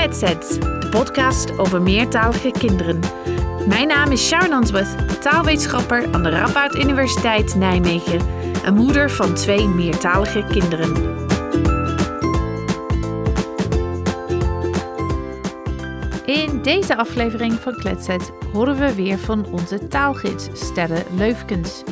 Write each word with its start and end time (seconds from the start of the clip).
Kletsets, 0.00 0.58
de 0.58 0.88
podcast 0.90 1.58
over 1.58 1.82
meertalige 1.82 2.50
kinderen. 2.50 3.00
Mijn 3.68 3.88
naam 3.88 4.10
is 4.10 4.26
Sharon 4.26 4.52
Answorth, 4.52 5.22
taalwetenschapper 5.22 6.12
aan 6.12 6.22
de 6.22 6.28
Radboud 6.28 6.74
Universiteit 6.74 7.54
Nijmegen 7.54 8.20
en 8.64 8.74
moeder 8.74 9.10
van 9.10 9.34
twee 9.34 9.68
meertalige 9.68 10.44
kinderen. 10.50 10.96
In 16.24 16.62
deze 16.62 16.96
aflevering 16.96 17.52
van 17.52 17.74
Kletset 17.74 18.32
horen 18.52 18.78
we 18.78 18.94
weer 18.94 19.18
van 19.18 19.46
onze 19.50 19.88
taalgids 19.88 20.48
Sterre 20.52 21.02
Leufkens. 21.16 21.82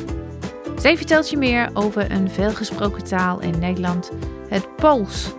Zij 0.75 0.97
vertelt 0.97 1.29
je 1.29 1.37
meer 1.37 1.69
over 1.73 2.11
een 2.11 2.29
veelgesproken 2.29 3.03
taal 3.03 3.41
in 3.41 3.59
Nederland, 3.59 4.11
het 4.47 4.75
Pools. 4.75 5.37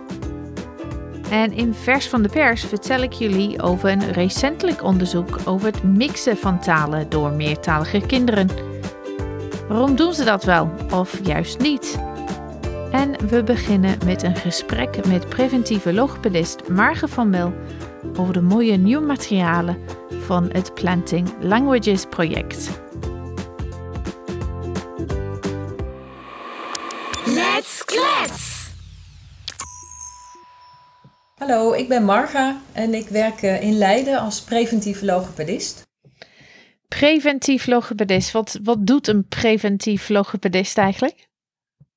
En 1.31 1.53
in 1.53 1.73
Vers 1.73 2.07
van 2.07 2.21
de 2.21 2.29
Pers 2.29 2.63
vertel 2.63 3.01
ik 3.01 3.13
jullie 3.13 3.61
over 3.61 3.89
een 3.89 4.11
recentelijk 4.11 4.83
onderzoek 4.83 5.39
over 5.45 5.67
het 5.67 5.83
mixen 5.83 6.37
van 6.37 6.59
talen 6.59 7.09
door 7.09 7.31
meertalige 7.31 7.99
kinderen. 7.99 8.49
Waarom 9.67 9.95
doen 9.95 10.13
ze 10.13 10.23
dat 10.23 10.43
wel 10.43 10.71
of 10.93 11.19
juist 11.23 11.59
niet? 11.59 11.99
En 12.91 13.27
we 13.27 13.43
beginnen 13.43 13.97
met 14.05 14.23
een 14.23 14.35
gesprek 14.35 15.05
met 15.07 15.29
preventieve 15.29 15.93
logopedist 15.93 16.69
Marge 16.69 17.07
van 17.07 17.29
Mel 17.29 17.53
over 18.17 18.33
de 18.33 18.41
mooie 18.41 18.77
nieuwe 18.77 19.05
materialen 19.05 19.77
van 20.19 20.49
het 20.51 20.73
Planting 20.73 21.29
Languages 21.39 22.05
project. 22.05 22.81
Hallo, 31.51 31.73
ik 31.73 31.87
ben 31.87 32.03
Marga 32.03 32.61
en 32.71 32.93
ik 32.93 33.07
werk 33.07 33.41
eh, 33.41 33.61
in 33.61 33.77
Leiden 33.77 34.19
als 34.19 34.41
preventief 34.41 35.01
logopedist. 35.01 35.81
Preventief 36.87 37.67
logopedist, 37.67 38.31
wat, 38.31 38.59
wat 38.63 38.87
doet 38.87 39.07
een 39.07 39.27
preventief 39.27 40.09
logopedist 40.09 40.77
eigenlijk? 40.77 41.27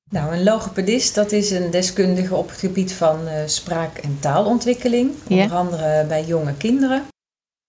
Nou, 0.09 0.33
een 0.33 0.43
logopedist 0.43 1.15
dat 1.15 1.31
is 1.31 1.51
een 1.51 1.71
deskundige 1.71 2.35
op 2.35 2.49
het 2.49 2.57
gebied 2.57 2.93
van 2.93 3.27
uh, 3.27 3.33
spraak- 3.45 3.97
en 3.97 4.17
taalontwikkeling, 4.19 5.11
Ja. 5.27 5.43
onder 5.43 5.57
andere 5.57 6.05
bij 6.07 6.23
jonge 6.23 6.53
kinderen. 6.57 7.03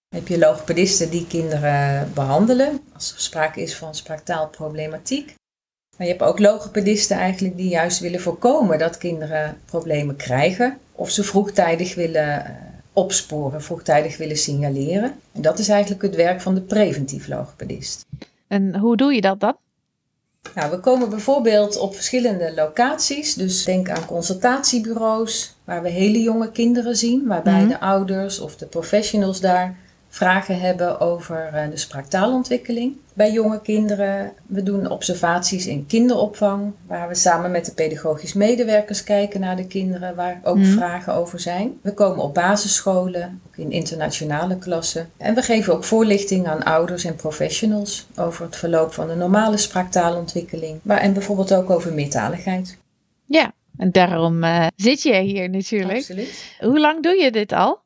Dan 0.09 0.21
heb 0.21 0.29
je 0.29 0.39
logopedisten 0.39 1.11
die 1.11 1.27
kinderen 1.27 2.11
behandelen 2.15 2.81
als 2.95 3.13
er 3.13 3.21
sprake 3.21 3.61
is 3.61 3.77
van 3.77 3.95
spraaktaalproblematiek. 3.95 5.35
Maar 5.97 6.07
je 6.07 6.13
hebt 6.13 6.25
ook 6.25 6.39
logopedisten 6.39 7.17
eigenlijk 7.17 7.57
die 7.57 7.69
juist 7.69 7.99
willen 7.99 8.21
voorkomen 8.21 8.79
dat 8.79 8.99
kinderen 8.99 9.61
problemen 9.65 10.17
krijgen 10.17 10.79
of 10.97 11.11
ze 11.11 11.23
vroegtijdig 11.25 11.95
willen 11.95 12.45
eh, 12.45 12.51
opsporen, 12.93 13.63
vroegtijdig 13.63 14.17
willen 14.17 14.37
signaleren. 14.37 15.15
En 15.33 15.43
dat 15.43 15.59
is 15.59 15.69
eigenlijk 15.69 16.03
het 16.03 16.15
werk 16.15 16.41
van 16.41 16.55
de 16.55 16.61
preventief 16.61 17.29
logopedist. 17.29 18.05
En 18.49 18.77
hoe 18.79 18.97
doe 18.97 19.15
je 19.15 19.21
dat 19.21 19.41
dan? 19.41 19.57
Nou, 20.55 20.71
we 20.71 20.81
komen 20.81 21.11
bijvoorbeeld 21.11 21.79
op 21.79 21.95
verschillende 21.95 22.55
locaties. 22.55 23.35
Dus 23.35 23.65
denk 23.65 23.89
aan 23.91 24.05
consultatiebureaus, 24.07 25.55
waar 25.65 25.83
we 25.83 25.89
hele 25.89 26.23
jonge 26.23 26.51
kinderen 26.51 26.97
zien, 26.97 27.27
waarbij 27.27 27.61
Mhm. 27.61 27.69
de 27.69 27.81
ouders 27.81 28.39
of 28.41 28.57
de 28.57 28.67
professionals 28.67 29.41
daar 29.41 29.77
vragen 30.17 30.61
hebben 30.61 31.01
over 31.01 31.51
eh, 31.53 31.71
de 31.71 31.77
spraaktaalontwikkeling. 31.77 32.97
Bij 33.15 33.33
jonge 33.33 33.61
kinderen, 33.61 34.33
we 34.47 34.63
doen 34.63 34.91
observaties 34.91 35.67
in 35.67 35.87
kinderopvang, 35.87 36.73
waar 36.87 37.09
we 37.09 37.15
samen 37.15 37.51
met 37.51 37.65
de 37.65 37.73
pedagogisch 37.75 38.33
medewerkers 38.33 39.05
kijken 39.05 39.41
naar 39.41 39.57
de 39.57 39.67
kinderen, 39.67 40.15
waar 40.15 40.41
ook 40.43 40.57
Mhm. 40.57 40.73
vragen 40.73 41.15
over 41.15 41.41
zijn. 41.41 41.79
We 41.83 41.95
komen 41.95 42.25
op 42.25 42.35
basisscholen, 42.35 43.41
ook 43.47 43.57
in 43.57 43.71
internationale 43.71 44.59
klassen. 44.59 45.09
En 45.17 45.35
we 45.35 45.43
geven 45.43 45.73
ook 45.75 45.85
voorlichting 45.85 46.47
aan 46.47 46.63
ouders 46.63 47.05
en 47.05 47.17
professionals 47.17 48.07
over 48.17 48.45
het 48.45 48.57
verloop 48.57 48.93
van 48.93 49.09
de 49.09 49.15
normale 49.15 49.57
spraaktaalontwikkeling, 49.57 50.79
maar 50.83 50.99
en 50.99 51.13
bijvoorbeeld 51.13 51.55
ook 51.55 51.71
over 51.71 51.93
meertaligheid. 51.93 52.77
Ja, 53.25 53.53
en 53.77 53.91
daarom 53.93 54.45
eh, 54.45 54.67
zit 54.77 55.03
je 55.03 55.15
hier 55.21 55.51
natuurlijk. 55.51 55.99
Absoluut. 55.99 56.57
Hoe 56.61 56.81
lang 56.81 57.03
doe 57.03 57.15
je 57.23 57.31
dit 57.31 57.53
al? 57.53 57.85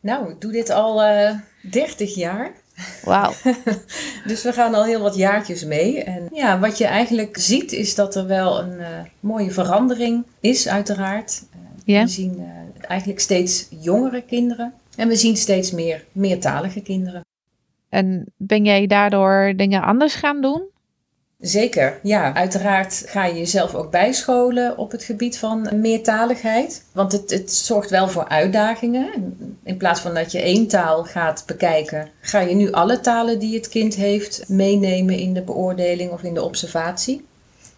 Nou, 0.00 0.30
ik 0.30 0.40
doe 0.40 0.52
dit 0.52 0.70
al 0.70 1.02
eh 1.02 1.34
30 1.70 2.14
jaar. 2.14 2.52
Wauw. 3.04 3.32
Dus 4.26 4.42
we 4.42 4.52
gaan 4.52 4.74
al 4.74 4.84
heel 4.84 5.00
wat 5.00 5.16
jaartjes 5.16 5.64
mee. 5.64 6.02
En 6.02 6.28
ja, 6.32 6.58
wat 6.58 6.78
je 6.78 6.86
eigenlijk 6.86 7.36
ziet 7.38 7.72
is 7.72 7.94
dat 7.94 8.14
er 8.14 8.26
wel 8.26 8.60
een 8.60 8.80
eh, 8.80 9.00
mooie 9.20 9.50
verandering 9.50 10.24
is, 10.40 10.68
uiteraard. 10.68 11.44
Eh. 11.84 12.02
We 12.02 12.08
zien 12.08 12.46
eigenlijk 12.80 13.20
steeds 13.20 13.66
jongere 13.80 14.22
kinderen. 14.22 14.72
En 14.96 15.08
we 15.08 15.16
zien 15.16 15.36
steeds 15.36 15.70
meer 15.70 16.04
meertalige 16.12 16.80
kinderen. 16.80 17.24
En 17.88 18.32
ben 18.36 18.64
jij 18.64 18.86
daardoor 18.86 19.52
dingen 19.56 19.82
anders 19.82 20.14
gaan 20.14 20.40
doen? 20.40 20.62
Zeker, 21.38 22.00
ja. 22.02 22.34
Uiteraard 22.34 23.02
ga 23.06 23.24
je 23.24 23.38
jezelf 23.38 23.74
ook 23.74 23.90
bijscholen 23.90 24.78
op 24.78 24.90
het 24.90 25.02
gebied 25.02 25.38
van 25.38 25.68
meertaligheid. 25.80 26.84
Want 26.92 27.12
het, 27.12 27.30
het 27.30 27.52
zorgt 27.52 27.90
wel 27.90 28.08
voor 28.08 28.28
uitdagingen. 28.28 29.36
In 29.64 29.76
plaats 29.76 30.00
van 30.00 30.14
dat 30.14 30.32
je 30.32 30.40
één 30.40 30.66
taal 30.66 31.04
gaat 31.04 31.42
bekijken, 31.46 32.08
ga 32.20 32.40
je 32.40 32.54
nu 32.54 32.72
alle 32.72 33.00
talen 33.00 33.38
die 33.38 33.54
het 33.54 33.68
kind 33.68 33.94
heeft 33.94 34.48
meenemen 34.48 35.18
in 35.18 35.34
de 35.34 35.42
beoordeling 35.42 36.10
of 36.10 36.22
in 36.22 36.34
de 36.34 36.42
observatie. 36.42 37.26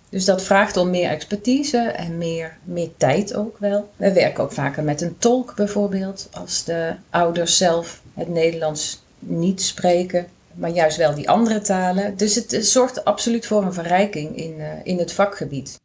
Dus 0.09 0.25
dat 0.25 0.42
vraagt 0.42 0.77
om 0.77 0.91
meer 0.91 1.10
expertise 1.10 1.78
en 1.78 2.19
meer, 2.19 2.56
meer 2.65 2.91
tijd 2.97 3.34
ook 3.34 3.59
wel. 3.59 3.91
We 3.97 4.12
werken 4.12 4.44
ook 4.44 4.53
vaker 4.53 4.82
met 4.82 5.00
een 5.00 5.19
tolk 5.19 5.54
bijvoorbeeld, 5.56 6.28
als 6.32 6.65
de 6.65 6.94
ouders 7.10 7.56
zelf 7.56 8.00
het 8.15 8.28
Nederlands 8.28 9.03
niet 9.19 9.62
spreken 9.62 10.27
maar 10.55 10.71
juist 10.71 10.97
wel 10.97 11.15
die 11.15 11.28
andere 11.28 11.61
talen. 11.61 12.16
Dus 12.16 12.34
het 12.34 12.66
zorgt 12.66 13.05
absoluut 13.05 13.47
voor 13.47 13.62
een 13.62 13.72
verrijking 13.72 14.37
in, 14.37 14.61
eh, 14.61 14.66
in 14.83 14.99
het 14.99 15.12
vakgebied. 15.12 15.81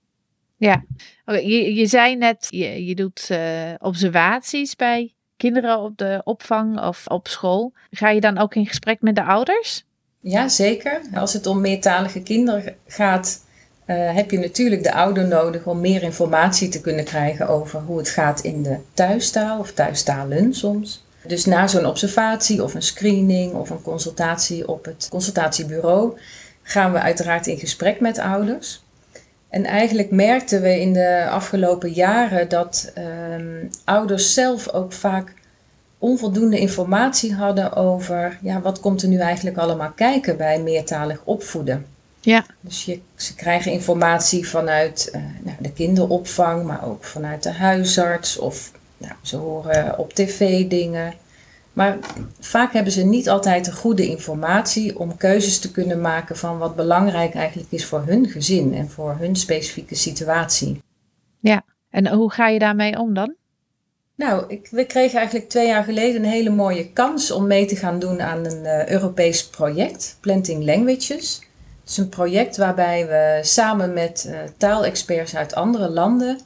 Ja. 0.57 0.83
Oké, 1.25 1.37
je, 1.37 1.73
je 1.73 1.85
zei 1.85 2.15
net, 2.15 2.47
je, 2.49 2.85
je 2.85 2.95
doet 2.95 3.27
eh, 3.29 3.73
observaties 3.77 4.75
bij 4.75 5.13
kinderen 5.37 5.79
op 5.79 5.97
de 5.97 6.21
opvang 6.23 6.81
of 6.81 7.07
op 7.07 7.27
school. 7.27 7.73
Ga 7.91 8.09
je 8.09 8.21
dan 8.21 8.37
ook 8.37 8.55
in 8.55 8.65
gesprek 8.65 9.01
met 9.01 9.15
de 9.15 9.23
ouders? 9.23 9.85
Ja, 10.19 10.47
zeker. 10.47 11.01
Als 11.13 11.33
het 11.33 11.47
om 11.47 11.61
meertalige 11.61 12.21
kinderen 12.21 12.75
gaat, 12.87 13.43
eh, 13.85 14.15
heb 14.15 14.31
je 14.31 14.39
natuurlijk 14.39 14.83
de 14.83 14.93
ouder 14.93 15.27
nodig 15.27 15.65
om 15.65 15.79
meer 15.79 16.03
informatie 16.03 16.69
te 16.69 16.81
kunnen 16.81 17.05
krijgen 17.05 17.47
over 17.47 17.79
hoe 17.79 17.97
het 17.97 18.09
gaat 18.09 18.39
in 18.41 18.63
de 18.63 18.77
thuistaal 18.93 19.59
of 19.59 19.71
thuistalen 19.71 20.53
soms. 20.53 21.04
Dus 21.27 21.45
na 21.45 21.67
zo'n 21.67 21.85
observatie 21.85 22.63
of 22.63 22.73
een 22.73 22.81
screening 22.81 23.53
of 23.53 23.69
een 23.69 23.81
consultatie 23.81 24.67
op 24.67 24.85
het 24.85 25.07
consultatiebureau 25.09 26.17
gaan 26.63 26.91
we 26.91 26.99
uiteraard 26.99 27.47
in 27.47 27.57
gesprek 27.57 27.99
met 27.99 28.19
ouders. 28.19 28.83
En 29.49 29.65
eigenlijk 29.65 30.11
merkten 30.11 30.61
we 30.61 30.79
in 30.79 30.93
de 30.93 31.27
afgelopen 31.29 31.91
jaren 31.91 32.49
dat 32.49 32.91
ehm, 32.93 33.65
ouders 33.83 34.33
zelf 34.33 34.69
ook 34.69 34.93
vaak 34.93 35.33
onvoldoende 35.97 36.59
informatie 36.59 37.33
hadden 37.33 37.75
over 37.75 38.37
ja, 38.41 38.61
wat 38.61 38.79
komt 38.79 39.01
er 39.01 39.07
nu 39.07 39.17
eigenlijk 39.17 39.57
allemaal 39.57 39.91
kijken 39.95 40.37
bij 40.37 40.61
meertalig 40.61 41.21
opvoeden. 41.23 41.85
Ja. 42.21 42.45
Dus 42.61 42.85
je, 42.85 42.99
ze 43.15 43.35
krijgen 43.35 43.71
informatie 43.71 44.47
vanuit 44.47 45.09
eh, 45.11 45.21
nou, 45.43 45.57
de 45.59 45.71
kinderopvang, 45.71 46.63
maar 46.63 46.85
ook 46.85 47.03
vanuit 47.03 47.43
de 47.43 47.51
huisarts 47.51 48.37
of 48.37 48.71
nou, 49.07 49.19
ze 49.21 49.37
horen 49.37 49.97
op 49.97 50.13
tv 50.13 50.67
dingen. 50.67 51.13
Maar 51.73 51.97
vaak 52.39 52.73
hebben 52.73 52.91
ze 52.91 53.05
niet 53.05 53.29
altijd 53.29 53.65
de 53.65 53.71
goede 53.71 54.07
informatie 54.07 54.99
om 54.99 55.17
keuzes 55.17 55.59
te 55.59 55.71
kunnen 55.71 56.01
maken 56.01 56.37
van 56.37 56.57
wat 56.57 56.75
belangrijk 56.75 57.33
eigenlijk 57.33 57.71
is 57.71 57.85
voor 57.85 58.03
hun 58.05 58.29
gezin 58.29 58.73
en 58.73 58.89
voor 58.89 59.15
hun 59.19 59.35
specifieke 59.35 59.95
situatie. 59.95 60.83
En 61.95 62.07
hoe 62.07 62.31
ga 62.31 62.47
je 62.47 62.59
daarmee 62.59 62.99
om 62.99 63.13
dan? 63.13 63.35
Nou, 64.15 64.43
ik, 64.47 64.67
we 64.71 64.85
kregen 64.85 65.17
eigenlijk 65.17 65.49
twee 65.49 65.67
jaar 65.67 65.83
geleden 65.83 66.23
een 66.23 66.29
hele 66.29 66.49
mooie 66.49 66.91
kans 66.91 67.31
om 67.31 67.47
mee 67.47 67.65
te 67.65 67.75
gaan 67.75 67.99
doen 67.99 68.21
aan 68.21 68.45
een 68.45 68.65
eh, 68.65 68.87
Europees 68.87 69.47
project, 69.47 70.17
Planting 70.19 70.65
Languages. 70.65 71.39
Het 71.81 71.89
is 71.89 71.97
een 71.97 72.09
project 72.09 72.57
waarbij 72.57 73.07
we 73.07 73.39
samen 73.41 73.93
met 73.93 74.25
eh, 74.29 74.39
taalexperts 74.57 75.35
uit 75.35 75.55
andere 75.55 75.89
landen 75.89 76.39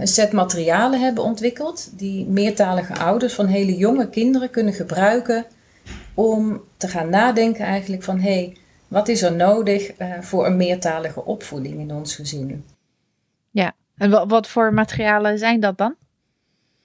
een 0.00 0.06
set 0.06 0.32
materialen 0.32 1.00
hebben 1.00 1.24
ontwikkeld 1.24 1.98
die 1.98 2.26
meertalige 2.26 2.98
ouders 2.98 3.34
van 3.34 3.46
hele 3.46 3.76
jonge 3.76 4.08
kinderen 4.08 4.50
kunnen 4.50 4.74
gebruiken 4.74 5.44
om 6.14 6.62
te 6.76 6.88
gaan 6.88 7.08
nadenken 7.08 7.64
eigenlijk 7.64 8.02
van 8.02 8.18
hé, 8.18 8.32
hey, 8.32 8.56
wat 8.88 9.08
is 9.08 9.22
er 9.22 9.34
nodig 9.34 9.92
eh, 9.92 10.20
voor 10.20 10.46
een 10.46 10.56
meertalige 10.56 11.24
opvoeding 11.24 11.80
in 11.80 11.94
ons 11.94 12.14
gezin? 12.14 12.64
En 13.96 14.10
wat, 14.10 14.30
wat 14.30 14.48
voor 14.48 14.74
materialen 14.74 15.38
zijn 15.38 15.60
dat 15.60 15.78
dan? 15.78 15.94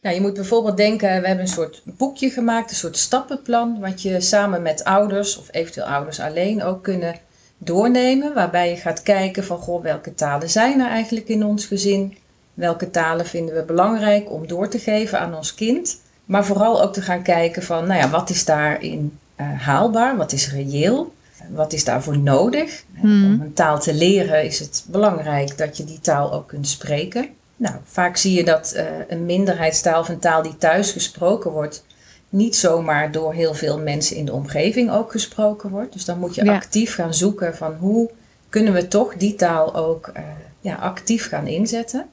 Nou, 0.01 0.15
je 0.15 0.21
moet 0.21 0.33
bijvoorbeeld 0.33 0.77
denken, 0.77 1.07
we 1.21 1.27
hebben 1.27 1.39
een 1.39 1.47
soort 1.47 1.81
boekje 1.85 2.29
gemaakt, 2.29 2.69
een 2.69 2.75
soort 2.75 2.97
stappenplan, 2.97 3.79
wat 3.79 4.01
je 4.01 4.21
samen 4.21 4.61
met 4.61 4.83
ouders 4.83 5.37
of 5.37 5.47
eventueel 5.51 5.85
ouders 5.85 6.19
alleen 6.19 6.63
ook 6.63 6.83
kunnen 6.83 7.15
doornemen. 7.57 8.33
Waarbij 8.33 8.69
je 8.69 8.75
gaat 8.75 9.03
kijken 9.03 9.43
van, 9.43 9.57
goh, 9.57 9.81
welke 9.81 10.13
talen 10.13 10.49
zijn 10.49 10.79
er 10.79 10.87
eigenlijk 10.87 11.27
in 11.27 11.43
ons 11.45 11.65
gezin? 11.65 12.17
Welke 12.59 12.91
talen 12.91 13.25
vinden 13.25 13.55
we 13.55 13.63
belangrijk 13.63 14.31
om 14.31 14.47
door 14.47 14.67
te 14.67 14.79
geven 14.79 15.19
aan 15.19 15.35
ons 15.35 15.55
kind? 15.55 16.01
Maar 16.25 16.45
vooral 16.45 16.81
ook 16.81 16.93
te 16.93 17.01
gaan 17.01 17.21
kijken 17.21 17.63
van, 17.63 17.87
nou 17.87 17.99
ja, 17.99 18.09
wat 18.09 18.29
is 18.29 18.45
daarin 18.45 19.19
uh, 19.37 19.61
haalbaar? 19.61 20.17
Wat 20.17 20.31
is 20.31 20.51
reëel? 20.51 21.13
Wat 21.49 21.73
is 21.73 21.83
daarvoor 21.83 22.17
nodig? 22.17 22.83
Hmm. 22.99 23.25
Om 23.25 23.41
een 23.41 23.53
taal 23.53 23.79
te 23.79 23.93
leren 23.93 24.43
is 24.43 24.59
het 24.59 24.83
belangrijk 24.87 25.57
dat 25.57 25.77
je 25.77 25.83
die 25.83 25.99
taal 26.01 26.33
ook 26.33 26.47
kunt 26.47 26.67
spreken. 26.67 27.27
Nou, 27.55 27.75
vaak 27.83 28.17
zie 28.17 28.33
je 28.33 28.43
dat 28.43 28.73
uh, 28.75 28.83
een 29.07 29.25
minderheidstaal 29.25 29.99
of 29.99 30.09
een 30.09 30.19
taal 30.19 30.41
die 30.41 30.57
thuis 30.57 30.91
gesproken 30.91 31.51
wordt, 31.51 31.83
niet 32.29 32.55
zomaar 32.55 33.11
door 33.11 33.33
heel 33.33 33.53
veel 33.53 33.79
mensen 33.79 34.15
in 34.15 34.25
de 34.25 34.33
omgeving 34.33 34.91
ook 34.91 35.11
gesproken 35.11 35.69
wordt. 35.69 35.93
Dus 35.93 36.05
dan 36.05 36.19
moet 36.19 36.35
je 36.35 36.43
Ja. 36.43 36.55
actief 36.55 36.95
gaan 36.95 37.13
zoeken 37.13 37.55
van 37.55 37.73
hoe 37.79 38.09
kunnen 38.49 38.73
we 38.73 38.87
toch 38.87 39.13
die 39.15 39.35
taal 39.35 39.75
ook 39.75 40.11
uh, 40.17 40.23
ja, 40.59 40.75
actief 40.75 41.27
gaan 41.29 41.47
inzetten. 41.47 42.05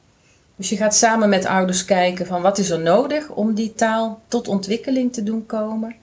Dus 0.56 0.68
je 0.68 0.76
gaat 0.76 0.94
samen 0.94 1.28
met 1.28 1.44
ouders 1.44 1.84
kijken 1.84 2.26
van 2.26 2.42
wat 2.42 2.58
is 2.58 2.70
er 2.70 2.80
nodig 2.80 3.28
om 3.28 3.54
die 3.54 3.74
taal 3.74 4.20
tot 4.28 4.48
ontwikkeling 4.48 5.12
te 5.12 5.22
doen 5.22 5.46
komen. 5.46 5.94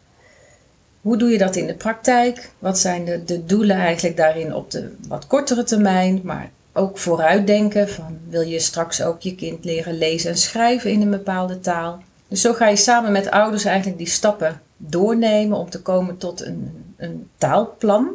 Hoe 1.01 1.17
doe 1.17 1.29
je 1.29 1.37
dat 1.37 1.55
in 1.55 1.67
de 1.67 1.73
praktijk? 1.73 2.51
Wat 2.59 2.79
zijn 2.79 3.05
de, 3.05 3.23
de 3.23 3.45
doelen 3.45 3.75
eigenlijk 3.75 4.17
daarin 4.17 4.55
op 4.55 4.71
de 4.71 4.95
wat 5.07 5.27
kortere 5.27 5.63
termijn, 5.63 6.21
maar 6.23 6.51
ook 6.73 6.97
vooruitdenken 6.97 7.89
van 7.89 8.17
wil 8.29 8.41
je 8.41 8.59
straks 8.59 9.01
ook 9.01 9.21
je 9.21 9.35
kind 9.35 9.65
leren 9.65 9.97
lezen 9.97 10.29
en 10.29 10.37
schrijven 10.37 10.91
in 10.91 11.01
een 11.01 11.09
bepaalde 11.09 11.59
taal. 11.59 11.99
Dus 12.27 12.41
zo 12.41 12.53
ga 12.53 12.67
je 12.67 12.75
samen 12.75 13.11
met 13.11 13.31
ouders 13.31 13.65
eigenlijk 13.65 13.97
die 13.97 14.07
stappen 14.07 14.61
doornemen 14.77 15.57
om 15.57 15.69
te 15.69 15.81
komen 15.81 16.17
tot 16.17 16.45
een, 16.45 16.93
een 16.97 17.29
taalplan. 17.37 18.09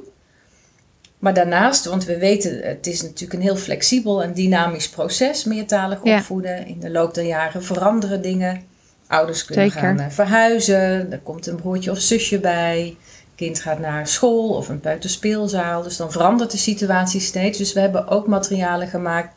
Maar 1.19 1.35
daarnaast, 1.35 1.85
want 1.85 2.05
we 2.05 2.19
weten, 2.19 2.61
het 2.63 2.87
is 2.87 3.03
natuurlijk 3.03 3.33
een 3.33 3.41
heel 3.41 3.57
flexibel 3.57 4.23
en 4.23 4.33
dynamisch 4.33 4.89
proces, 4.89 5.45
meertalig 5.45 5.99
Ja. 6.03 6.17
opvoeden. 6.17 6.67
In 6.67 6.81
de 6.81 6.91
loop 6.91 7.15
der 7.15 7.25
jaren 7.25 7.65
veranderen 7.65 8.23
dingen. 8.23 8.63
Ouders 9.07 9.45
kunnen 9.45 9.71
Zeker. 9.71 9.81
gaan 9.87 10.01
eh, 10.01 10.07
verhuizen, 10.11 11.13
er 11.13 11.21
komt 11.23 11.47
een 11.47 11.57
broertje 11.57 11.91
of 11.91 11.99
zusje 11.99 12.39
bij. 12.39 12.97
Kind 13.35 13.61
gaat 13.61 13.79
naar 13.79 14.07
school 14.07 14.49
of 14.49 14.69
een 14.69 14.81
peuterspeelzaal. 14.81 15.83
Dus 15.83 15.97
dan 15.97 16.13
verandert 16.13 16.51
de 16.51 16.57
situatie 16.59 17.21
steeds. 17.21 17.59
Dus 17.59 17.73
we 17.73 17.81
hebben 17.81 18.09
ook 18.09 18.27
materialen 18.27 18.89
gemaakt 18.89 19.35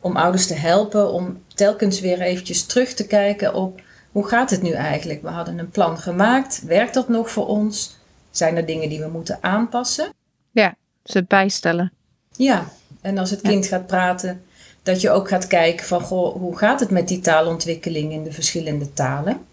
om 0.00 0.16
ouders 0.16 0.46
te 0.46 0.54
helpen 0.54 1.12
om 1.12 1.42
telkens 1.54 2.00
weer 2.00 2.20
eventjes 2.20 2.64
terug 2.64 2.92
te 2.92 3.06
kijken 3.06 3.54
op 3.54 3.80
hoe 4.12 4.28
gaat 4.28 4.50
het 4.50 4.62
nu 4.62 4.70
eigenlijk? 4.70 5.22
We 5.22 5.28
hadden 5.28 5.58
een 5.58 5.70
plan 5.70 5.98
gemaakt. 5.98 6.62
Werkt 6.66 6.94
dat 6.94 7.08
nog 7.08 7.30
voor 7.30 7.46
ons? 7.46 7.96
Zijn 8.30 8.56
er 8.56 8.66
dingen 8.66 8.88
die 8.88 9.00
we 9.00 9.08
moeten 9.08 9.38
aanpassen? 9.40 10.12
Ze 11.04 11.24
bijstellen. 11.24 11.92
Ja, 12.36 12.64
en 13.00 13.18
als 13.18 13.30
het 13.30 13.40
Ja. 13.42 13.48
kind 13.48 13.66
gaat 13.66 13.86
praten, 13.86 14.42
dat 14.82 15.00
je 15.00 15.10
ook 15.10 15.28
gaat 15.28 15.46
kijken 15.46 15.86
van 15.86 16.00
goh, 16.00 16.34
hoe 16.36 16.58
gaat 16.58 16.80
het 16.80 16.90
met 16.90 17.08
die 17.08 17.20
taalontwikkeling 17.20 18.12
in 18.12 18.22
de 18.24 18.32
verschillende 18.32 18.92
talen? 18.92 19.46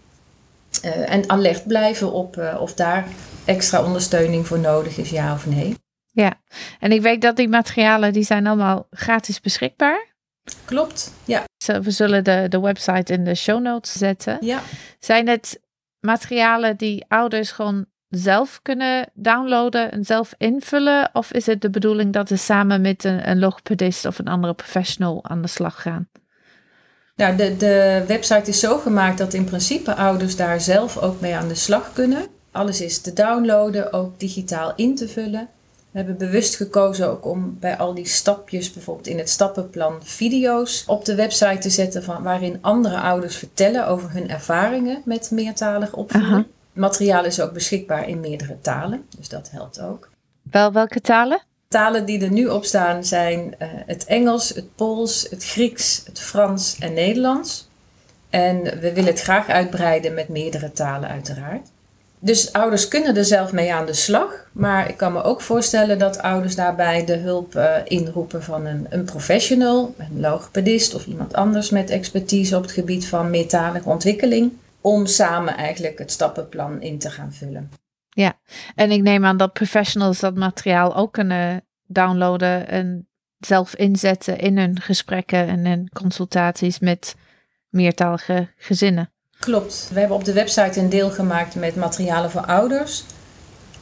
Eh, 0.82 1.12
en 1.12 1.30
alert 1.30 1.66
blijven 1.66 2.12
op 2.12 2.36
eh, 2.36 2.60
of 2.60 2.74
daar 2.74 3.08
extra 3.44 3.84
ondersteuning 3.84 4.46
voor 4.46 4.58
nodig 4.58 4.96
is, 4.96 5.10
ja 5.10 5.32
of 5.34 5.46
nee. 5.46 5.74
Ja, 6.10 6.34
en 6.80 6.92
ik 6.92 7.00
weet 7.02 7.22
dat 7.22 7.36
die 7.36 7.48
materialen 7.48 8.12
die 8.12 8.22
zijn 8.24 8.46
allemaal 8.46 8.86
gratis 8.90 9.40
beschikbaar. 9.40 10.06
Klopt, 10.64 11.12
ja. 11.24 11.44
We 11.82 11.90
zullen 11.90 12.24
de, 12.24 12.46
de 12.48 12.60
website 12.60 13.12
in 13.12 13.24
de 13.24 13.34
show 13.34 13.60
notes 13.62 13.92
zetten. 13.92 14.38
ja. 14.40 14.62
Zijn 14.98 15.28
het 15.28 15.60
materialen 16.00 16.76
die 16.76 17.04
ouders 17.08 17.50
gewoon 17.50 17.86
zelf 18.10 18.60
kunnen 18.62 19.10
downloaden 19.14 19.92
en 19.92 20.04
zelf 20.04 20.34
invullen? 20.38 21.10
Of 21.12 21.32
is 21.32 21.46
het 21.46 21.60
de 21.60 21.70
bedoeling 21.70 22.12
dat 22.12 22.28
ze 22.28 22.36
samen 22.36 22.80
met 22.80 23.04
een, 23.04 23.30
een 23.30 23.38
logopedist 23.38 24.04
of 24.04 24.18
een 24.18 24.28
andere 24.28 24.54
professional 24.54 25.24
aan 25.24 25.42
de 25.42 25.48
slag 25.48 25.82
gaan? 25.82 26.08
Nou, 27.16 27.36
de, 27.36 27.56
de 27.56 28.04
website 28.06 28.50
is 28.50 28.60
zo 28.60 28.78
gemaakt 28.78 29.18
dat 29.18 29.34
in 29.34 29.44
principe 29.44 29.94
ouders 29.94 30.36
daar 30.36 30.60
zelf 30.60 30.98
ook 30.98 31.20
mee 31.20 31.34
aan 31.34 31.48
de 31.48 31.54
slag 31.54 31.92
kunnen. 31.92 32.26
Alles 32.50 32.80
is 32.80 33.00
te 33.00 33.12
downloaden, 33.12 33.92
ook 33.92 34.20
digitaal 34.20 34.72
in 34.76 34.94
te 34.94 35.08
vullen. 35.08 35.48
We 35.90 35.98
hebben 35.98 36.16
bewust 36.16 36.56
gekozen 36.56 37.08
ook 37.08 37.26
om 37.26 37.56
bij 37.60 37.76
al 37.76 37.94
die 37.94 38.06
stapjes, 38.06 38.72
bijvoorbeeld 38.72 39.06
in 39.06 39.18
het 39.18 39.28
stappenplan, 39.28 39.94
video's 40.02 40.84
op 40.86 41.04
de 41.04 41.14
website 41.14 41.58
te 41.58 41.70
zetten 41.70 42.02
van, 42.02 42.22
waarin 42.22 42.58
andere 42.60 43.00
ouders 43.00 43.36
vertellen 43.36 43.86
over 43.86 44.12
hun 44.12 44.30
ervaringen 44.30 45.02
met 45.04 45.30
meertalig 45.30 45.92
opvoeden. 45.92 46.46
Materiaal 46.78 47.24
is 47.24 47.40
ook 47.40 47.52
beschikbaar 47.52 48.08
in 48.08 48.20
meerdere 48.20 48.60
talen, 48.60 49.06
dus 49.18 49.28
dat 49.28 49.50
helpt 49.50 49.80
ook. 49.80 50.08
Wel 50.42 50.72
welke 50.72 51.00
talen? 51.00 51.42
Talen 51.68 52.04
die 52.04 52.24
er 52.24 52.30
nu 52.30 52.46
op 52.46 52.64
staan 52.64 53.04
zijn 53.04 53.54
eh, 53.58 53.68
het 53.86 54.04
Engels, 54.04 54.48
het 54.48 54.74
Pools, 54.74 55.26
het 55.30 55.44
Grieks, 55.44 56.02
het 56.04 56.20
Frans 56.20 56.76
en 56.78 56.94
Nederlands. 56.94 57.68
En 58.30 58.62
we 58.62 58.92
willen 58.92 59.04
het 59.04 59.20
graag 59.20 59.48
uitbreiden 59.48 60.14
met 60.14 60.28
meerdere 60.28 60.72
talen 60.72 61.08
uiteraard. 61.08 61.68
Dus 62.18 62.52
ouders 62.52 62.88
kunnen 62.88 63.16
er 63.16 63.24
zelf 63.24 63.52
mee 63.52 63.72
aan 63.74 63.86
de 63.86 63.94
slag. 63.94 64.46
Maar 64.52 64.88
ik 64.88 64.96
kan 64.96 65.12
me 65.12 65.22
ook 65.22 65.40
voorstellen 65.40 65.98
dat 65.98 66.18
ouders 66.18 66.54
daarbij 66.54 67.04
de 67.04 67.16
hulp 67.16 67.54
eh, 67.54 67.74
inroepen 67.84 68.42
van 68.42 68.66
een, 68.66 68.86
een 68.90 69.04
professional, 69.04 69.94
een 69.96 70.20
logopedist 70.20 70.94
of 70.94 71.06
iemand 71.06 71.34
anders 71.34 71.70
met 71.70 71.90
expertise 71.90 72.56
op 72.56 72.62
het 72.62 72.72
gebied 72.72 73.06
van 73.06 73.30
meertalige 73.30 73.88
ontwikkeling. 73.88 74.52
Om 74.88 75.06
samen 75.06 75.56
eigenlijk 75.56 75.98
het 75.98 76.12
stappenplan 76.12 76.82
in 76.82 76.98
te 76.98 77.10
gaan 77.10 77.32
vullen. 77.32 77.70
En 78.74 78.90
ik 78.90 79.02
neem 79.02 79.24
aan 79.24 79.36
dat 79.36 79.52
professionals 79.52 80.20
dat 80.20 80.34
materiaal 80.34 80.96
ook 80.96 81.12
kunnen 81.12 81.64
downloaden 81.86 82.68
en 82.68 83.08
zelf 83.38 83.74
inzetten 83.74 84.38
in 84.38 84.58
hun 84.58 84.80
gesprekken 84.80 85.48
en 85.48 85.66
in 85.66 85.90
consultaties 85.92 86.78
met 86.78 87.14
meertalige 87.68 88.48
gezinnen. 88.56 89.12
Klopt. 89.38 89.90
We 89.92 89.98
hebben 89.98 90.16
op 90.16 90.24
de 90.24 90.32
website 90.32 90.80
een 90.80 90.88
deel 90.88 91.10
gemaakt 91.10 91.54
met 91.54 91.76
materialen 91.76 92.30
voor 92.30 92.46
ouders. 92.46 93.04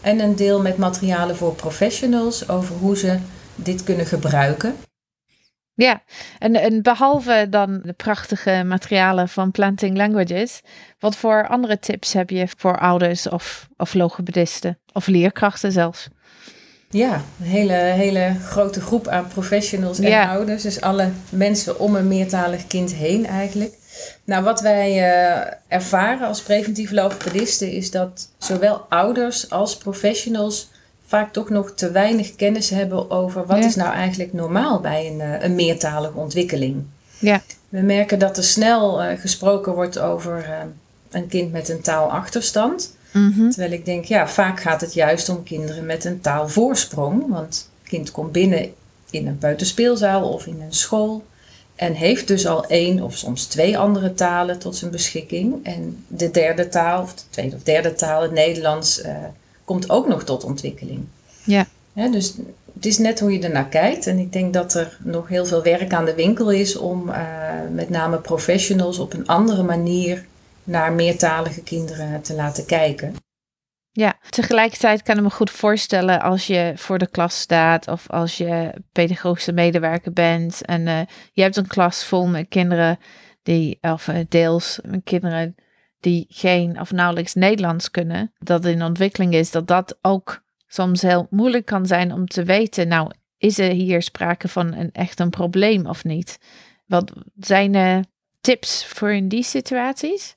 En 0.00 0.20
een 0.20 0.36
deel 0.36 0.60
met 0.62 0.76
materialen 0.76 1.36
voor 1.36 1.54
professionals 1.54 2.48
over 2.48 2.76
hoe 2.76 2.96
ze 2.96 3.18
dit 3.54 3.82
kunnen 3.84 4.06
gebruiken. 4.06 4.76
Ja, 5.76 6.02
en, 6.38 6.54
en 6.54 6.82
behalve 6.82 7.46
dan 7.50 7.80
de 7.82 7.92
prachtige 7.92 8.62
materialen 8.66 9.28
van 9.28 9.50
Planting 9.50 9.96
Languages, 9.96 10.60
wat 10.98 11.16
voor 11.16 11.48
andere 11.48 11.78
tips 11.78 12.12
heb 12.12 12.30
je 12.30 12.48
voor 12.56 12.78
ouders 12.78 13.28
of, 13.28 13.68
of 13.76 13.94
logopedisten 13.94 14.78
of 14.92 15.06
leerkrachten 15.06 15.72
zelfs? 15.72 16.08
Ja, 16.90 17.14
een 17.40 17.46
hele, 17.46 17.72
hele 17.72 18.36
grote 18.42 18.80
groep 18.80 19.08
aan 19.08 19.28
professionals 19.28 19.98
en 19.98 20.08
Ja. 20.08 20.30
ouders. 20.30 20.62
Dus 20.62 20.80
alle 20.80 21.10
mensen 21.30 21.78
om 21.78 21.96
een 21.96 22.08
meertalig 22.08 22.66
kind 22.66 22.94
heen 22.94 23.26
eigenlijk. 23.26 23.74
Nou, 24.24 24.44
wat 24.44 24.60
wij 24.60 24.90
eh, 24.90 25.52
ervaren 25.68 26.26
als 26.28 26.42
preventief 26.42 26.90
logopedisten 26.90 27.70
is 27.72 27.90
dat 27.90 28.28
zowel 28.38 28.86
ouders 28.88 29.50
als 29.50 29.76
professionals 29.76 30.68
vaak 31.06 31.32
toch 31.32 31.48
nog 31.50 31.70
te 31.70 31.90
weinig 31.90 32.36
kennis 32.36 32.70
hebben 32.70 33.10
over 33.10 33.46
wat 33.46 33.58
Ja. 33.58 33.66
is 33.66 33.74
nou 33.74 33.92
eigenlijk 33.92 34.32
normaal 34.32 34.80
bij 34.80 35.06
een, 35.06 35.20
eh, 35.20 35.42
een 35.42 35.54
meertalige 35.54 36.18
ontwikkeling. 36.18 36.84
Ja. 37.18 37.42
We 37.68 37.80
merken 37.80 38.18
dat 38.18 38.36
er 38.36 38.44
snel 38.44 39.02
eh, 39.02 39.18
gesproken 39.20 39.74
wordt 39.74 39.98
over 39.98 40.44
eh, 40.44 40.58
een 41.10 41.26
kind 41.28 41.52
met 41.52 41.68
een 41.68 41.80
taalachterstand. 41.80 42.94
Mhm. 43.12 43.48
Terwijl 43.50 43.72
ik 43.72 43.84
denk, 43.84 44.04
ja, 44.04 44.28
vaak 44.28 44.60
gaat 44.60 44.80
het 44.80 44.94
juist 44.94 45.28
om 45.28 45.42
kinderen 45.42 45.86
met 45.86 46.04
een 46.04 46.20
taalvoorsprong. 46.20 47.28
Want 47.28 47.68
het 47.80 47.90
kind 47.90 48.10
komt 48.10 48.32
binnen 48.32 48.72
in 49.10 49.26
een 49.26 49.38
peuterspeelzaal 49.38 50.28
of 50.28 50.46
in 50.46 50.60
een 50.60 50.74
school. 50.74 51.24
En 51.74 51.92
heeft 51.92 52.28
dus 52.28 52.46
al 52.46 52.66
één 52.66 53.02
of 53.02 53.16
soms 53.16 53.44
twee 53.46 53.78
andere 53.78 54.14
talen 54.14 54.58
tot 54.58 54.76
zijn 54.76 54.90
beschikking. 54.90 55.64
En 55.64 56.04
de 56.08 56.30
derde 56.30 56.68
taal, 56.68 57.02
of 57.02 57.14
de 57.14 57.22
tweede 57.30 57.56
of 57.56 57.62
derde 57.62 57.94
taal, 57.94 58.22
het 58.22 58.32
Nederlands, 58.32 59.00
komt 59.66 59.90
ook 59.90 60.08
nog 60.08 60.24
tot 60.24 60.44
ontwikkeling. 60.44 61.04
Ja. 61.44 61.66
Dus 61.92 62.34
het 62.74 62.86
is 62.86 62.98
net 62.98 63.20
hoe 63.20 63.32
je 63.32 63.40
ernaar 63.40 63.68
kijkt. 63.68 64.06
En 64.06 64.18
ik 64.18 64.32
denk 64.32 64.52
dat 64.52 64.74
er 64.74 64.98
nog 65.02 65.28
heel 65.28 65.46
veel 65.46 65.62
werk 65.62 65.92
aan 65.92 66.04
de 66.04 66.14
winkel 66.14 66.50
is 66.50 66.76
om 66.76 67.08
eh, 67.08 67.22
met 67.72 67.90
name 67.90 68.18
professionals 68.18 68.98
op 68.98 69.12
een 69.12 69.26
andere 69.26 69.62
manier 69.62 70.24
naar 70.64 70.92
meertalige 70.92 71.62
kinderen 71.62 72.22
te 72.22 72.34
laten 72.34 72.66
kijken. 72.66 73.14
Ja, 73.92 74.18
tegelijkertijd 74.30 75.02
kan 75.02 75.16
ik 75.16 75.22
me 75.22 75.30
goed 75.30 75.50
voorstellen 75.50 76.20
als 76.20 76.46
je 76.46 76.72
voor 76.76 76.98
de 76.98 77.10
klas 77.10 77.40
staat 77.40 77.88
of 77.88 78.10
als 78.10 78.36
je 78.36 78.72
pedagogische 78.92 79.52
medewerker 79.52 80.12
bent 80.12 80.64
en 80.64 80.86
eh, 80.86 81.00
je 81.32 81.42
hebt 81.42 81.56
een 81.56 81.66
klas 81.66 82.04
vol 82.04 82.26
met 82.26 82.48
kinderen 82.48 82.98
die, 83.42 83.78
of 83.80 84.08
eh, 84.08 84.24
deels 84.28 84.78
met 84.84 85.00
kinderen 85.04 85.54
die 86.00 86.26
geen 86.28 86.80
of 86.80 86.92
nauwelijks 86.92 87.34
Nederlands 87.34 87.90
kunnen, 87.90 88.32
dat 88.38 88.64
in 88.64 88.82
ontwikkeling 88.82 89.34
is, 89.34 89.50
dat 89.50 89.66
dat 89.66 89.98
ook 90.02 90.42
soms 90.66 91.02
heel 91.02 91.26
moeilijk 91.30 91.66
kan 91.66 91.86
zijn 91.86 92.12
om 92.12 92.26
te 92.26 92.44
weten, 92.44 92.88
nou, 92.88 93.10
is 93.38 93.58
er 93.58 93.70
hier 93.70 94.02
sprake 94.02 94.48
van 94.48 94.74
een 94.74 94.90
echt 94.92 95.20
een 95.20 95.30
probleem 95.30 95.86
of 95.86 96.04
niet? 96.04 96.38
Wat 96.86 97.12
zijn 97.40 97.74
er 97.74 98.04
tips 98.40 98.86
voor 98.86 99.12
in 99.12 99.28
die 99.28 99.42
situaties? 99.42 100.36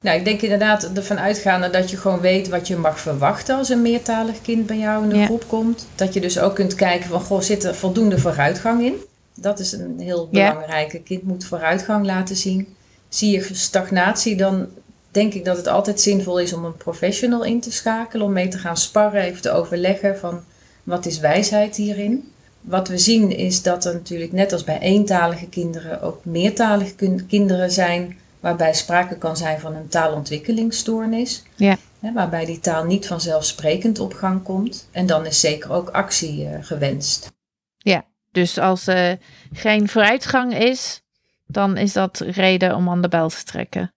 Nou, 0.00 0.18
ik 0.18 0.24
denk 0.24 0.40
inderdaad 0.40 0.92
ervan 0.96 1.18
uitgaande 1.18 1.70
dat 1.70 1.90
je 1.90 1.96
gewoon 1.96 2.20
weet 2.20 2.48
wat 2.48 2.68
je 2.68 2.76
mag 2.76 3.00
verwachten 3.00 3.56
als 3.56 3.68
een 3.68 3.82
meertalig 3.82 4.40
kind 4.40 4.66
bij 4.66 4.78
jou 4.78 5.02
in 5.02 5.08
de 5.08 5.16
Ja. 5.16 5.24
groep 5.24 5.44
komt. 5.48 5.86
Dat 5.94 6.14
je 6.14 6.20
dus 6.20 6.38
ook 6.38 6.54
kunt 6.54 6.74
kijken 6.74 7.08
van, 7.08 7.20
goh, 7.20 7.40
zit 7.40 7.64
er 7.64 7.74
voldoende 7.74 8.18
vooruitgang 8.18 8.82
in? 8.82 8.94
Dat 9.34 9.58
is 9.58 9.72
een 9.72 10.00
heel 10.00 10.28
Ja. 10.30 10.50
belangrijke. 10.50 11.00
Kind 11.02 11.22
moet 11.22 11.44
vooruitgang 11.44 12.06
laten 12.06 12.36
zien. 12.36 12.76
Zie 13.08 13.30
je 13.30 13.48
stagnatie, 13.54 14.36
dan 14.36 14.68
denk 15.12 15.34
ik 15.34 15.44
dat 15.44 15.56
het 15.56 15.66
altijd 15.66 16.00
zinvol 16.00 16.40
is 16.40 16.52
om 16.52 16.64
een 16.64 16.76
professional 16.76 17.44
in 17.44 17.60
te 17.60 17.72
schakelen, 17.72 18.26
om 18.26 18.32
mee 18.32 18.48
te 18.48 18.58
gaan 18.58 18.76
sparren, 18.76 19.22
even 19.22 19.42
te 19.42 19.50
overleggen 19.50 20.18
van 20.18 20.44
wat 20.82 21.06
is 21.06 21.18
wijsheid 21.18 21.76
hierin. 21.76 22.32
Wat 22.60 22.88
we 22.88 22.98
zien 22.98 23.36
is 23.36 23.62
dat 23.62 23.84
er 23.84 23.94
natuurlijk 23.94 24.32
net 24.32 24.52
als 24.52 24.64
bij 24.64 24.78
eentalige 24.78 25.48
kinderen 25.48 26.02
ook 26.02 26.24
meertalige 26.24 26.94
kinderen 27.26 27.70
zijn 27.70 28.18
waarbij 28.40 28.74
sprake 28.74 29.16
kan 29.16 29.36
zijn 29.36 29.60
van 29.60 29.74
een 29.74 29.88
taalontwikkelingsstoornis. 29.88 31.42
Ja. 31.54 31.76
Hè, 32.00 32.12
waarbij 32.12 32.44
die 32.44 32.60
taal 32.60 32.84
niet 32.84 33.06
vanzelfsprekend 33.06 33.98
op 33.98 34.14
gang 34.14 34.42
komt. 34.42 34.88
En 34.90 35.06
dan 35.06 35.26
is 35.26 35.40
zeker 35.40 35.72
ook 35.72 35.88
actie 35.88 36.44
uh, 36.44 36.50
gewenst. 36.60 37.32
Ja, 37.76 38.04
dus 38.30 38.58
als 38.58 38.86
er 38.86 39.18
geen 39.52 39.88
vooruitgang 39.88 40.54
is, 40.58 41.02
dan 41.46 41.76
is 41.76 41.92
dat 41.92 42.18
reden 42.18 42.74
om 42.74 42.88
aan 42.88 43.02
de 43.02 43.08
bel 43.08 43.28
te 43.28 43.44
trekken. 43.44 43.94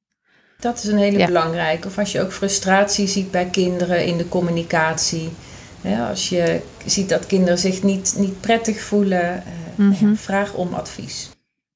Dat 0.65 0.77
is 0.77 0.86
een 0.86 0.98
hele 0.98 1.17
ja. 1.17 1.25
belangrijke. 1.25 1.88
Of 1.88 1.98
als 1.98 2.12
je 2.12 2.22
ook 2.22 2.31
frustratie 2.31 3.07
ziet 3.07 3.31
bij 3.31 3.45
kinderen 3.45 4.05
in 4.05 4.17
de 4.17 4.27
communicatie. 4.27 5.29
als 6.10 6.29
je 6.29 6.62
ziet 6.86 7.10
dat 7.10 7.25
kinderen 7.25 7.57
zich 7.57 7.84
niet, 7.84 8.15
niet 8.17 8.41
prettig 8.41 8.81
voelen, 8.81 9.43
mm 9.75 9.91
-hmm. 9.91 10.15
vraag 10.15 10.53
om 10.53 10.74
advies. 10.74 11.29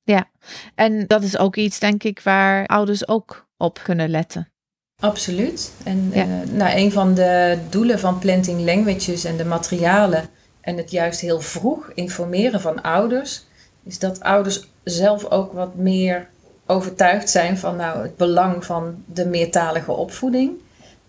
Ja, 0.03 0.29
en 0.75 1.07
dat 1.07 1.23
is 1.23 1.37
ook 1.37 1.55
iets, 1.55 1.79
denk 1.79 2.03
ik, 2.03 2.19
waar 2.19 2.65
ouders 2.65 3.07
ook 3.07 3.47
op 3.57 3.79
kunnen 3.83 4.09
letten. 4.09 4.51
Absoluut. 4.99 5.71
En 5.83 6.11
ja. 6.13 6.25
uh, 6.25 6.51
nou, 6.51 6.77
een 6.77 6.91
van 6.91 7.13
de 7.13 7.57
doelen 7.69 7.99
van 7.99 8.19
Planting 8.19 8.61
Languages 8.65 9.23
en 9.23 9.37
de 9.37 9.45
materialen 9.45 10.29
en 10.61 10.77
het 10.77 10.91
juist 10.91 11.19
heel 11.19 11.41
vroeg 11.41 11.91
informeren 11.93 12.61
van 12.61 12.81
ouders, 12.81 13.45
is 13.83 13.99
dat 13.99 14.19
ouders 14.19 14.67
zelf 14.83 15.25
ook 15.25 15.53
wat 15.53 15.75
meer 15.75 16.29
overtuigd 16.69 17.29
zijn 17.29 17.57
van 17.57 17.75
nou, 17.75 18.01
het 18.01 18.17
belang 18.17 18.65
van 18.65 19.03
de 19.05 19.25
meertalige 19.25 19.91
opvoeding. 19.91 20.51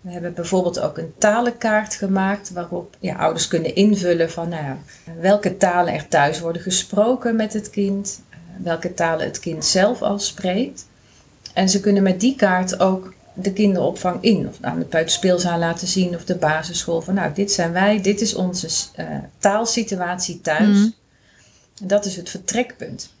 We 0.01 0.11
hebben 0.11 0.33
bijvoorbeeld 0.33 0.79
ook 0.79 0.97
een 0.97 1.13
talenkaart 1.17 1.95
gemaakt 1.95 2.51
waarop 2.51 2.95
ja, 2.99 3.15
ouders 3.15 3.47
kunnen 3.47 3.75
invullen 3.75 4.31
van 4.31 4.49
nou 4.49 4.75
welke 5.19 5.57
talen 5.57 5.93
er 5.93 6.07
thuis 6.07 6.39
worden 6.39 6.61
gesproken 6.61 7.35
met 7.35 7.53
het 7.53 7.69
kind, 7.69 8.21
welke 8.57 8.93
talen 8.93 9.25
het 9.25 9.39
kind 9.39 9.65
zelf 9.65 10.01
al 10.01 10.19
spreekt. 10.19 10.87
En 11.53 11.69
ze 11.69 11.79
kunnen 11.79 12.03
met 12.03 12.19
die 12.19 12.35
kaart 12.35 12.79
ook 12.79 13.13
de 13.33 13.53
kinderopvang 13.53 14.23
in, 14.23 14.47
of 14.47 14.57
aan 14.61 14.79
de 14.79 14.85
peuterspeelzaal 14.85 15.59
laten 15.59 15.87
zien, 15.87 16.15
of 16.15 16.25
de 16.25 16.35
basisschool. 16.35 17.01
Van 17.01 17.13
nou, 17.13 17.33
dit 17.33 17.51
zijn 17.51 17.71
wij, 17.71 18.01
dit 18.01 18.21
is 18.21 18.35
onze 18.35 18.67
uh, 18.99 19.05
taalsituatie 19.37 20.41
thuis. 20.41 20.77
Mm. 20.77 20.93
En 21.81 21.87
dat 21.87 22.05
is 22.05 22.15
het 22.15 22.29
vertrekpunt. 22.29 23.13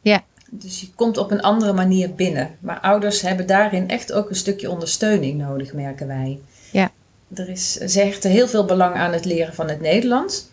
Ja. 0.00 0.24
Dus 0.54 0.80
je 0.80 0.88
komt 0.94 1.16
op 1.18 1.30
een 1.30 1.40
andere 1.42 1.72
manier 1.72 2.14
binnen. 2.14 2.50
Maar 2.60 2.80
ouders 2.80 3.20
hebben 3.20 3.46
daarin 3.46 3.88
echt 3.88 4.12
ook 4.12 4.28
een 4.30 4.36
stukje 4.36 4.70
ondersteuning 4.70 5.38
nodig, 5.38 5.72
merken 5.72 6.06
wij. 6.06 6.38
Ja. 6.72 6.90
Er 7.34 7.48
is, 7.48 7.72
ze 7.72 8.00
hechten 8.00 8.30
heel 8.30 8.48
veel 8.48 8.64
belang 8.64 8.94
aan 8.94 9.12
het 9.12 9.24
leren 9.24 9.54
van 9.54 9.68
het 9.68 9.80
Nederlands. 9.80 10.46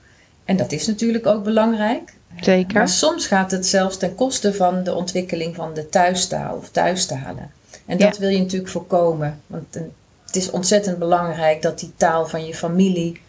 En 0.46 0.58
dat 0.58 0.72
is 0.72 0.88
natuurlijk 0.88 1.26
ook 1.28 1.44
belangrijk. 1.44 2.14
Zeker. 2.42 2.74
Maar 2.74 2.90
soms 2.90 3.28
gaat 3.28 3.52
het 3.52 3.66
zelfs 3.66 3.98
ten 3.98 4.16
koste 4.16 4.54
van 4.54 4.84
de 4.84 4.94
ontwikkeling 4.94 5.56
van 5.56 5.74
de 5.74 5.90
thuistaal 5.90 6.56
of 6.56 6.70
thuistalen. 6.70 7.52
En 7.86 7.98
dat 7.98 8.16
Ja. 8.16 8.22
wil 8.22 8.30
je 8.30 8.40
natuurlijk 8.40 8.72
voorkomen. 8.72 9.42
Want 9.48 9.74
het 10.26 10.36
is 10.36 10.50
ontzettend 10.52 11.00
belangrijk 11.00 11.62
dat 11.62 11.80
die 11.80 11.92
taal 11.98 12.28
van 12.28 12.46
je 12.46 12.56
familie, 12.56 13.22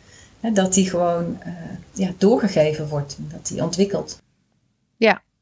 dat 0.53 0.75
die 0.75 0.91
gewoon 0.91 1.39
eh, 1.41 1.53
ja, 1.93 2.11
doorgegeven 2.19 2.89
wordt. 2.89 3.17
Dat 3.19 3.47
die 3.47 3.63
ontwikkelt. 3.63 4.19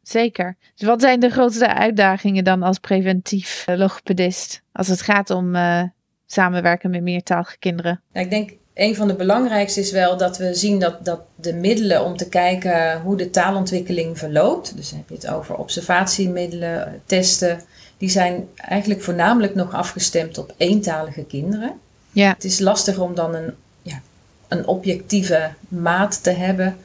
Zeker. 0.08 0.56
Dus 0.74 0.88
wat 0.88 1.00
zijn 1.00 1.20
de 1.20 1.30
grootste 1.30 1.74
uitdagingen 1.74 2.44
dan 2.44 2.62
als 2.62 2.78
preventief 2.78 3.64
eh, 3.66 3.76
logopedist 3.76 4.62
als 4.72 4.88
het 4.88 5.02
gaat 5.02 5.30
om 5.30 5.54
eh, 5.54 5.82
samenwerken 6.26 6.90
met 6.90 7.02
meertalige 7.02 7.58
kinderen? 7.58 8.00
Nou, 8.12 8.24
ik 8.24 8.30
denk 8.30 8.50
een 8.74 8.96
van 8.96 9.08
de 9.08 9.14
belangrijkste 9.14 9.80
is 9.80 9.92
wel 9.92 10.16
dat 10.16 10.38
we 10.38 10.54
zien 10.54 10.78
dat, 10.78 11.04
dat 11.04 11.20
de 11.34 11.54
middelen 11.54 12.04
om 12.04 12.16
te 12.16 12.28
kijken 12.28 13.00
hoe 13.00 13.16
de 13.16 13.30
taalontwikkeling 13.30 14.18
verloopt. 14.18 14.76
Dus 14.76 14.90
heb 14.90 15.08
je 15.08 15.14
het 15.14 15.28
over 15.28 15.56
observatiemiddelen, 15.56 17.02
testen. 17.06 17.60
Die 17.96 18.10
zijn 18.10 18.48
eigenlijk 18.56 19.02
voornamelijk 19.02 19.54
nog 19.54 19.74
afgestemd 19.74 20.38
op 20.38 20.54
eentalige 20.56 21.24
kinderen. 21.24 21.72
Ja, 22.10 22.28
Het 22.28 22.44
is 22.44 22.58
lastig 22.58 22.98
om 22.98 23.14
dan 23.14 23.34
een, 23.34 23.54
ja, 23.82 24.00
een 24.48 24.66
objectieve 24.66 25.50
maat 25.68 26.22
te 26.22 26.30
hebben 26.30 26.76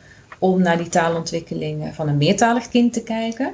om 0.43 0.61
naar 0.61 0.77
die 0.77 0.89
taalontwikkeling 0.89 1.83
eh, 1.83 1.91
van 1.93 2.07
een 2.07 2.17
meertalig 2.17 2.69
kind 2.69 2.93
te 2.93 3.03
kijken. 3.03 3.53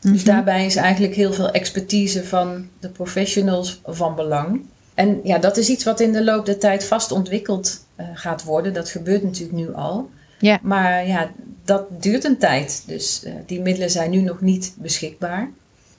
Dus 0.00 0.22
Mhm. 0.22 0.24
daarbij 0.24 0.66
is 0.66 0.76
eigenlijk 0.76 1.14
heel 1.14 1.32
veel 1.32 1.50
expertise 1.50 2.24
van 2.24 2.68
de 2.80 2.88
professionals 2.88 3.80
van 3.84 4.14
belang. 4.14 4.60
En 4.94 5.20
ja, 5.24 5.38
dat 5.38 5.56
is 5.56 5.68
iets 5.68 5.84
wat 5.84 6.00
in 6.00 6.12
de 6.12 6.24
loop 6.24 6.46
der 6.46 6.58
tijd 6.58 6.84
vast 6.84 7.12
ontwikkeld 7.12 7.84
eh, 7.96 8.06
gaat 8.14 8.44
worden. 8.44 8.72
Dat 8.72 8.88
gebeurt 8.88 9.22
natuurlijk 9.22 9.58
nu 9.58 9.74
al. 9.74 10.10
Ja. 10.38 10.58
Maar 10.62 11.06
ja, 11.06 11.30
dat 11.64 12.02
duurt 12.02 12.24
een 12.24 12.38
tijd. 12.38 12.82
Dus 12.86 13.22
eh, 13.24 13.32
die 13.46 13.60
middelen 13.60 13.90
zijn 13.90 14.10
nu 14.10 14.20
nog 14.20 14.40
niet 14.40 14.74
beschikbaar. 14.76 15.50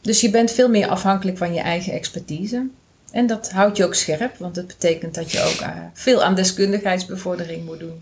Dus 0.01 0.21
je 0.21 0.29
bent 0.29 0.51
veel 0.51 0.69
meer 0.69 0.87
afhankelijk 0.87 1.37
van 1.37 1.53
je 1.53 1.61
eigen 1.61 1.93
expertise. 1.93 2.67
En 3.11 3.27
dat 3.27 3.51
houdt 3.51 3.77
je 3.77 3.85
ook 3.85 3.95
scherp, 3.95 4.37
want 4.37 4.55
het 4.55 4.67
betekent 4.67 5.15
dat 5.15 5.31
je 5.31 5.41
ook 5.41 5.69
veel 5.93 6.23
aan 6.23 6.35
deskundigheidsbevordering 6.35 7.65
moet 7.65 7.79
doen. 7.79 7.99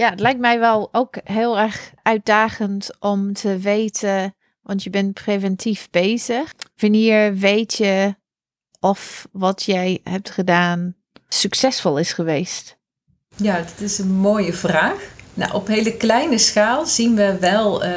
Ja, 0.00 0.10
het 0.10 0.20
lijkt 0.20 0.40
mij 0.40 0.58
wel 0.58 0.88
ook 0.92 1.16
heel 1.24 1.58
erg 1.58 1.92
uitdagend 2.02 2.90
om 3.00 3.32
te 3.32 3.58
weten, 3.58 4.34
want 4.62 4.82
je 4.82 4.90
bent 4.90 5.14
preventief 5.14 5.88
bezig. 5.90 6.54
Wanneer 6.76 7.34
weet 7.34 7.74
je 7.74 8.14
of 8.78 9.28
wat 9.32 9.62
jij 9.62 10.00
hebt 10.04 10.30
gedaan 10.30 10.94
succesvol 11.28 11.98
is 11.98 12.12
geweest? 12.12 12.76
Ja, 13.36 13.56
dat 13.56 13.80
is 13.80 13.98
een 13.98 14.12
mooie 14.12 14.52
vraag. 14.52 15.18
Nou, 15.34 15.52
op 15.52 15.66
hele 15.66 15.96
kleine 15.96 16.38
schaal 16.38 16.86
zien 16.86 17.14
we 17.14 17.36
wel, 17.40 17.84
eh, 17.84 17.90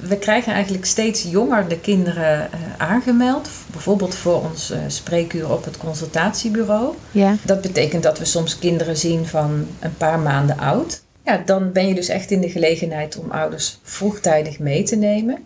we 0.00 0.18
krijgen 0.18 0.52
eigenlijk 0.52 0.84
steeds 0.84 1.22
jonger 1.22 1.68
de 1.68 1.80
kinderen 1.80 2.52
eh, 2.52 2.58
aangemeld. 2.78 3.48
Bijvoorbeeld 3.72 4.14
voor 4.14 4.42
ons 4.42 4.70
eh, 4.70 4.78
spreekuur 4.86 5.52
op 5.52 5.64
het 5.64 5.76
consultatiebureau. 5.76 6.94
Ja, 7.10 7.36
Dat 7.42 7.60
betekent 7.60 8.02
dat 8.02 8.18
we 8.18 8.24
soms 8.24 8.58
kinderen 8.58 8.96
zien 8.96 9.26
van 9.26 9.66
een 9.80 9.96
paar 9.96 10.18
maanden 10.18 10.58
oud. 10.58 11.04
Ja, 11.26 11.42
dan 11.46 11.72
ben 11.72 11.88
je 11.88 11.94
dus 11.94 12.08
echt 12.08 12.30
in 12.30 12.40
de 12.40 12.50
gelegenheid 12.50 13.18
om 13.18 13.30
ouders 13.30 13.78
vroegtijdig 13.82 14.58
mee 14.58 14.82
te 14.82 14.96
nemen. 14.96 15.38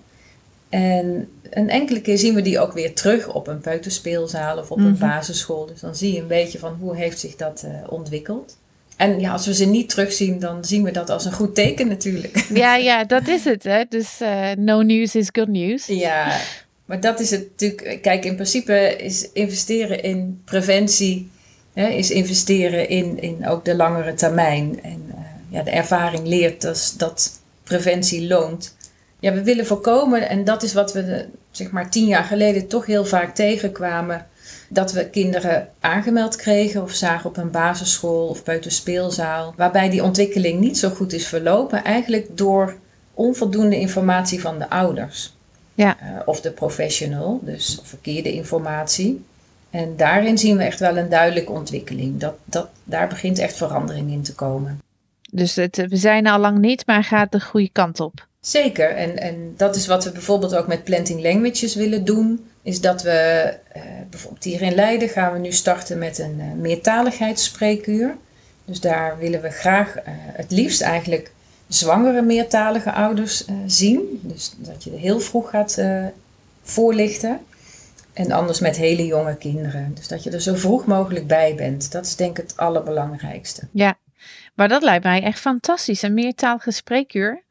En 0.69 1.29
een 1.51 1.69
enkele 1.71 2.01
keer 2.01 2.19
zien 2.19 2.35
we 2.35 2.43
die 2.43 2.61
ook 2.61 2.73
weer 2.73 2.95
terug 2.95 3.29
op 3.29 3.47
een 3.47 3.61
peuterspeelzaal 3.61 4.59
of 4.59 4.71
op 4.71 4.79
een 4.79 4.91
Mhm. 4.91 4.99
basisschool. 5.09 5.67
Dus 5.67 5.81
dan 5.81 5.95
zie 5.97 6.13
je 6.13 6.21
een 6.21 6.27
beetje 6.27 6.59
van 6.59 6.77
hoe 6.81 6.97
heeft 6.97 7.19
zich 7.19 7.37
dat 7.37 7.63
eh, 7.67 7.93
ontwikkeld. 7.93 8.57
En 8.97 9.21
ja, 9.21 9.33
als 9.33 9.47
we 9.47 9.55
ze 9.55 9.65
niet 9.65 9.89
terugzien, 9.89 10.39
dan 10.39 10.65
zien 10.65 10.83
we 10.83 10.91
dat 10.91 11.11
als 11.11 11.25
een 11.25 11.33
goed 11.33 11.55
teken 11.55 11.89
natuurlijk. 11.89 12.47
ja, 12.55 12.77
ja 12.77 13.05
dat 13.05 13.29
is 13.29 13.45
het. 13.45 13.63
Hè? 13.65 13.83
Dus 13.89 14.21
eh, 14.21 14.51
no 14.57 14.83
news 14.83 15.15
is 15.15 15.29
good 15.33 15.49
news. 15.49 15.87
Ja, 15.87 16.37
maar 16.85 17.01
dat 17.01 17.21
is 17.21 17.31
het 17.31 17.49
natuurlijk. 17.51 18.03
Kijk, 18.03 18.25
in 18.25 18.35
principe 18.35 18.97
is 18.97 19.29
investeren 19.33 20.03
in 20.03 20.43
preventie, 20.45 21.31
hè, 21.73 21.89
is 21.89 22.11
investeren 22.11 22.89
in, 22.89 23.21
in 23.21 23.49
ook 23.49 23.65
de 23.65 23.75
langere 23.77 24.15
termijn. 24.15 24.79
En 24.83 25.03
ja, 25.51 25.63
de 25.63 25.71
ervaring 25.71 26.27
leert 26.27 26.61
dus 26.61 26.97
dat 26.97 27.41
preventie 27.63 28.27
loont. 28.27 28.77
Ja, 29.19 29.33
we 29.33 29.43
willen 29.43 29.67
voorkomen, 29.67 30.29
en 30.29 30.45
dat 30.45 30.63
is 30.63 30.73
wat 30.73 30.93
we 30.93 31.29
zeg 31.51 31.71
maar 31.71 31.91
tien 31.91 32.07
jaar 32.07 32.25
geleden 32.25 32.67
toch 32.67 32.87
heel 32.87 33.05
vaak 33.05 33.35
tegenkwamen. 33.35 34.27
Dat 34.69 34.93
we 34.93 35.09
kinderen 35.09 35.69
aangemeld 35.81 36.37
kregen 36.37 36.83
of 36.83 36.93
zagen 36.93 37.31
op 37.31 37.37
een 37.37 37.51
basisschool 37.51 38.27
of 38.27 38.43
peuterspeelzaal. 38.43 39.55
Waarbij 39.57 39.91
die 39.91 40.03
ontwikkeling 40.03 40.61
niet 40.61 40.79
zo 40.79 40.89
goed 40.91 41.13
is 41.13 41.27
verlopen. 41.27 41.85
Eigenlijk 41.85 42.27
door 42.37 42.77
onvoldoende 43.15 43.81
informatie 43.81 44.41
van 44.41 44.59
de 44.59 44.71
ouders. 44.71 45.35
Ja. 45.75 45.97
Eh, 46.01 46.07
of 46.25 46.41
de 46.41 46.51
professional, 46.51 47.41
dus 47.43 47.81
verkeerde 47.83 48.33
informatie. 48.33 49.25
En 49.71 49.97
daarin 49.97 50.39
zien 50.39 50.57
we 50.57 50.63
echt 50.63 50.81
wel 50.81 50.97
een 50.97 51.09
duidelijke 51.09 51.53
ontwikkeling. 51.53 52.21
Dat, 52.21 52.35
dat, 52.45 52.69
daar 52.85 53.09
begint 53.09 53.39
echt 53.39 53.57
verandering 53.57 54.11
in 54.11 54.23
te 54.23 54.35
komen. 54.35 54.81
Dus 55.33 55.57
het, 55.57 55.77
we 55.89 55.97
zijn 55.97 56.27
al 56.27 56.39
lang 56.39 56.59
niet, 56.59 56.87
maar 56.87 57.05
gaat 57.05 57.33
de 57.33 57.41
goede 57.41 57.71
kant 57.73 58.01
op. 58.01 58.29
Zeker, 58.41 58.91
en, 58.91 59.19
en 59.19 59.55
dat 59.57 59.77
is 59.77 59.87
wat 59.87 60.05
we 60.05 60.13
bijvoorbeeld 60.13 60.55
ook 60.55 60.67
met 60.67 60.85
Planting 60.85 61.23
Languages 61.23 61.75
willen 61.75 62.05
doen. 62.05 62.51
Is 62.63 62.81
dat 62.81 63.03
we 63.03 63.11
eh, 63.73 63.83
bijvoorbeeld 64.11 64.45
hier 64.45 64.63
in 64.63 64.75
Leiden 64.75 65.09
gaan 65.09 65.33
we 65.33 65.39
nu 65.39 65.53
starten 65.53 65.99
met 65.99 66.19
een 66.19 66.37
eh, 66.41 66.47
meertaligheidsspreekuur. 66.57 68.17
Dus 68.65 68.81
daar 68.81 69.19
willen 69.19 69.43
we 69.43 69.51
graag 69.51 69.97
eh, 69.97 70.13
het 70.15 70.51
liefst 70.51 70.81
eigenlijk 70.81 71.33
zwangere 71.69 72.23
meertalige 72.23 72.93
ouders 72.93 73.45
zien. 73.67 74.21
Dus 74.23 74.55
dat 74.57 74.85
je 74.85 74.91
er 74.91 74.99
heel 74.99 75.21
vroeg 75.21 75.51
gaat 75.51 75.79
voorlichten. 76.63 77.41
En 78.13 78.33
anders 78.33 78.61
met 78.61 78.77
hele 78.77 79.07
jonge 79.07 79.37
kinderen. 79.37 79.93
Dus 79.95 80.09
dat 80.09 80.23
je 80.23 80.31
er 80.31 80.41
zo 80.41 80.55
vroeg 80.55 80.87
mogelijk 80.87 81.27
bij 81.27 81.55
bent. 81.55 81.93
Dat 81.93 82.07
is 82.07 82.17
denk 82.17 82.39
ik 82.39 82.47
het 82.47 82.57
allerbelangrijkste. 82.57 83.63
Ja, 83.71 83.99
maar 84.55 84.69
dat 84.69 84.83
lijkt 84.83 85.05
mij 85.05 85.23
echt 85.23 85.41
fantastisch. 85.41 86.03
Een 86.03 86.15
meertalige 86.15 86.71
spreekuur. 86.71 87.43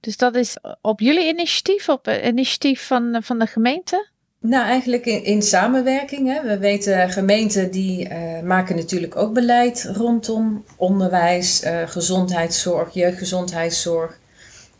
Dus 0.00 0.16
dat 0.16 0.34
is 0.34 0.56
op 0.80 1.00
jullie 1.00 1.28
initiatief, 1.28 1.88
op 1.88 2.08
initiatief 2.24 2.86
van, 2.86 3.18
van 3.22 3.38
de 3.38 3.46
gemeente? 3.46 4.08
Nou, 4.40 4.66
eigenlijk 4.66 5.06
in, 5.06 5.24
in 5.24 5.42
samenwerking. 5.42 6.32
Hè. 6.32 6.42
We 6.42 6.58
weten 6.58 7.10
gemeenten 7.10 7.70
die 7.70 8.08
uh, 8.08 8.40
maken 8.40 8.76
natuurlijk 8.76 9.16
ook 9.16 9.32
beleid 9.32 9.90
rondom 9.94 10.64
onderwijs, 10.76 11.64
uh, 11.64 11.82
gezondheidszorg, 11.86 12.94
jeugdgezondheidszorg. 12.94 14.18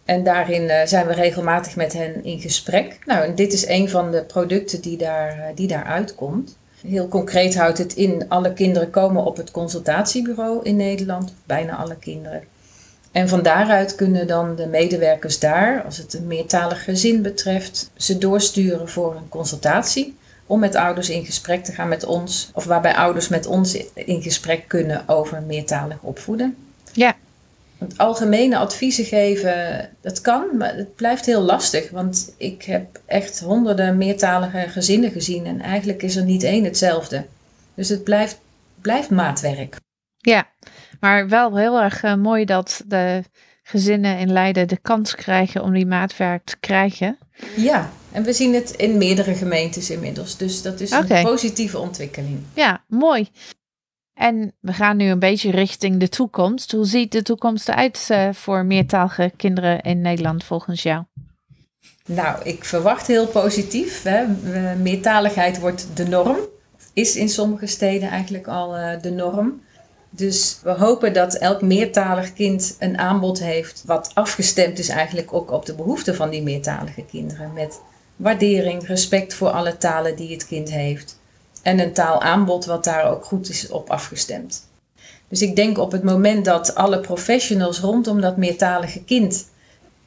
En 0.04 0.25
daarin 0.25 0.62
uh, 0.62 0.82
zijn 0.85 1.06
we 1.06 1.12
regelmatig 1.12 1.76
met 1.76 1.92
hen 1.92 2.25
in 2.25 2.40
gesprek. 2.40 2.99
Nou, 3.04 3.25
en 3.25 3.35
dit 3.35 3.52
is 3.52 3.66
een 3.66 3.88
van 3.88 4.11
de 4.11 4.25
producten 4.25 4.80
die, 4.80 4.97
daar, 4.97 5.52
die 5.54 5.66
daaruit 5.66 6.14
komt. 6.14 6.57
Heel 6.87 7.08
concreet 7.08 7.56
houdt 7.56 7.78
het 7.78 7.94
in, 7.94 8.25
alle 8.28 8.52
kinderen 8.52 8.90
komen 8.90 9.25
op 9.25 9.37
het 9.37 9.50
consultatiebureau 9.50 10.61
in 10.62 10.76
Nederland, 10.76 11.35
bijna 11.47 11.76
alle 11.76 11.97
kinderen. 11.97 12.42
En 13.12 13.28
van 13.28 13.42
daaruit 13.42 13.94
kunnen 13.94 14.26
dan 14.26 14.56
de 14.56 14.66
medewerkers 14.66 15.38
daar, 15.38 15.82
als 15.82 15.97
het 15.97 16.14
een 16.14 16.26
meertalig 16.26 16.85
gezin 16.85 17.23
betreft, 17.23 17.90
ze 17.97 18.18
doorsturen 18.18 18.88
voor 18.88 19.16
een 19.16 19.28
consultatie. 19.28 20.16
Om 20.47 20.61
met 20.61 20.75
ouders 20.75 21.11
in 21.11 21.25
gesprek 21.25 21.64
te 21.64 21.73
gaan 21.73 21.88
met 21.88 22.04
ons, 22.04 22.50
of 22.54 22.64
waarbij 22.64 22.94
ouders 22.94 23.28
met 23.28 23.47
ons 23.47 23.85
in 23.94 24.23
gesprek 24.23 24.64
kunnen 24.66 25.08
over 25.08 25.42
meertalig 25.42 25.99
opvoeden. 26.00 26.56
Ja. 26.92 27.16
Want 27.78 27.99
algemene 27.99 28.56
adviezen 28.56 29.04
geven, 29.04 29.88
dat 30.00 30.20
kan, 30.20 30.56
maar 30.56 30.75
het 30.75 30.94
blijft 30.94 31.26
heel 31.26 31.40
lastig. 31.40 31.90
Want 31.90 32.35
ik 32.37 32.62
heb 32.62 33.00
echt 33.06 33.40
honderden 33.40 33.97
meertalige 33.97 34.68
gezinnen 34.68 35.11
gezien 35.11 35.47
en 35.47 35.61
eigenlijk 35.61 36.02
is 36.02 36.16
er 36.16 36.25
niet 36.25 36.42
één 36.42 36.64
hetzelfde. 36.64 37.26
Dus 37.75 37.88
het 37.88 38.04
blijft, 38.04 38.40
blijft 38.80 39.11
maatwerk. 39.11 39.76
Ja, 40.16 40.49
maar 41.00 41.28
wel 41.28 41.56
heel 41.56 41.80
erg 41.80 42.02
uh, 42.02 42.14
mooi 42.14 42.44
dat 42.44 42.82
de 42.87 43.23
gezinnen 43.62 44.18
in 44.18 44.32
Leiden 44.32 44.68
de 44.68 44.78
kans 44.78 45.14
krijgen 45.14 45.62
om 45.62 45.73
die 45.73 45.87
maatwerk 45.87 46.44
te 46.44 46.56
krijgen. 46.61 47.18
Ja, 47.56 47.90
en 48.12 48.23
we 48.23 48.32
zien 48.32 48.54
het 48.54 48.70
in 48.70 48.99
meerdere 48.99 49.35
gemeentes 49.35 49.90
inmiddels. 49.90 50.37
Dus 50.37 50.62
dat 50.62 50.80
is 50.80 50.90
een 50.90 51.23
positieve 51.23 51.78
ontwikkeling. 51.78 52.38
Ja, 52.54 52.85
mooi. 52.87 53.28
En 54.18 54.52
we 54.60 54.72
gaan 54.72 54.96
nu 54.96 55.10
een 55.10 55.18
beetje 55.18 55.50
richting 55.50 56.00
de 56.00 56.08
toekomst. 56.08 56.72
Hoe 56.72 56.84
ziet 56.84 57.12
de 57.12 57.22
toekomst 57.22 57.68
eruit 57.68 58.08
uh, 58.10 58.28
voor 58.32 58.64
meertalige 58.64 59.32
kinderen 59.37 59.80
in 59.80 60.00
Nederland 60.00 60.44
volgens 60.44 60.82
jou? 60.82 61.04
Nou, 62.06 62.42
ik 62.42 62.64
verwacht 62.64 63.06
heel 63.06 63.26
positief. 63.26 64.02
Hè. 64.02 64.26
Meertaligheid 64.76 65.60
wordt 65.60 65.87
de 65.94 66.06
norm. 66.08 66.37
Is 66.92 67.16
in 67.16 67.28
sommige 67.28 67.66
steden 67.66 68.08
eigenlijk 68.08 68.46
al 68.46 68.78
uh, 68.78 69.00
de 69.02 69.10
norm. 69.10 69.62
Dus 70.10 70.60
we 70.62 70.70
hopen 70.70 71.12
dat 71.12 71.34
elk 71.34 71.62
meertalig 71.62 72.32
kind 72.32 72.76
een 72.78 72.98
aanbod 72.98 73.38
heeft 73.38 73.82
wat 73.87 74.10
afgestemd 74.14 74.78
is 74.78 74.88
eigenlijk 74.88 75.32
ook 75.32 75.50
op 75.50 75.66
de 75.66 75.75
behoeften 75.75 76.14
van 76.14 76.30
die 76.30 76.42
meertalige 76.42 77.04
kinderen. 77.04 77.52
Met 77.52 77.80
waardering, 78.16 78.87
respect 78.87 79.34
voor 79.34 79.50
alle 79.50 79.76
talen 79.76 80.16
die 80.16 80.32
het 80.32 80.46
kind 80.46 80.70
heeft. 80.70 81.17
En 81.68 81.78
een 81.78 81.92
taalaanbod 81.92 82.64
wat 82.64 82.84
daar 82.84 83.10
ook 83.10 83.25
goed 83.25 83.48
is 83.48 83.68
op 83.68 83.90
afgestemd. 83.90 84.66
Dus 85.28 85.42
ik 85.42 85.56
denk 85.56 85.78
op 85.78 85.92
het 85.92 86.02
moment 86.02 86.44
dat 86.44 86.75
alle 86.75 87.00
professionals 87.00 87.80
rondom 87.80 88.20
dat 88.20 88.37
meertalige 88.37 89.04
kind 89.04 89.48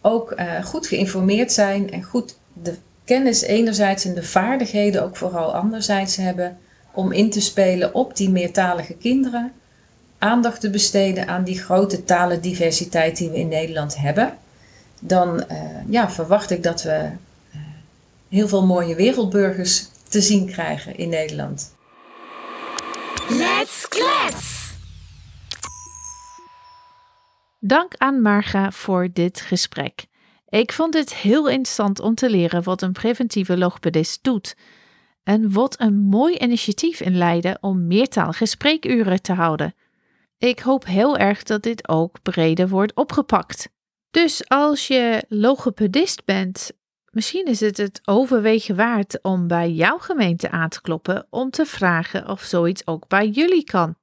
ook 0.01 0.31
uh, 0.31 0.63
goed 0.63 0.87
geïnformeerd 0.87 1.51
zijn 1.51 1.91
en 1.91 2.03
goed 2.03 2.37
de 2.53 2.75
kennis 3.03 3.41
enerzijds 3.41 4.05
en 4.05 4.13
de 4.13 4.23
vaardigheden 4.23 5.03
ook 5.03 5.15
vooral 5.15 5.55
anderzijds 5.55 6.15
hebben 6.15 6.57
om 6.91 7.11
in 7.11 7.29
te 7.29 7.41
spelen 7.41 7.93
op 7.95 8.15
die 8.15 8.29
meertalige 8.29 8.93
kinderen, 8.93 9.51
aandacht 10.17 10.61
te 10.61 10.69
besteden 10.69 11.27
aan 11.27 11.43
die 11.43 11.59
grote 11.59 12.03
talendiversiteit 12.03 13.17
die 13.17 13.29
we 13.29 13.37
in 13.37 13.47
Nederland 13.47 13.97
hebben, 13.97 14.33
dan 14.99 15.43
uh, 15.51 15.57
ja, 15.89 16.11
verwacht 16.11 16.51
ik 16.51 16.63
dat 16.63 16.83
we 16.83 17.09
uh, 17.53 17.59
heel 18.29 18.47
veel 18.47 18.65
mooie 18.65 18.95
wereldburgers 18.95 19.90
te 20.11 20.21
zien 20.21 20.45
krijgen 20.45 20.95
in 20.97 21.09
Nederland. 21.09 21.75
Let's 23.29 23.87
klets! 23.87 24.73
Dank 27.59 27.93
aan 27.97 28.21
Marga 28.21 28.71
voor 28.71 29.09
dit 29.13 29.41
gesprek. 29.41 30.05
Ik 30.49 30.71
vond 30.71 30.93
het 30.93 31.15
heel 31.15 31.49
interessant 31.49 31.99
om 31.99 32.15
te 32.15 32.29
leren 32.29 32.63
wat 32.63 32.81
een 32.81 32.91
preventieve 32.91 33.57
logopedist 33.57 34.23
doet. 34.23 34.55
En 35.23 35.53
wat 35.53 35.79
een 35.79 35.99
mooi 35.99 36.37
initiatief 36.37 36.99
in 36.99 37.17
Leiden 37.17 37.57
om 37.61 37.87
meertalige 37.87 38.45
spreekuren 38.45 39.21
te 39.21 39.33
houden. 39.33 39.75
Ik 40.37 40.59
hoop 40.59 40.85
heel 40.85 41.17
erg 41.17 41.43
dat 41.43 41.63
dit 41.63 41.87
ook 41.89 42.21
breder 42.21 42.69
wordt 42.69 42.95
opgepakt. 42.95 43.69
Dus 44.11 44.49
als 44.49 44.87
je 44.87 45.23
logopedist 45.27 46.25
bent, 46.25 46.71
misschien 47.11 47.45
is 47.45 47.59
het 47.59 47.77
het 47.77 48.01
overwegen 48.05 48.75
waard 48.75 49.21
om 49.21 49.47
bij 49.47 49.71
jouw 49.71 49.97
gemeente 49.97 50.49
aan 50.49 50.69
te 50.69 50.81
kloppen 50.81 51.27
om 51.29 51.49
te 51.49 51.65
vragen 51.65 52.27
of 52.27 52.41
zoiets 52.41 52.87
ook 52.87 53.07
bij 53.07 53.27
jullie 53.27 53.63
kan. 53.63 53.95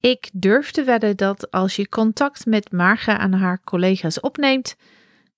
Ik 0.00 0.30
durf 0.32 0.70
te 0.70 0.84
wedden 0.84 1.16
dat 1.16 1.50
als 1.50 1.76
je 1.76 1.88
contact 1.88 2.46
met 2.46 2.72
Marga 2.72 3.20
en 3.20 3.32
haar 3.32 3.60
collega's 3.64 4.20
opneemt, 4.20 4.76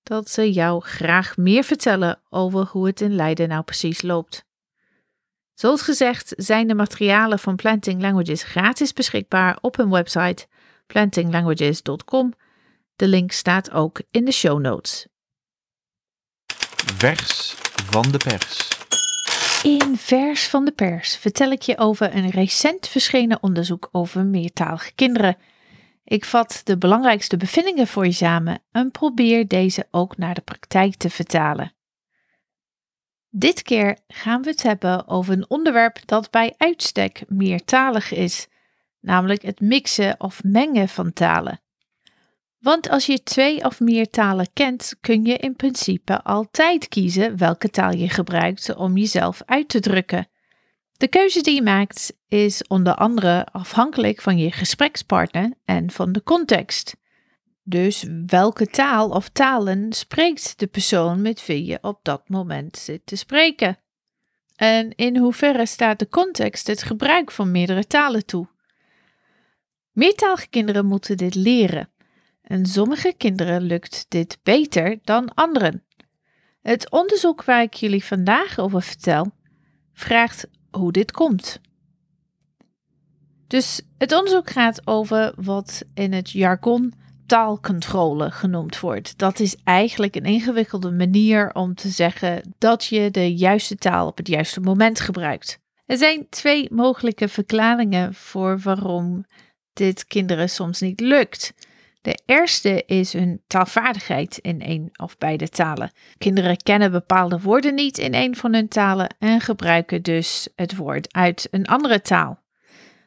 dat 0.03 0.29
ze 0.29 0.51
jou 0.51 0.81
graag 0.81 1.37
meer 1.37 1.63
vertellen 1.63 2.19
over 2.29 2.65
hoe 2.65 2.87
het 2.87 3.01
in 3.01 3.15
Leiden 3.15 3.49
nou 3.49 3.63
precies 3.63 4.01
loopt. 4.01 4.45
Zoals 5.53 5.81
gezegd 5.81 6.33
zijn 6.37 6.67
de 6.67 6.75
materialen 6.75 7.39
van 7.39 7.55
Planting 7.55 8.01
Languages 8.01 8.43
gratis 8.43 8.93
beschikbaar 8.93 9.57
op 9.61 9.75
hun 9.75 9.89
website 9.89 10.47
plantinglanguages.com. 10.87 12.33
De 12.95 13.07
link 13.07 13.31
staat 13.31 13.71
ook 13.71 14.01
in 14.11 14.25
de 14.25 14.31
show 14.31 14.59
notes. 14.59 15.07
Vers 16.85 17.55
van 17.85 18.11
de 18.11 18.17
pers. 18.17 18.77
In 19.63 19.97
Vers 19.97 20.47
van 20.47 20.65
de 20.65 20.71
pers 20.71 21.15
vertel 21.17 21.51
ik 21.51 21.61
je 21.61 21.77
over 21.77 22.15
een 22.15 22.29
recent 22.29 22.87
verschenen 22.87 23.43
onderzoek 23.43 23.89
over 23.91 24.25
meertalige 24.25 24.91
kinderen. 24.95 25.37
Ik 26.03 26.25
vat 26.25 26.61
de 26.63 26.77
belangrijkste 26.77 27.37
bevindingen 27.37 27.87
voor 27.87 28.05
je 28.05 28.11
samen 28.11 28.61
en 28.71 28.91
probeer 28.91 29.47
deze 29.47 29.87
ook 29.91 30.17
naar 30.17 30.33
de 30.33 30.41
praktijk 30.41 30.95
te 30.95 31.09
vertalen. 31.09 31.73
Dit 33.29 33.61
keer 33.61 33.97
gaan 34.07 34.41
we 34.41 34.49
het 34.49 34.63
hebben 34.63 35.07
over 35.07 35.33
een 35.33 35.49
onderwerp 35.49 35.99
dat 36.05 36.31
bij 36.31 36.53
uitstek 36.57 37.23
meertalig 37.27 38.11
is, 38.11 38.47
namelijk 38.99 39.41
het 39.41 39.59
mixen 39.59 40.19
of 40.19 40.43
mengen 40.43 40.89
van 40.89 41.13
talen. 41.13 41.61
Want 42.63 42.89
als 42.89 43.05
je 43.05 43.23
twee 43.23 43.63
of 43.63 43.79
meer 43.79 44.09
talen 44.09 44.47
kent, 44.53 44.95
kun 45.01 45.25
je 45.25 45.37
in 45.37 45.55
principe 45.55 46.23
altijd 46.23 46.87
kiezen 46.87 47.37
welke 47.37 47.69
taal 47.69 47.91
je 47.91 48.09
gebruikt 48.09 48.75
om 48.75 48.97
jezelf 48.97 49.41
uit 49.45 49.69
te 49.69 49.79
drukken. 49.79 50.27
De 50.97 51.07
keuze 51.07 51.41
die 51.41 51.55
je 51.55 51.61
maakt 51.61 52.13
is 52.27 52.67
onder 52.67 52.95
andere 52.95 53.45
afhankelijk 53.45 54.21
van 54.21 54.37
je 54.37 54.51
gesprekspartner 54.51 55.53
en 55.65 55.91
van 55.91 56.11
de 56.11 56.23
context. 56.23 56.95
Dus 57.63 58.05
welke 58.25 58.67
taal 58.67 59.09
of 59.09 59.29
talen 59.29 59.93
spreekt 59.93 60.59
de 60.59 60.67
persoon 60.67 61.21
met 61.21 61.45
wie 61.45 61.65
je 61.65 61.77
op 61.81 61.99
dat 62.03 62.29
moment 62.29 62.77
zit 62.77 63.05
te 63.05 63.15
spreken? 63.15 63.77
En 64.55 64.95
in 64.95 65.17
hoeverre 65.17 65.65
staat 65.65 65.99
de 65.99 66.07
context 66.07 66.67
het 66.67 66.83
gebruik 66.83 67.31
van 67.31 67.51
meerdere 67.51 67.87
talen 67.87 68.25
toe? 68.25 68.47
Meertalige 69.91 70.47
kinderen 70.47 70.85
moeten 70.85 71.17
dit 71.17 71.35
leren. 71.35 71.92
En 72.43 72.65
sommige 72.65 73.13
kinderen 73.17 73.61
lukt 73.61 74.05
dit 74.07 74.37
beter 74.43 74.99
dan 75.03 75.33
anderen. 75.33 75.83
Het 76.61 76.91
onderzoek 76.91 77.43
waar 77.43 77.61
ik 77.61 77.73
jullie 77.73 78.03
vandaag 78.03 78.59
over 78.59 78.81
vertel, 78.81 79.31
vraagt 79.93 80.47
hoe 80.71 80.91
dit 80.91 81.11
komt. 81.11 81.61
Dus 83.47 83.81
het 83.97 84.11
onderzoek 84.11 84.49
gaat 84.49 84.87
over 84.87 85.33
wat 85.35 85.83
in 85.93 86.13
het 86.13 86.29
jargon 86.29 86.93
taalcontrole 87.25 88.31
genoemd 88.31 88.79
wordt. 88.79 89.17
Dat 89.17 89.39
is 89.39 89.55
eigenlijk 89.63 90.15
een 90.15 90.25
ingewikkelde 90.25 90.91
manier 90.91 91.53
om 91.53 91.75
te 91.75 91.89
zeggen 91.89 92.55
dat 92.57 92.85
je 92.85 93.11
de 93.11 93.35
juiste 93.35 93.75
taal 93.75 94.07
op 94.07 94.17
het 94.17 94.27
juiste 94.27 94.59
moment 94.59 94.99
gebruikt. 94.99 95.59
Er 95.85 95.97
zijn 95.97 96.29
twee 96.29 96.67
mogelijke 96.71 97.27
verklaringen 97.27 98.13
voor 98.13 98.59
waarom 98.59 99.25
dit 99.73 100.07
kinderen 100.07 100.49
soms 100.49 100.81
niet 100.81 100.99
lukt. 100.99 101.53
De 102.03 102.19
eerste 102.25 102.83
is 102.85 103.13
hun 103.13 103.41
taalvaardigheid 103.47 104.37
in 104.37 104.61
een 104.65 104.89
of 104.95 105.17
beide 105.17 105.49
talen. 105.49 105.91
Kinderen 106.17 106.57
kennen 106.57 106.91
bepaalde 106.91 107.39
woorden 107.39 107.75
niet 107.75 107.97
in 107.97 108.13
een 108.13 108.35
van 108.35 108.53
hun 108.53 108.67
talen 108.67 109.15
en 109.19 109.41
gebruiken 109.41 110.01
dus 110.01 110.47
het 110.55 110.75
woord 110.75 111.13
uit 111.13 111.47
een 111.51 111.65
andere 111.65 112.01
taal. 112.01 112.41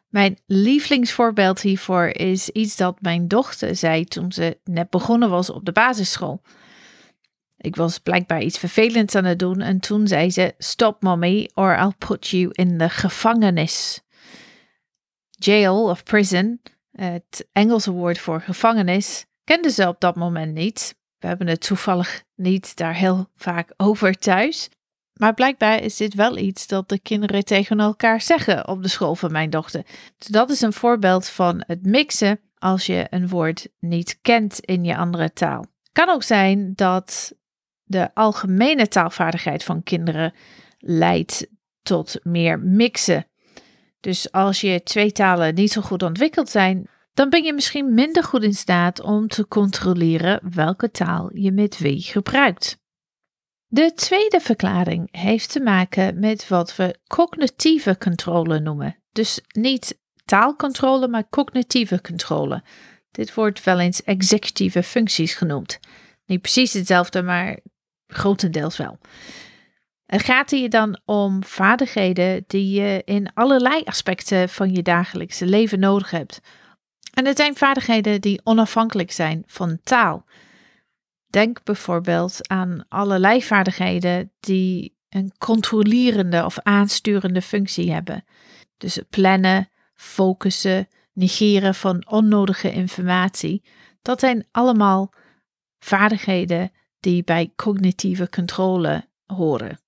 Mijn 0.09 0.38
lievelingsvoorbeeld 0.46 1.61
hiervoor 1.61 2.06
is 2.06 2.50
iets 2.50 2.76
dat 2.76 3.00
mijn 3.00 3.28
dochter 3.28 3.76
zei 3.76 4.04
toen 4.04 4.32
ze 4.32 4.59
net 4.64 4.90
begonnen 4.90 5.30
was 5.30 5.50
op 5.50 5.64
de 5.64 5.72
basisschool. 5.72 6.42
Ik 7.56 7.76
was 7.76 7.98
blijkbaar 7.98 8.42
iets 8.42 8.59
vervelends 8.59 9.14
aan 9.14 9.24
het 9.24 9.38
doen 9.38 9.61
en 9.61 9.80
toen 9.80 10.06
zei 10.06 10.30
ze: 10.30 10.54
Stop, 10.59 11.02
mommy, 11.02 11.50
or 11.54 11.78
I'll 11.78 11.94
put 11.98 12.28
you 12.28 12.48
in 12.52 12.78
de 12.78 12.88
gevangenis. 12.88 14.00
Jail 15.30 15.88
of 15.88 16.02
prison, 16.02 16.61
het 16.96 17.48
Engelse 17.52 17.90
woord 17.90 18.18
voor 18.18 18.40
gevangenis, 18.40 19.26
kende 19.44 19.70
ze 19.70 19.88
op 19.88 20.00
dat 20.00 20.16
moment 20.16 20.54
niet. 20.54 20.96
We 21.18 21.26
hebben 21.26 21.46
het 21.46 21.61
toevallig 21.61 22.22
niet 22.35 22.76
daar 22.76 22.94
heel 22.94 23.30
vaak 23.35 23.72
over 23.76 24.18
thuis. 24.18 24.68
Maar 25.12 25.35
blijkbaar 25.35 25.82
is 25.82 25.96
dit 25.96 26.14
wel 26.14 26.37
iets 26.37 26.66
dat 26.66 26.88
de 26.88 26.98
kinderen 26.98 27.44
tegen 27.44 27.80
elkaar 27.80 28.20
zeggen 28.20 28.68
op 28.68 28.82
de 28.82 28.88
school 28.88 29.14
van 29.14 29.32
mijn 29.32 29.50
dochter. 29.50 29.82
Dus 30.18 30.26
dat 30.26 30.50
is 30.50 30.61
een 30.61 30.72
voorbeeld 30.72 31.28
van 31.28 31.62
het 31.66 31.87
mixen 31.87 32.40
als 32.59 32.87
je 32.87 33.06
een 33.11 33.28
woord 33.28 33.68
niet 33.78 34.18
kent 34.22 34.61
in 34.61 34.85
je 34.85 34.96
andere 34.96 35.32
taal. 35.32 35.66
Kan 35.92 36.09
ook 36.09 36.22
zijn 36.22 36.72
dat 36.74 37.35
de 37.82 38.14
algemene 38.14 38.88
taalvaardigheid 38.88 39.64
van 39.64 39.82
kinderen 39.82 40.35
leidt 40.78 41.46
tot 41.82 42.18
meer 42.22 42.59
mixen. 42.59 43.26
Dus 44.00 44.32
als 44.32 44.61
je 44.61 44.82
twee 44.82 45.12
talen 45.12 45.54
niet 45.54 45.72
zo 45.72 45.80
goed 45.80 46.02
ontwikkeld 46.02 46.48
zijn, 46.48 46.88
dan 47.14 47.30
ben 47.30 47.44
je 47.44 47.52
misschien 47.52 47.94
minder 47.94 48.24
goed 48.24 48.42
in 48.42 48.54
staat 48.54 49.00
om 49.00 49.28
te 49.28 49.48
controleren 49.48 50.40
welke 50.54 50.90
taal 50.90 51.30
je 51.37 51.52
met 51.52 51.78
wie 51.78 52.02
gebruikt. 52.02 52.78
De 53.66 53.92
tweede 53.94 54.40
verklaring 54.40 55.09
heeft 55.11 55.52
te 55.52 55.61
maken 55.61 56.20
met 56.20 56.48
wat 56.48 56.76
we 56.76 56.98
cognitieve 57.06 57.98
controle 57.98 58.61
noemen. 58.61 58.96
Dus 59.12 59.40
niet 59.52 59.98
taalcontrole, 60.24 61.09
maar 61.09 61.28
cognitieve 61.28 62.00
controle. 62.00 62.62
Dit 63.11 63.35
wordt 63.35 63.64
wel 63.64 63.80
eens 63.80 64.02
executieve 64.02 64.82
functies 64.82 65.35
genoemd. 65.35 65.78
Niet 66.26 66.40
precies 66.40 66.72
hetzelfde, 66.72 67.22
maar 67.22 67.59
grotendeels 68.06 68.76
wel. 68.76 68.98
Het 70.07 70.23
gaat 70.23 70.51
hier 70.51 70.71
dan 70.71 71.01
om 71.05 71.45
vaardigheden 71.45 72.45
die 72.47 72.81
je 72.81 73.03
in 73.05 73.31
allerlei 73.35 73.83
aspecten 73.85 74.49
van 74.49 74.75
je 74.75 74.83
dagelijkse 74.83 75.47
leven 75.47 75.79
nodig 75.79 76.11
hebt. 76.11 76.40
En 77.14 77.27
het 77.27 77.37
zijn 77.37 77.57
vaardigheden 77.57 78.21
die 78.21 78.40
onafhankelijk 78.45 79.12
zijn 79.12 79.42
van 79.47 79.79
taal. 79.83 80.25
Denk 81.27 81.64
bijvoorbeeld 81.64 82.49
aan 82.49 82.85
allerlei 82.88 83.42
vaardigheden 83.42 84.33
die 84.40 84.97
een 85.09 85.33
controlerende 85.38 86.45
of 86.45 86.59
aansturende 86.59 87.42
functie 87.42 87.92
hebben. 87.92 88.25
Dus 88.77 89.01
plannen, 89.11 89.71
focussen, 89.95 90.88
negeren 91.12 91.75
van 91.75 92.07
onnodige 92.09 92.73
informatie. 92.73 93.62
Dat 94.03 94.21
zijn 94.21 94.47
allemaal 94.51 95.12
vaardigheden 95.79 96.73
die 97.01 97.25
bij 97.25 97.53
cognitieve 97.57 98.29
controle 98.29 99.09
horen. 99.27 99.79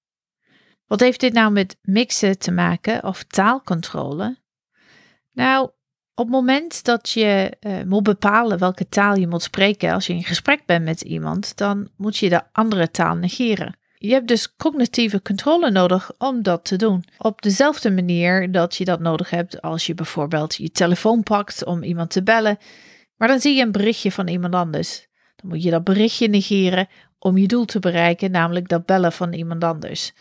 Wat 0.88 1.00
heeft 1.00 1.20
dit 1.20 1.32
nou 1.32 1.52
met 1.52 1.76
mixen 1.82 2.38
te 2.38 2.50
maken 2.50 3.04
of 3.04 3.22
taalcontrole? 3.22 4.38
Nou, 5.32 5.70
op 6.14 6.24
het 6.24 6.34
moment 6.34 6.84
dat 6.84 7.10
je 7.10 7.52
uh, 7.60 7.82
moet 7.82 8.02
bepalen 8.02 8.58
welke 8.58 8.88
taal 8.88 9.14
je 9.14 9.28
moet 9.28 9.42
spreken 9.42 9.92
als 9.92 10.06
je 10.06 10.12
in 10.12 10.24
gesprek 10.24 10.66
bent 10.66 10.84
met 10.84 11.00
iemand, 11.00 11.56
dan 11.56 11.88
moet 11.96 12.16
je 12.16 12.28
de 12.28 12.42
andere 12.52 12.90
taal 12.90 13.14
negeren. 13.14 13.76
Je 13.94 14.12
hebt 14.12 14.28
dus 14.28 14.56
cognitieve 14.56 15.22
controle 15.22 15.70
nodig 15.70 16.10
om 16.18 16.42
dat 16.42 16.64
te 16.64 16.76
doen. 16.76 17.04
Op 17.18 17.42
dezelfde 17.42 17.90
manier 17.90 18.52
dat 18.52 18.76
je 18.76 18.84
dat 18.84 19.00
nodig 19.00 19.30
hebt 19.30 19.62
als 19.62 19.86
je 19.86 19.94
bijvoorbeeld 19.94 20.54
je 20.54 20.70
telefoon 20.70 21.22
pakt 21.22 21.64
om 21.64 21.82
iemand 21.82 22.10
te 22.10 22.22
bellen, 22.22 22.58
maar 23.16 23.28
dan 23.28 23.40
zie 23.40 23.56
je 23.56 23.62
een 23.62 23.72
berichtje 23.72 24.12
van 24.12 24.28
iemand 24.28 24.54
anders. 24.54 25.06
Dan 25.36 25.50
moet 25.50 25.62
je 25.62 25.70
dat 25.70 25.84
berichtje 25.84 26.28
negeren 26.28 26.88
om 27.18 27.38
je 27.38 27.46
doel 27.46 27.64
te 27.64 27.78
bereiken, 27.78 28.30
namelijk 28.30 28.68
dat 28.68 28.86
bellen 28.86 29.12
van 29.12 29.32
iemand 29.32 29.64
anders. 29.64 30.12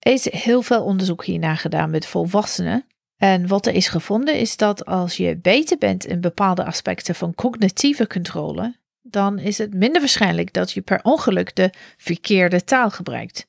Is 0.00 0.32
heel 0.32 0.62
veel 0.62 0.84
onderzoek 0.84 1.24
hierna 1.24 1.54
gedaan 1.54 1.90
met 1.90 2.06
volwassenen. 2.06 2.84
En 3.16 3.46
wat 3.46 3.66
er 3.66 3.74
is 3.74 3.88
gevonden 3.88 4.38
is 4.38 4.56
dat 4.56 4.86
als 4.86 5.16
je 5.16 5.36
beter 5.36 5.78
bent 5.78 6.06
in 6.06 6.20
bepaalde 6.20 6.64
aspecten 6.64 7.14
van 7.14 7.34
cognitieve 7.34 8.06
controle, 8.06 8.76
dan 9.02 9.38
is 9.38 9.58
het 9.58 9.74
minder 9.74 10.00
waarschijnlijk 10.00 10.52
dat 10.52 10.72
je 10.72 10.80
per 10.80 11.00
ongeluk 11.02 11.56
de 11.56 11.70
verkeerde 11.96 12.64
taal 12.64 12.90
gebruikt. 12.90 13.46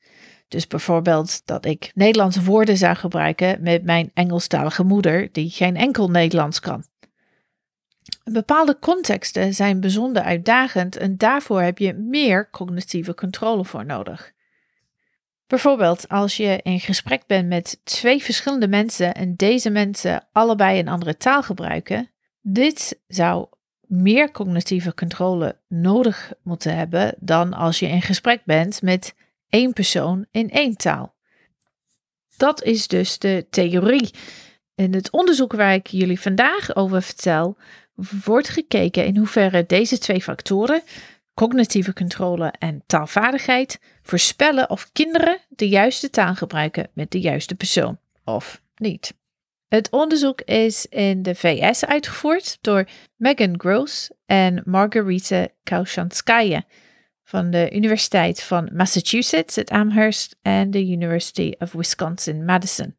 Dus 0.47 0.67
bijvoorbeeld 0.67 1.41
dat 1.45 1.65
ik 1.65 1.91
Nederlandse 1.93 2.43
woorden 2.43 2.77
zou 2.77 2.95
gebruiken 2.95 3.61
met 3.61 3.83
mijn 3.83 4.11
Engelstalige 4.13 4.83
moeder, 4.83 5.29
die 5.31 5.49
geen 5.49 5.75
enkel 5.77 6.09
Nederlands 6.09 6.59
kan. 6.59 6.83
Bepaalde 8.23 8.77
contexten 8.79 9.53
zijn 9.53 9.79
bijzonder 9.79 10.23
uitdagend 10.23 10.97
en 10.97 11.17
daarvoor 11.17 11.61
heb 11.61 11.77
je 11.77 11.93
meer 11.93 12.49
cognitieve 12.49 13.13
controle 13.13 13.65
voor 13.65 13.85
nodig. 13.85 14.31
Bijvoorbeeld 15.51 16.09
als 16.09 16.37
je 16.37 16.59
in 16.63 16.79
gesprek 16.79 17.23
bent 17.27 17.47
met 17.47 17.79
twee 17.83 18.23
verschillende 18.23 18.67
mensen 18.67 19.13
en 19.13 19.35
deze 19.35 19.69
mensen 19.69 20.27
allebei 20.31 20.79
een 20.79 20.87
andere 20.87 21.17
taal 21.17 21.43
gebruiken, 21.43 22.09
dit 22.41 22.99
zou 23.07 23.47
meer 23.87 24.31
cognitieve 24.31 24.93
controle 24.93 25.57
nodig 25.67 26.33
moeten 26.43 26.75
hebben 26.75 27.15
dan 27.19 27.53
als 27.53 27.79
je 27.79 27.87
in 27.87 28.01
gesprek 28.01 28.41
bent 28.45 28.81
met 28.81 29.15
één 29.49 29.73
persoon 29.73 30.25
in 30.31 30.49
één 30.49 30.75
taal. 30.75 31.15
Dat 32.37 32.63
is 32.63 32.87
dus 32.87 33.19
de 33.19 33.45
theorie. 33.49 34.11
In 34.75 34.93
het 34.93 35.11
onderzoek 35.11 35.53
waar 35.53 35.73
ik 35.73 35.87
jullie 35.87 36.19
vandaag 36.19 36.75
over 36.75 37.01
vertel, 37.01 37.57
wordt 38.25 38.49
gekeken 38.49 39.05
in 39.05 39.17
hoeverre 39.17 39.65
deze 39.65 39.97
twee 39.97 40.21
factoren, 40.21 40.81
cognitieve 41.41 41.93
controle 41.93 42.53
en 42.59 42.83
taalvaardigheid, 42.85 43.79
voorspellen 44.01 44.69
of 44.69 44.89
kinderen 44.91 45.39
de 45.49 45.69
juiste 45.69 46.09
taal 46.09 46.35
gebruiken 46.35 46.89
met 46.93 47.11
de 47.11 47.19
juiste 47.19 47.55
persoon 47.55 47.99
of 48.23 48.61
niet. 48.75 49.13
Het 49.67 49.89
onderzoek 49.89 50.41
is 50.41 50.85
in 50.85 51.21
de 51.21 51.35
VS 51.35 51.85
uitgevoerd 51.85 52.57
door 52.61 52.87
Megan 53.15 53.59
Gross 53.59 54.11
en 54.25 54.61
Margarita 54.65 55.47
Kaushanskaya 55.63 56.63
van 57.23 57.51
de 57.51 57.71
Universiteit 57.71 58.43
van 58.43 58.69
Massachusetts, 58.73 59.55
het 59.55 59.69
Amherst 59.69 60.35
en 60.41 60.71
de 60.71 60.87
University 60.87 61.53
of 61.59 61.71
Wisconsin-Madison. 61.71 62.95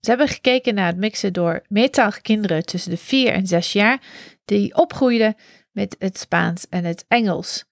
Ze 0.00 0.10
hebben 0.10 0.28
gekeken 0.28 0.74
naar 0.74 0.86
het 0.86 0.96
mixen 0.96 1.32
door 1.32 1.62
meertalige 1.68 2.20
kinderen 2.20 2.64
tussen 2.64 2.90
de 2.90 2.96
4 2.96 3.32
en 3.32 3.46
6 3.46 3.72
jaar 3.72 4.00
die 4.44 4.74
opgroeiden 4.74 5.36
met 5.72 5.96
het 5.98 6.18
Spaans 6.18 6.68
en 6.68 6.84
het 6.84 7.04
Engels. 7.08 7.64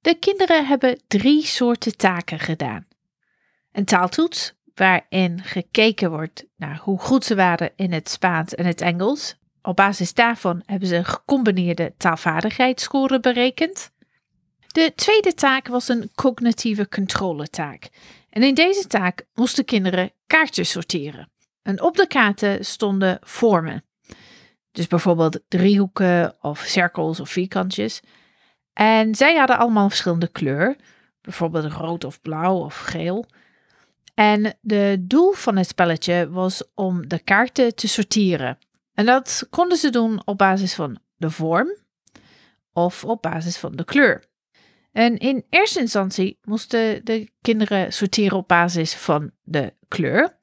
De 0.00 0.14
kinderen 0.14 0.66
hebben 0.66 1.00
drie 1.06 1.44
soorten 1.46 1.96
taken 1.96 2.38
gedaan. 2.38 2.86
Een 3.72 3.84
taaltoets, 3.84 4.54
waarin 4.74 5.42
gekeken 5.42 6.10
wordt 6.10 6.44
naar 6.56 6.78
hoe 6.82 6.98
goed 6.98 7.24
ze 7.24 7.34
waren 7.34 7.72
in 7.76 7.92
het 7.92 8.08
Spaans 8.08 8.54
en 8.54 8.66
het 8.66 8.80
Engels. 8.80 9.36
Op 9.62 9.76
basis 9.76 10.14
daarvan 10.14 10.62
hebben 10.66 10.88
ze 10.88 10.96
een 10.96 11.04
gecombineerde 11.04 11.94
taalvaardigheidsscore 11.96 13.20
berekend. 13.20 13.90
De 14.66 14.92
tweede 14.94 15.34
taak 15.34 15.68
was 15.68 15.88
een 15.88 16.10
cognitieve 16.14 16.88
controletaak. 16.88 17.88
En 18.30 18.42
in 18.42 18.54
deze 18.54 18.86
taak 18.86 19.26
moesten 19.34 19.64
kinderen 19.64 20.12
kaartjes 20.26 20.70
sorteren. 20.70 21.30
En 21.62 21.82
op 21.82 21.96
de 21.96 22.06
kaarten 22.06 22.64
stonden 22.64 23.18
vormen. 23.20 23.84
Dus 24.72 24.86
bijvoorbeeld 24.86 25.40
driehoeken 25.48 26.36
of 26.40 26.58
cirkels 26.58 27.20
of 27.20 27.28
vierkantjes. 27.28 28.00
En 28.72 29.14
zij 29.14 29.36
hadden 29.36 29.58
allemaal 29.58 29.88
verschillende 29.88 30.28
kleur, 30.28 30.76
bijvoorbeeld 31.20 31.72
rood 31.72 32.04
of 32.04 32.20
blauw 32.20 32.56
of 32.56 32.78
geel. 32.78 33.26
En 34.14 34.58
de 34.60 34.96
doel 35.00 35.32
van 35.32 35.56
het 35.56 35.66
spelletje 35.66 36.30
was 36.30 36.62
om 36.74 37.08
de 37.08 37.18
kaarten 37.18 37.74
te 37.74 37.88
sorteren. 37.88 38.58
En 38.94 39.06
dat 39.06 39.46
konden 39.50 39.78
ze 39.78 39.90
doen 39.90 40.22
op 40.24 40.38
basis 40.38 40.74
van 40.74 40.98
de 41.16 41.30
vorm 41.30 41.76
of 42.72 43.04
op 43.04 43.22
basis 43.22 43.56
van 43.56 43.76
de 43.76 43.84
kleur. 43.84 44.24
En 44.92 45.18
in 45.18 45.44
eerste 45.50 45.80
instantie 45.80 46.38
moesten 46.42 47.04
de 47.04 47.30
kinderen 47.40 47.92
sorteren 47.92 48.38
op 48.38 48.48
basis 48.48 48.94
van 48.94 49.30
de 49.42 49.74
kleur. 49.88 50.38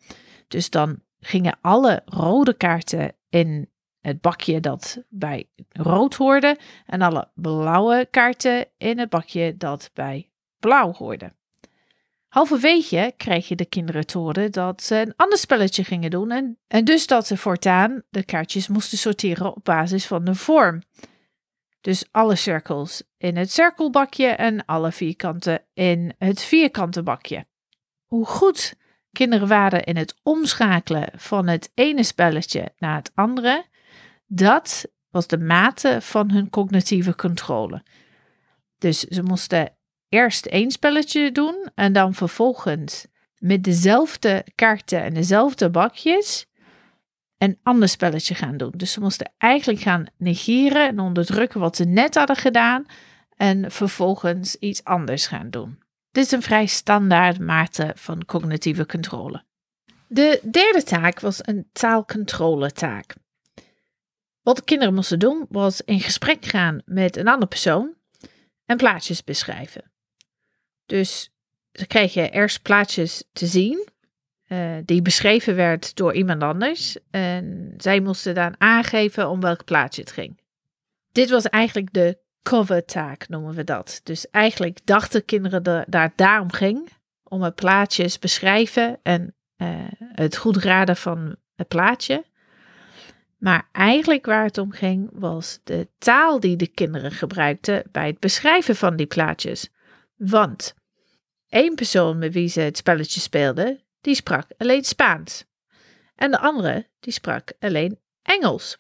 Dus 0.48 0.70
dan 0.70 1.00
gingen 1.20 1.58
alle 1.62 2.02
rode 2.06 2.54
kaarten 2.54 3.16
in 3.30 3.70
het 4.06 4.22
bakje 4.22 4.60
dat 4.60 5.04
bij 5.10 5.50
rood 5.70 6.16
hoorde 6.16 6.58
en 6.86 7.02
alle 7.02 7.30
blauwe 7.34 8.08
kaarten 8.12 8.68
in 8.78 9.00
het 9.00 9.10
bakje 9.10 9.58
dat 9.58 9.90
bij 9.94 10.30
blauw 10.60 10.94
hoorde. 10.94 11.34
Halverwege 12.28 13.14
kreeg 13.18 13.48
je 13.48 13.56
de 13.56 13.66
kinderen 13.66 14.06
te 14.06 14.18
horen 14.18 14.52
dat 14.52 14.84
ze 14.84 14.96
een 14.96 15.14
ander 15.16 15.38
spelletje 15.38 15.84
gingen 15.84 16.10
doen 16.10 16.32
en, 16.32 16.58
en 16.68 16.86
dus 16.86 17.08
dat 17.08 17.28
ze 17.28 17.38
voortaan 17.38 18.04
de 18.10 18.24
kaartjes 18.24 18.68
moesten 18.68 18.98
sorteren 18.98 19.56
op 19.56 19.64
basis 19.64 20.06
van 20.06 20.26
de 20.26 20.36
vorm. 20.36 20.82
Dus 21.82 22.06
alle 22.12 22.36
cirkels 22.36 23.04
in 23.18 23.38
het 23.38 23.52
cirkelbakje 23.52 24.28
en 24.28 24.66
alle 24.66 24.92
vierkanten 24.92 25.62
in 25.74 26.14
het 26.18 26.42
vierkante 26.42 27.04
bakje. 27.04 27.46
Hoe 28.06 28.26
goed 28.26 28.76
kinderen 29.12 29.48
waren 29.48 29.84
in 29.84 29.98
het 29.98 30.16
omschakelen 30.24 31.10
van 31.16 31.48
het 31.48 31.72
ene 31.74 32.04
spelletje 32.04 32.74
naar 32.78 32.96
het 32.96 33.12
andere, 33.14 33.66
dat 34.26 34.86
was 35.10 35.28
de 35.28 35.38
mate 35.38 35.98
van 36.02 36.32
hun 36.32 36.50
cognitieve 36.50 37.16
controle. 37.16 37.84
Dus 38.78 39.00
ze 39.00 39.24
moesten 39.24 39.74
eerst 40.10 40.46
één 40.46 40.72
spelletje 40.72 41.32
doen 41.32 41.70
en 41.76 41.94
dan 41.94 42.14
vervolgens 42.14 43.08
met 43.38 43.64
dezelfde 43.64 44.46
kaarten 44.56 45.04
en 45.04 45.14
dezelfde 45.14 45.70
bakjes 45.70 46.46
een 47.38 47.60
ander 47.64 47.90
spelletje 47.90 48.36
gaan 48.36 48.58
doen. 48.58 48.74
Dus 48.76 48.92
ze 48.92 49.00
moesten 49.00 49.34
eigenlijk 49.38 49.82
gaan 49.82 50.06
negeren 50.18 50.88
en 50.88 51.00
onderdrukken 51.00 51.60
wat 51.60 51.76
ze 51.76 51.84
net 51.84 52.16
hadden 52.16 52.36
gedaan 52.36 52.86
en 53.36 53.72
vervolgens 53.72 54.56
iets 54.56 54.84
anders 54.84 55.28
gaan 55.28 55.50
doen. 55.50 55.84
Dit 56.12 56.26
is 56.26 56.32
een 56.32 56.42
vrij 56.42 56.66
standaard 56.66 57.40
mate 57.40 57.92
van 57.96 58.26
cognitieve 58.26 58.86
controle. 58.86 59.44
De 60.08 60.40
derde 60.52 60.84
taak 60.84 61.20
was 61.20 61.40
een 61.42 61.70
taalcontroletaak. 61.72 63.16
Wat 64.46 64.56
de 64.56 64.64
kinderen 64.64 64.94
moesten 64.94 65.20
doen 65.20 65.46
was 65.50 65.82
in 65.82 66.00
gesprek 66.00 66.46
gaan 66.46 66.82
met 66.86 67.18
een 67.18 67.28
andere 67.28 67.48
persoon 67.48 67.94
en 68.66 68.78
plaatjes 68.78 69.24
beschrijven. 69.24 69.92
Dus 70.86 71.32
ze 71.72 71.88
kregen 71.88 72.32
eerst 72.32 72.62
plaatjes 72.62 73.24
te 73.34 73.46
zien, 73.46 73.88
uh, 74.48 74.76
die 74.86 75.02
beschreven 75.02 75.56
werd 75.56 75.96
door 75.96 76.14
iemand 76.14 76.44
anders. 76.44 76.98
En 77.12 77.74
zij 77.78 78.00
moesten 78.00 78.36
dan 78.36 78.56
aangeven 78.58 79.30
om 79.30 79.40
welk 79.40 79.64
plaatje 79.66 80.02
het 80.02 80.12
ging. 80.12 80.42
Dit 81.12 81.30
was 81.30 81.50
eigenlijk 81.50 81.94
de 81.94 82.18
covertaak, 82.44 83.28
noemen 83.28 83.54
we 83.54 83.64
dat. 83.64 84.02
Dus 84.04 84.30
eigenlijk 84.30 84.80
dachten 84.84 85.26
kinderen 85.26 85.64
dat 85.64 85.86
daar 85.88 86.14
daarom 86.16 86.52
ging, 86.52 86.90
om 87.24 87.42
het 87.42 87.56
plaatjes 87.56 88.20
beschrijven 88.20 89.00
en 89.04 89.36
uh, 89.58 89.68
het 89.98 90.38
goed 90.38 90.58
raden 90.58 90.98
van 90.98 91.36
het 91.56 91.68
plaatje. 91.68 92.26
Maar 93.38 93.70
eigenlijk 93.72 94.26
waar 94.26 94.44
het 94.44 94.58
om 94.58 94.72
ging 94.72 95.10
was 95.14 95.60
de 95.64 95.90
taal 95.98 96.40
die 96.40 96.56
de 96.56 96.68
kinderen 96.68 97.12
gebruikten 97.12 97.84
bij 97.92 98.08
het 98.08 98.20
beschrijven 98.20 98.76
van 98.76 98.96
die 98.96 99.06
plaatjes. 99.06 99.70
Want 100.16 100.74
één 101.48 101.76
persoon 101.76 102.18
met 102.18 102.34
wie 102.34 102.48
ze 102.48 102.60
het 102.60 102.78
spelletje 102.78 103.20
speelden, 103.20 103.84
die 104.02 104.16
sprak 104.16 104.48
alleen 104.58 104.84
Spaans. 104.84 105.46
En 106.16 106.32
de 106.32 106.40
andere, 106.40 106.90
die 107.00 107.14
sprak 107.14 107.54
alleen 107.60 108.00
Engels. 108.22 108.78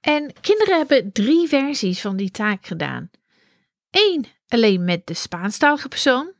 En 0.00 0.32
kinderen 0.40 0.76
hebben 0.76 1.12
drie 1.12 1.48
versies 1.48 2.00
van 2.00 2.16
die 2.16 2.30
taak 2.30 2.66
gedaan. 2.66 3.10
Eén 3.90 4.26
alleen 4.48 4.84
met 4.84 5.06
de 5.06 5.14
Spaanstalige 5.14 5.88
persoon, 5.88 6.32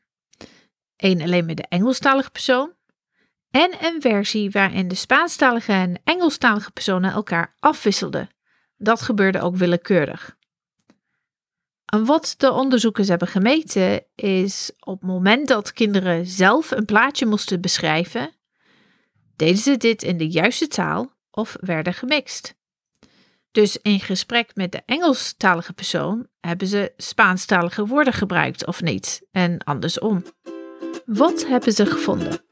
één 0.97 1.21
alleen 1.21 1.45
met 1.47 1.57
de 1.57 1.66
Engelstalige 1.69 2.31
persoon 2.31 2.75
en 3.57 3.85
een 3.85 4.01
versie 4.01 4.51
waarin 4.51 4.88
de 4.88 4.95
Spaanstalige 4.95 5.73
en 5.73 6.01
Engelstalige 6.05 6.71
personen 6.71 7.12
elkaar 7.12 7.55
afwisselden. 7.59 8.29
Dat 8.77 9.03
gebeurde 9.03 9.40
ook 9.40 9.57
willekeurig. 9.57 10.37
En 11.87 12.05
wat 12.05 12.35
de 12.37 12.53
onderzoekers 12.53 13.09
hebben 13.09 13.29
gemeten 13.29 14.05
is 14.14 14.73
op 14.81 15.01
het 15.01 15.09
moment 15.09 15.49
dat 15.49 15.73
kinderen 15.73 16.27
zelf 16.27 16.71
een 16.71 16.85
plaatje 16.85 17.27
moesten 17.27 17.61
beschrijven, 17.61 18.31
deden 19.37 19.59
ze 19.59 19.77
dit 19.77 20.03
in 20.03 20.16
de 20.16 20.29
juiste 20.29 20.69
taal 20.69 21.12
of 21.31 21.57
werden 21.61 21.95
gemixt. 21.95 22.55
Dus 23.51 23.77
in 23.77 24.01
gesprek 24.01 24.51
met 24.55 24.73
de 24.73 24.83
Engelstalige 24.87 25.73
persoon 25.73 26.27
hebben 26.40 26.66
ze 26.66 26.92
Spaanstalige 26.97 27.87
woorden 27.87 28.12
gebruikt 28.12 28.66
of 28.66 28.83
niet 28.83 29.23
en 29.31 29.59
andersom. 29.64 30.25
Wat 31.07 31.47
hebben 31.47 31.73
ze 31.73 31.87
gevonden? 31.87 32.45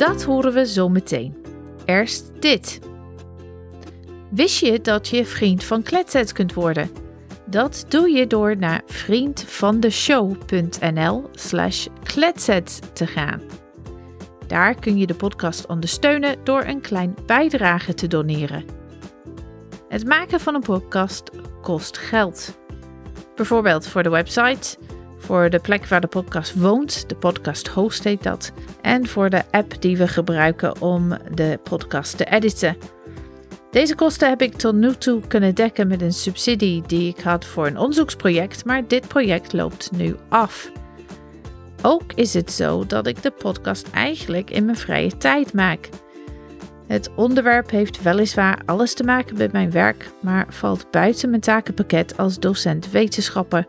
Dat 0.00 0.22
horen 0.22 0.52
we 0.52 0.66
zo 0.66 0.88
meteen. 0.88 1.36
Eerst 1.84 2.32
dit. 2.38 2.80
Wist 4.30 4.58
je 4.58 4.80
dat 4.80 5.08
je 5.08 5.26
vriend 5.26 5.64
van 5.64 5.82
Kletsets 5.82 6.32
kunt 6.32 6.54
worden? 6.54 6.90
Dat 7.46 7.84
doe 7.88 8.10
je 8.10 8.26
door 8.26 8.56
naar 8.56 8.82
vriendvandeshow.nl 8.86 11.28
slash 11.32 11.86
kletsets 12.02 12.78
te 12.92 13.06
gaan. 13.06 13.40
Daar 14.46 14.74
kun 14.74 14.98
je 14.98 15.06
de 15.06 15.14
podcast 15.14 15.66
ondersteunen 15.66 16.44
door 16.44 16.64
een 16.64 16.80
klein 16.80 17.14
bijdrage 17.26 17.94
te 17.94 18.06
doneren. 18.06 18.64
Het 19.88 20.06
maken 20.06 20.40
van 20.40 20.54
een 20.54 20.60
podcast 20.60 21.30
kost 21.62 21.98
geld. 21.98 22.58
Bijvoorbeeld 23.34 23.86
voor 23.86 24.02
de 24.02 24.10
website, 24.10 24.78
voor 25.30 25.50
de 25.50 25.58
plek 25.58 25.86
waar 25.86 26.00
de 26.00 26.06
podcast 26.06 26.54
woont, 26.54 27.08
de 27.08 27.14
podcast 27.14 27.68
host 27.68 28.04
heet 28.04 28.22
dat, 28.22 28.52
en 28.82 29.06
voor 29.06 29.30
de 29.30 29.42
app 29.50 29.82
die 29.82 29.96
we 29.96 30.08
gebruiken 30.08 30.80
om 30.80 31.16
de 31.34 31.58
podcast 31.62 32.16
te 32.16 32.24
editen. 32.24 32.76
Deze 33.70 33.94
kosten 33.94 34.28
heb 34.28 34.42
ik 34.42 34.54
tot 34.54 34.74
nu 34.74 34.94
toe 34.94 35.20
kunnen 35.26 35.54
dekken 35.54 35.88
met 35.88 36.02
een 36.02 36.12
subsidie 36.12 36.82
die 36.86 37.08
ik 37.08 37.20
had 37.20 37.44
voor 37.44 37.66
een 37.66 37.78
onderzoeksproject, 37.78 38.64
maar 38.64 38.86
dit 38.86 39.08
project 39.08 39.52
loopt 39.52 39.90
nu 39.92 40.16
af. 40.28 40.70
Ook 41.82 42.12
is 42.14 42.34
het 42.34 42.52
zo 42.52 42.86
dat 42.86 43.06
ik 43.06 43.22
de 43.22 43.30
podcast 43.30 43.90
eigenlijk 43.90 44.50
in 44.50 44.64
mijn 44.64 44.76
vrije 44.76 45.16
tijd 45.16 45.52
maak. 45.52 45.88
Het 46.86 47.10
onderwerp 47.16 47.70
heeft 47.70 48.02
weliswaar 48.02 48.62
alles 48.66 48.94
te 48.94 49.04
maken 49.04 49.36
met 49.36 49.52
mijn 49.52 49.70
werk, 49.70 50.10
maar 50.20 50.46
valt 50.48 50.90
buiten 50.90 51.30
mijn 51.30 51.42
takenpakket 51.42 52.16
als 52.16 52.38
docent 52.38 52.90
wetenschappen. 52.90 53.66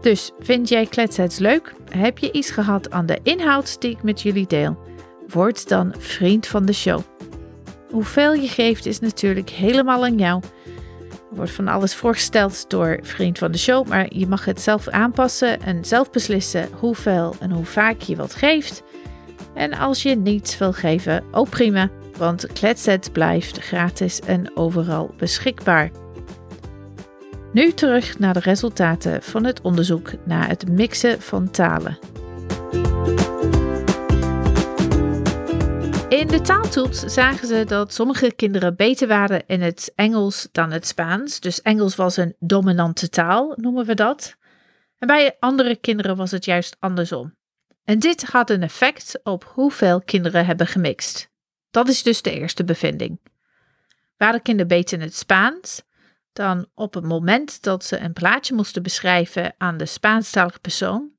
Dus 0.00 0.30
vind 0.38 0.68
jij 0.68 0.86
kletsets 0.86 1.38
leuk? 1.38 1.74
Heb 1.90 2.18
je 2.18 2.32
iets 2.32 2.50
gehad 2.50 2.90
aan 2.90 3.06
de 3.06 3.18
inhoud 3.22 3.80
die 3.80 3.90
ik 3.90 4.02
met 4.02 4.22
jullie 4.22 4.46
deel? 4.46 4.78
Word 5.28 5.68
dan 5.68 5.94
vriend 5.98 6.46
van 6.46 6.66
de 6.66 6.72
show. 6.72 7.00
Hoeveel 7.90 8.32
je 8.32 8.48
geeft 8.48 8.86
is 8.86 9.00
natuurlijk 9.00 9.50
helemaal 9.50 10.04
aan 10.04 10.18
jou. 10.18 10.42
Er 11.10 11.36
wordt 11.36 11.50
van 11.50 11.68
alles 11.68 11.94
voorgesteld 11.94 12.70
door 12.70 12.98
vriend 13.02 13.38
van 13.38 13.52
de 13.52 13.58
show, 13.58 13.88
maar 13.88 14.06
je 14.08 14.26
mag 14.26 14.44
het 14.44 14.60
zelf 14.60 14.88
aanpassen 14.88 15.60
en 15.62 15.84
zelf 15.84 16.10
beslissen 16.10 16.68
hoeveel 16.72 17.34
en 17.40 17.50
hoe 17.50 17.64
vaak 17.64 18.00
je 18.00 18.16
wat 18.16 18.34
geeft. 18.34 18.82
En 19.54 19.72
als 19.74 20.02
je 20.02 20.16
niets 20.16 20.58
wil 20.58 20.72
geven, 20.72 21.24
ook 21.30 21.48
prima, 21.50 21.88
want 22.18 22.46
Kletset 22.52 23.12
blijft 23.12 23.58
gratis 23.58 24.20
en 24.20 24.56
overal 24.56 25.14
beschikbaar. 25.16 25.90
Nu 27.56 27.72
terug 27.72 28.18
naar 28.18 28.34
de 28.34 28.40
resultaten 28.40 29.22
van 29.22 29.44
het 29.44 29.60
onderzoek 29.60 30.12
naar 30.24 30.48
het 30.48 30.68
mixen 30.68 31.22
van 31.22 31.50
talen. 31.50 31.98
In 36.08 36.26
de 36.26 36.40
taaltoets 36.42 37.00
zagen 37.00 37.48
ze 37.48 37.64
dat 37.66 37.94
sommige 37.94 38.32
kinderen 38.34 38.76
beter 38.76 39.08
waren 39.08 39.46
in 39.46 39.62
het 39.62 39.92
Engels 39.94 40.48
dan 40.52 40.70
het 40.70 40.86
Spaans. 40.86 41.40
Dus 41.40 41.62
Engels 41.62 41.96
was 41.96 42.16
een 42.16 42.36
dominante 42.38 43.08
taal, 43.08 43.52
noemen 43.56 43.86
we 43.86 43.94
dat. 43.94 44.36
En 44.98 45.06
bij 45.06 45.36
andere 45.38 45.76
kinderen 45.76 46.16
was 46.16 46.30
het 46.30 46.44
juist 46.44 46.76
andersom. 46.78 47.34
En 47.84 47.98
dit 47.98 48.24
had 48.24 48.50
een 48.50 48.62
effect 48.62 49.20
op 49.22 49.52
hoeveel 49.54 50.00
kinderen 50.00 50.46
hebben 50.46 50.66
gemixt. 50.66 51.30
Dat 51.70 51.88
is 51.88 52.02
dus 52.02 52.22
de 52.22 52.38
eerste 52.38 52.64
bevinding. 52.64 53.20
Waren 54.16 54.42
kinderen 54.42 54.68
beter 54.68 54.98
in 54.98 55.04
het 55.04 55.16
Spaans, 55.16 55.84
dan 56.36 56.66
op 56.74 56.94
het 56.94 57.04
moment 57.04 57.62
dat 57.62 57.84
ze 57.84 57.98
een 57.98 58.12
plaatje 58.12 58.54
moesten 58.54 58.82
beschrijven 58.82 59.54
aan 59.58 59.76
de 59.76 59.86
Spaanstalige 59.86 60.58
persoon, 60.58 61.10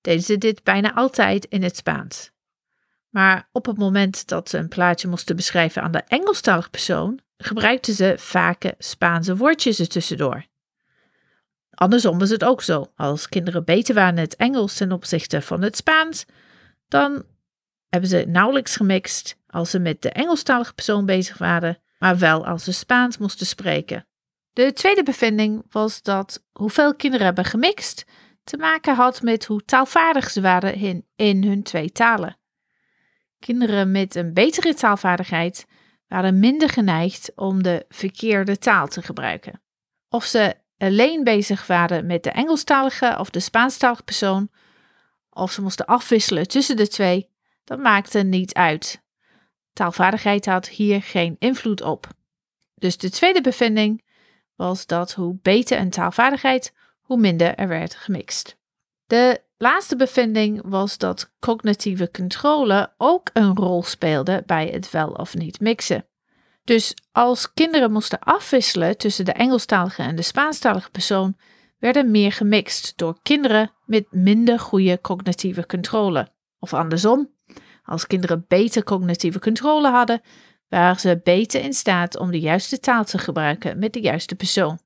deden 0.00 0.22
ze 0.22 0.38
dit 0.38 0.62
bijna 0.62 0.94
altijd 0.94 1.44
in 1.44 1.62
het 1.62 1.76
Spaans. 1.76 2.30
Maar 3.08 3.48
op 3.52 3.66
het 3.66 3.78
moment 3.78 4.28
dat 4.28 4.48
ze 4.48 4.58
een 4.58 4.68
plaatje 4.68 5.08
moesten 5.08 5.36
beschrijven 5.36 5.82
aan 5.82 5.92
de 5.92 6.02
Engelstalige 6.08 6.70
persoon, 6.70 7.20
gebruikten 7.36 7.94
ze 7.94 8.14
vaak 8.18 8.72
Spaanse 8.78 9.36
woordjes 9.36 9.78
er 9.78 9.88
tussendoor. 9.88 10.46
Andersom 11.70 12.18
was 12.18 12.30
het 12.30 12.44
ook 12.44 12.62
zo. 12.62 12.92
Als 12.96 13.28
kinderen 13.28 13.64
beter 13.64 13.94
waren 13.94 14.16
in 14.16 14.22
het 14.22 14.36
Engels 14.36 14.74
ten 14.74 14.92
opzichte 14.92 15.42
van 15.42 15.62
het 15.62 15.76
Spaans, 15.76 16.24
dan 16.88 17.24
hebben 17.88 18.10
ze 18.10 18.24
nauwelijks 18.28 18.76
gemixt 18.76 19.36
als 19.46 19.70
ze 19.70 19.78
met 19.78 20.02
de 20.02 20.10
Engelstalige 20.10 20.74
persoon 20.74 21.06
bezig 21.06 21.38
waren, 21.38 21.78
maar 21.98 22.18
wel 22.18 22.46
als 22.46 22.64
ze 22.64 22.72
Spaans 22.72 23.18
moesten 23.18 23.46
spreken. 23.46 24.06
De 24.54 24.72
tweede 24.72 25.02
bevinding 25.02 25.64
was 25.70 26.02
dat 26.02 26.44
hoeveel 26.52 26.94
kinderen 26.94 27.26
hebben 27.26 27.44
gemixt 27.44 28.04
te 28.44 28.56
maken 28.56 28.94
had 28.94 29.22
met 29.22 29.44
hoe 29.44 29.64
taalvaardig 29.64 30.30
ze 30.30 30.40
waren 30.40 30.74
in, 30.74 31.06
in 31.16 31.44
hun 31.44 31.62
twee 31.62 31.92
talen. 31.92 32.36
Kinderen 33.38 33.90
met 33.90 34.14
een 34.14 34.32
betere 34.32 34.74
taalvaardigheid 34.74 35.66
waren 36.08 36.38
minder 36.38 36.68
geneigd 36.68 37.32
om 37.34 37.62
de 37.62 37.84
verkeerde 37.88 38.58
taal 38.58 38.88
te 38.88 39.02
gebruiken. 39.02 39.62
Of 40.08 40.24
ze 40.24 40.54
alleen 40.78 41.24
bezig 41.24 41.66
waren 41.66 42.06
met 42.06 42.22
de 42.22 42.30
Engelstalige 42.30 43.16
of 43.18 43.30
de 43.30 43.40
Spaanstalige 43.40 44.02
persoon, 44.02 44.50
of 45.30 45.52
ze 45.52 45.62
moesten 45.62 45.86
afwisselen 45.86 46.48
tussen 46.48 46.76
de 46.76 46.88
twee, 46.88 47.30
dat 47.64 47.78
maakte 47.78 48.18
niet 48.18 48.54
uit. 48.54 49.02
Taalvaardigheid 49.72 50.46
had 50.46 50.68
hier 50.68 51.02
geen 51.02 51.36
invloed 51.38 51.82
op. 51.82 52.08
Dus 52.74 52.96
de 52.96 53.10
tweede 53.10 53.40
bevinding 53.40 54.03
was 54.56 54.86
dat 54.86 55.12
hoe 55.12 55.38
beter 55.42 55.78
een 55.78 55.90
taalvaardigheid, 55.90 56.72
hoe 57.00 57.16
minder 57.16 57.54
er 57.54 57.68
werd 57.68 57.94
gemixt. 57.94 58.56
De 59.06 59.40
laatste 59.58 59.96
bevinding 59.96 60.60
was 60.64 60.98
dat 60.98 61.32
cognitieve 61.40 62.10
controle 62.10 62.92
ook 62.96 63.30
een 63.32 63.56
rol 63.56 63.82
speelde 63.82 64.42
bij 64.46 64.66
het 64.66 64.90
wel 64.90 65.08
of 65.08 65.34
niet 65.34 65.60
mixen. 65.60 66.06
Dus 66.64 66.94
als 67.12 67.52
kinderen 67.52 67.92
moesten 67.92 68.18
afwisselen 68.18 68.96
tussen 68.96 69.24
de 69.24 69.32
Engelstalige 69.32 70.02
en 70.02 70.16
de 70.16 70.22
Spaanstalige 70.22 70.90
persoon, 70.90 71.36
werden 71.78 72.10
meer 72.10 72.32
gemixt 72.32 72.92
door 72.96 73.18
kinderen 73.22 73.70
met 73.86 74.06
minder 74.10 74.60
goede 74.60 75.00
cognitieve 75.00 75.66
controle. 75.66 76.28
Of 76.58 76.74
andersom, 76.74 77.30
als 77.84 78.06
kinderen 78.06 78.44
beter 78.48 78.84
cognitieve 78.84 79.38
controle 79.38 79.88
hadden, 79.88 80.20
waren 80.74 81.00
ze 81.00 81.20
beter 81.24 81.62
in 81.62 81.72
staat 81.72 82.18
om 82.18 82.30
de 82.30 82.40
juiste 82.40 82.80
taal 82.80 83.04
te 83.04 83.18
gebruiken 83.18 83.78
met 83.78 83.92
de 83.92 84.00
juiste 84.00 84.34
persoon. 84.34 84.78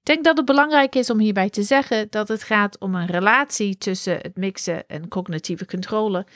Ik 0.00 0.14
denk 0.14 0.24
dat 0.24 0.36
het 0.36 0.46
belangrijk 0.46 0.94
is 0.94 1.10
om 1.10 1.18
hierbij 1.18 1.50
te 1.50 1.62
zeggen 1.62 2.06
dat 2.10 2.28
het 2.28 2.42
gaat 2.42 2.78
om 2.78 2.94
een 2.94 3.06
relatie 3.06 3.78
tussen 3.78 4.16
het 4.16 4.36
mixen 4.36 4.86
en 4.86 5.08
cognitieve 5.08 5.66
controle. 5.66 6.26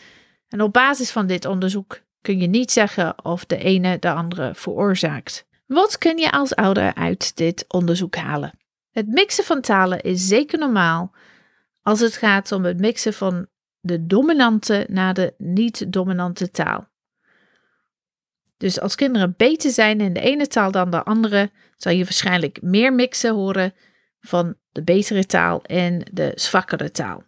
En 0.49 0.61
op 0.61 0.73
basis 0.73 1.11
van 1.11 1.27
dit 1.27 1.45
onderzoek 1.45 2.01
kun 2.21 2.41
je 2.41 2.47
niet 2.47 2.71
zeggen 2.73 3.25
of 3.25 3.45
de 3.45 3.57
ene 3.57 3.99
de 3.99 4.13
andere 4.13 4.55
veroorzaakt. 4.55 5.47
Wat 5.67 5.99
kun 5.99 6.19
je 6.19 6.31
als 6.31 6.55
ouder 6.55 6.95
uit 6.95 7.37
dit 7.37 7.65
onderzoek 7.69 8.17
halen? 8.17 8.59
Het 8.91 9.07
mixen 9.07 9.45
van 9.45 9.61
talen 9.61 10.01
is 10.01 10.27
zeker 10.27 10.59
normaal 10.59 11.15
als 11.83 12.01
het 12.01 12.17
gaat 12.17 12.53
om 12.53 12.65
het 12.65 12.81
mixen 12.81 13.13
van 13.13 13.47
de 13.81 14.07
dominante 14.07 14.87
naar 14.89 15.15
de 15.15 15.35
niet-dominante 15.39 16.51
taal. 16.51 16.91
Dus 18.63 18.81
als 18.81 18.95
kinderen 18.95 19.35
beter 19.37 19.71
zijn 19.71 20.01
in 20.01 20.13
de 20.13 20.21
ene 20.21 20.47
taal 20.47 20.71
dan 20.71 20.91
de 20.91 21.03
andere, 21.03 21.51
zal 21.77 21.93
je 21.93 22.05
waarschijnlijk 22.05 22.63
meer 22.63 22.93
mixen 22.93 23.35
horen 23.35 23.75
van 24.21 24.57
de 24.73 24.83
betere 24.83 25.27
taal 25.27 25.63
en 25.63 26.03
de 26.13 26.33
zwakkere 26.35 26.91
taal. 26.91 27.25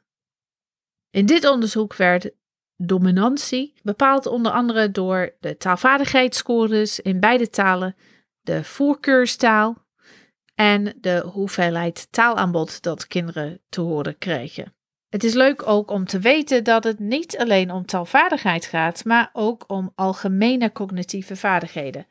In 1.11 1.27
dit 1.27 1.49
onderzoek 1.49 1.97
werd 1.97 2.31
dominantie 2.77 3.75
bepaald 3.83 4.27
onder 4.27 4.53
andere 4.53 4.91
door 4.91 5.37
de 5.41 5.57
taalvaardigheidsscores 5.57 7.01
in 7.01 7.21
beide 7.21 7.51
talen, 7.51 7.97
de 8.41 8.65
voorkeurstaal 8.65 9.87
en 10.55 10.95
de 11.01 11.25
hoeveelheid 11.33 12.09
taalaanbod 12.11 12.83
dat 12.83 13.07
kinderen 13.07 13.61
te 13.69 13.81
horen 13.81 14.19
kregen. 14.19 14.75
Het 15.15 15.25
is 15.25 15.35
leuk 15.35 15.67
ook 15.67 15.91
om 15.91 16.05
te 16.05 16.19
weten 16.19 16.65
dat 16.65 16.85
het 16.85 16.99
niet 16.99 17.39
alleen 17.39 17.71
om 17.71 17.87
taalvaardigheid 17.87 18.67
gaat, 18.67 19.05
maar 19.05 19.31
ook 19.33 19.65
om 19.67 19.93
algemene 19.95 20.73
cognitieve 20.73 21.37
vaardigheden. 21.37 22.07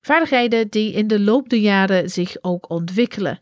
Vaardigheden 0.00 0.68
die 0.68 0.92
in 0.92 1.06
de 1.06 1.20
loop 1.20 1.48
der 1.48 1.58
jaren 1.58 2.10
zich 2.10 2.36
ook 2.40 2.70
ontwikkelen. 2.70 3.40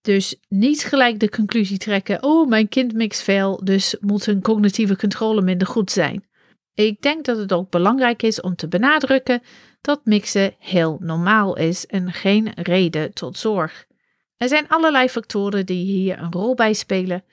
Dus 0.00 0.36
niet 0.48 0.84
gelijk 0.84 1.20
de 1.20 1.28
conclusie 1.28 1.78
trekken: 1.78 2.22
oh, 2.22 2.48
mijn 2.48 2.68
kind 2.68 2.92
mixt 2.92 3.22
veel, 3.22 3.60
dus 3.64 3.96
moet 4.00 4.26
hun 4.26 4.42
cognitieve 4.42 4.96
controle 4.96 5.42
minder 5.42 5.66
goed 5.66 5.90
zijn. 5.90 6.24
Ik 6.74 7.00
denk 7.00 7.24
dat 7.24 7.36
het 7.36 7.52
ook 7.52 7.70
belangrijk 7.70 8.22
is 8.22 8.40
om 8.40 8.56
te 8.56 8.68
benadrukken 8.68 9.42
dat 9.80 10.04
mixen 10.04 10.54
heel 10.58 10.96
normaal 11.00 11.56
is 11.56 11.86
en 11.86 12.12
geen 12.12 12.52
reden 12.54 13.12
tot 13.12 13.38
zorg. 13.38 13.86
Er 14.36 14.48
zijn 14.48 14.68
allerlei 14.68 15.08
factoren 15.08 15.66
die 15.66 15.84
hier 15.84 16.18
een 16.18 16.32
rol 16.32 16.54
bij 16.54 16.72
spelen. 16.72 17.24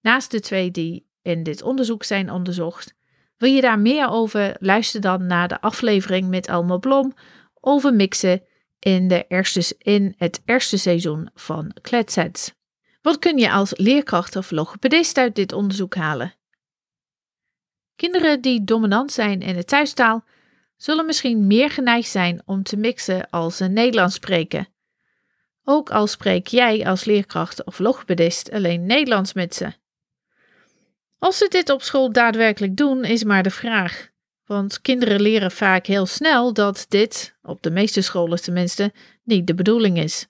Naast 0.00 0.30
de 0.30 0.40
twee 0.40 0.70
die 0.70 1.08
in 1.22 1.42
dit 1.42 1.62
onderzoek 1.62 2.04
zijn 2.04 2.30
onderzocht. 2.30 2.94
Wil 3.36 3.52
je 3.52 3.60
daar 3.60 3.78
meer 3.78 4.08
over? 4.08 4.56
Luister 4.58 5.00
dan 5.00 5.26
naar 5.26 5.48
de 5.48 5.60
aflevering 5.60 6.28
met 6.28 6.48
Alma 6.48 6.76
Blom 6.76 7.14
over 7.60 7.94
mixen 7.94 8.42
in, 8.78 9.08
de 9.08 9.24
eerste, 9.28 9.74
in 9.78 10.14
het 10.18 10.42
eerste 10.44 10.76
seizoen 10.76 11.30
van 11.34 11.72
Kletsets. 11.80 12.52
Wat 13.02 13.18
kun 13.18 13.38
je 13.38 13.50
als 13.50 13.76
leerkracht 13.76 14.36
of 14.36 14.50
logopedist 14.50 15.16
uit 15.16 15.34
dit 15.34 15.52
onderzoek 15.52 15.94
halen? 15.94 16.34
Kinderen 17.96 18.40
die 18.40 18.64
dominant 18.64 19.12
zijn 19.12 19.40
in 19.40 19.54
de 19.54 19.64
thuistaal 19.64 20.24
zullen 20.76 21.06
misschien 21.06 21.46
meer 21.46 21.70
geneigd 21.70 22.08
zijn 22.08 22.42
om 22.44 22.62
te 22.62 22.76
mixen 22.76 23.30
als 23.30 23.56
ze 23.56 23.64
Nederlands 23.64 24.14
spreken. 24.14 24.68
Ook 25.64 25.90
al 25.90 26.06
spreek 26.06 26.46
jij 26.46 26.86
als 26.86 27.04
leerkracht 27.04 27.64
of 27.64 27.78
logopedist 27.78 28.50
alleen 28.50 28.86
Nederlands 28.86 29.32
met 29.32 29.54
ze. 29.54 29.72
Als 31.20 31.38
ze 31.38 31.48
dit 31.48 31.70
op 31.70 31.82
school 31.82 32.12
daadwerkelijk 32.12 32.76
doen, 32.76 33.04
is 33.04 33.24
maar 33.24 33.42
de 33.42 33.50
vraag. 33.50 34.08
Want 34.44 34.80
kinderen 34.80 35.20
leren 35.20 35.50
vaak 35.50 35.86
heel 35.86 36.06
snel 36.06 36.52
dat 36.52 36.86
dit, 36.88 37.36
op 37.42 37.62
de 37.62 37.70
meeste 37.70 38.00
scholen 38.00 38.42
tenminste, 38.42 38.92
niet 39.22 39.46
de 39.46 39.54
bedoeling 39.54 39.98
is. 39.98 40.28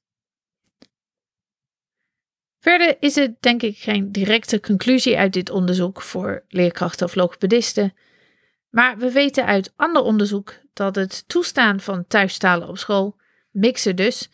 Verder 2.58 2.96
is 3.00 3.14
het 3.14 3.42
denk 3.42 3.62
ik 3.62 3.78
geen 3.78 4.12
directe 4.12 4.60
conclusie 4.60 5.18
uit 5.18 5.32
dit 5.32 5.50
onderzoek 5.50 6.02
voor 6.02 6.44
leerkrachten 6.48 7.06
of 7.06 7.14
logopedisten. 7.14 7.94
Maar 8.70 8.98
we 8.98 9.12
weten 9.12 9.46
uit 9.46 9.72
ander 9.76 10.02
onderzoek 10.02 10.58
dat 10.72 10.94
het 10.94 11.28
toestaan 11.28 11.80
van 11.80 12.06
thuistalen 12.06 12.68
op 12.68 12.78
school, 12.78 13.16
mixen 13.50 13.96
dus, 13.96 14.28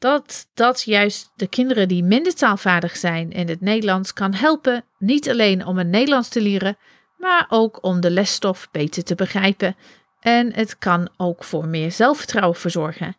dat 0.00 0.48
dat 0.54 0.82
juist 0.82 1.32
de 1.34 1.46
kinderen 1.46 1.88
die 1.88 2.04
minder 2.04 2.34
taalvaardig 2.34 2.96
zijn 2.96 3.30
in 3.30 3.48
het 3.48 3.60
Nederlands 3.60 4.12
kan 4.12 4.34
helpen, 4.34 4.84
niet 4.98 5.30
alleen 5.30 5.66
om 5.66 5.78
het 5.78 5.88
Nederlands 5.88 6.28
te 6.28 6.40
leren, 6.40 6.76
maar 7.16 7.46
ook 7.48 7.84
om 7.84 8.00
de 8.00 8.10
lesstof 8.10 8.68
beter 8.70 9.04
te 9.04 9.14
begrijpen. 9.14 9.76
En 10.20 10.54
het 10.54 10.78
kan 10.78 11.08
ook 11.16 11.44
voor 11.44 11.66
meer 11.66 11.92
zelfvertrouwen 11.92 12.58
verzorgen. 12.58 13.16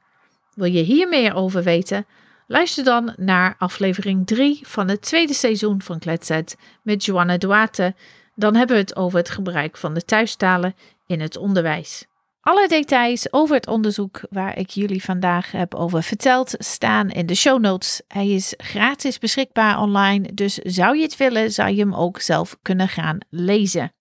Wil 0.54 0.72
je 0.72 0.82
hier 0.82 1.08
meer 1.08 1.34
over 1.36 1.64
weten? 1.64 2.06
Luister 2.48 2.84
dan 2.84 3.14
naar 3.18 3.56
aflevering 3.58 4.28
3 4.28 4.60
van 4.64 4.88
het 4.88 5.02
tweede 5.02 5.34
seizoen 5.34 5.82
van 5.82 6.00
Kletset 6.00 6.58
met 6.82 7.06
Joanna 7.06 7.38
Duarte. 7.38 7.96
Dan 8.36 8.56
hebben 8.56 8.76
we 8.76 8.82
het 8.82 8.96
over 8.96 9.18
het 9.18 9.30
gebruik 9.30 9.78
van 9.78 9.94
de 9.94 10.06
thuistalen 10.06 10.76
in 11.08 11.20
het 11.20 11.38
onderwijs. 11.38 12.06
Alle 12.42 12.68
details 12.68 13.34
over 13.34 13.56
het 13.56 13.68
onderzoek 13.68 14.20
waar 14.30 14.58
ik 14.58 14.70
jullie 14.70 15.04
vandaag 15.04 15.52
heb 15.52 15.76
over 15.76 16.04
verteld 16.04 16.56
staan 16.58 17.10
in 17.10 17.26
de 17.26 17.36
show 17.36 17.60
notes. 17.60 18.02
Hij 18.08 18.28
is 18.28 18.54
gratis 18.58 19.20
beschikbaar 19.20 19.80
online, 19.80 20.34
dus 20.34 20.54
zou 20.54 20.98
je 20.98 21.04
het 21.04 21.18
willen, 21.18 21.52
zou 21.52 21.70
je 21.70 21.80
hem 21.80 21.94
ook 21.94 22.20
zelf 22.20 22.58
kunnen 22.62 22.88
gaan 22.88 23.18
lezen. 23.30 23.94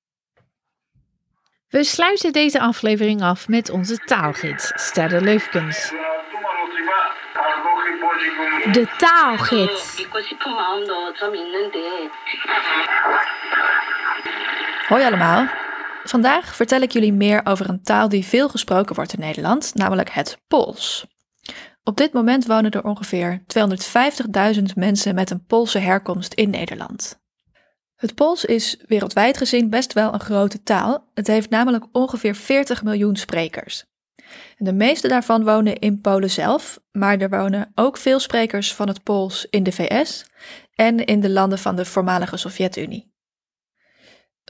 We 1.68 1.84
sluiten 1.84 2.32
deze 2.32 2.60
aflevering 2.60 3.22
af 3.22 3.48
met 3.48 3.70
onze 3.70 3.96
taalgids 3.96 4.72
Sterre 4.74 5.20
Leufkens. 5.20 5.88
De 8.72 8.94
taalgids. 8.98 10.06
Hoi 14.88 15.04
allemaal. 15.04 15.68
Vandaag 16.04 16.56
vertel 16.56 16.80
ik 16.80 16.90
jullie 16.90 17.12
meer 17.12 17.46
over 17.46 17.68
een 17.68 17.82
taal 17.82 18.08
die 18.08 18.24
veel 18.24 18.48
gesproken 18.48 18.94
wordt 18.94 19.12
in 19.12 19.20
Nederland, 19.20 19.74
namelijk 19.74 20.10
het 20.10 20.38
Pools. 20.48 21.06
Op 21.84 21.96
dit 21.96 22.12
moment 22.12 22.46
wonen 22.46 22.70
er 22.70 22.84
ongeveer 22.84 23.42
250.000 24.54 24.62
mensen 24.74 25.14
met 25.14 25.30
een 25.30 25.44
Poolse 25.44 25.78
herkomst 25.78 26.34
in 26.34 26.50
Nederland. 26.50 27.20
Het 27.96 28.14
Pools 28.14 28.44
is 28.44 28.84
wereldwijd 28.86 29.36
gezien 29.36 29.70
best 29.70 29.92
wel 29.92 30.14
een 30.14 30.20
grote 30.20 30.62
taal. 30.62 31.10
Het 31.14 31.26
heeft 31.26 31.50
namelijk 31.50 31.84
ongeveer 31.92 32.34
40 32.34 32.82
miljoen 32.82 33.16
sprekers. 33.16 33.84
De 34.56 34.72
meeste 34.72 35.08
daarvan 35.08 35.44
wonen 35.44 35.78
in 35.78 36.00
Polen 36.00 36.30
zelf, 36.30 36.78
maar 36.92 37.18
er 37.18 37.30
wonen 37.30 37.72
ook 37.74 37.96
veel 37.96 38.18
sprekers 38.18 38.74
van 38.74 38.88
het 38.88 39.02
Pools 39.02 39.46
in 39.50 39.62
de 39.62 39.72
VS 39.72 40.24
en 40.74 41.04
in 41.04 41.20
de 41.20 41.30
landen 41.30 41.58
van 41.58 41.76
de 41.76 41.84
voormalige 41.84 42.36
Sovjet-Unie. 42.36 43.09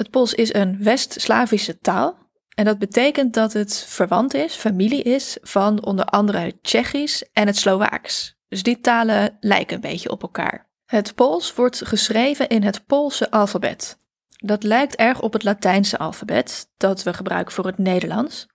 Het 0.01 0.11
Pools 0.11 0.35
is 0.35 0.55
een 0.55 0.83
West-Slavische 0.83 1.79
taal 1.79 2.19
en 2.55 2.65
dat 2.65 2.79
betekent 2.79 3.35
dat 3.35 3.53
het 3.53 3.85
verwant 3.89 4.35
is, 4.35 4.55
familie 4.55 5.03
is 5.03 5.39
van 5.43 5.85
onder 5.85 6.05
andere 6.05 6.39
het 6.39 6.63
Tsjechisch 6.63 7.29
en 7.33 7.47
het 7.47 7.57
Slovaaks. 7.57 8.37
Dus 8.49 8.63
die 8.63 8.81
talen 8.81 9.37
lijken 9.41 9.75
een 9.75 9.81
beetje 9.81 10.11
op 10.11 10.23
elkaar. 10.23 10.71
Het 10.85 11.15
Pools 11.15 11.55
wordt 11.55 11.87
geschreven 11.87 12.49
in 12.49 12.63
het 12.63 12.87
Poolse 12.87 13.31
alfabet. 13.31 13.99
Dat 14.29 14.63
lijkt 14.63 14.97
erg 14.97 15.21
op 15.21 15.33
het 15.33 15.43
Latijnse 15.43 15.99
alfabet 15.99 16.71
dat 16.77 17.03
we 17.03 17.13
gebruiken 17.13 17.55
voor 17.55 17.67
het 17.67 17.79
Nederlands. 17.79 18.47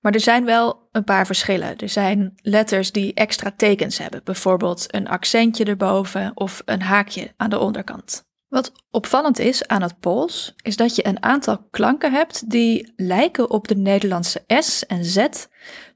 Maar 0.00 0.12
er 0.12 0.20
zijn 0.20 0.44
wel 0.44 0.88
een 0.92 1.04
paar 1.04 1.26
verschillen. 1.26 1.76
Er 1.76 1.88
zijn 1.88 2.32
letters 2.42 2.92
die 2.92 3.14
extra 3.14 3.52
tekens 3.56 3.98
hebben, 3.98 4.20
bijvoorbeeld 4.24 4.94
een 4.94 5.08
accentje 5.08 5.64
erboven 5.64 6.32
of 6.34 6.62
een 6.64 6.82
haakje 6.82 7.32
aan 7.36 7.50
de 7.50 7.58
onderkant. 7.58 8.28
Wat 8.50 8.72
opvallend 8.90 9.38
is 9.38 9.66
aan 9.66 9.82
het 9.82 10.00
Pools, 10.00 10.54
is 10.62 10.76
dat 10.76 10.96
je 10.96 11.06
een 11.06 11.22
aantal 11.22 11.58
klanken 11.70 12.12
hebt 12.12 12.50
die 12.50 12.92
lijken 12.96 13.50
op 13.50 13.68
de 13.68 13.76
Nederlandse 13.76 14.44
S 14.46 14.86
en 14.86 15.04
Z, 15.04 15.26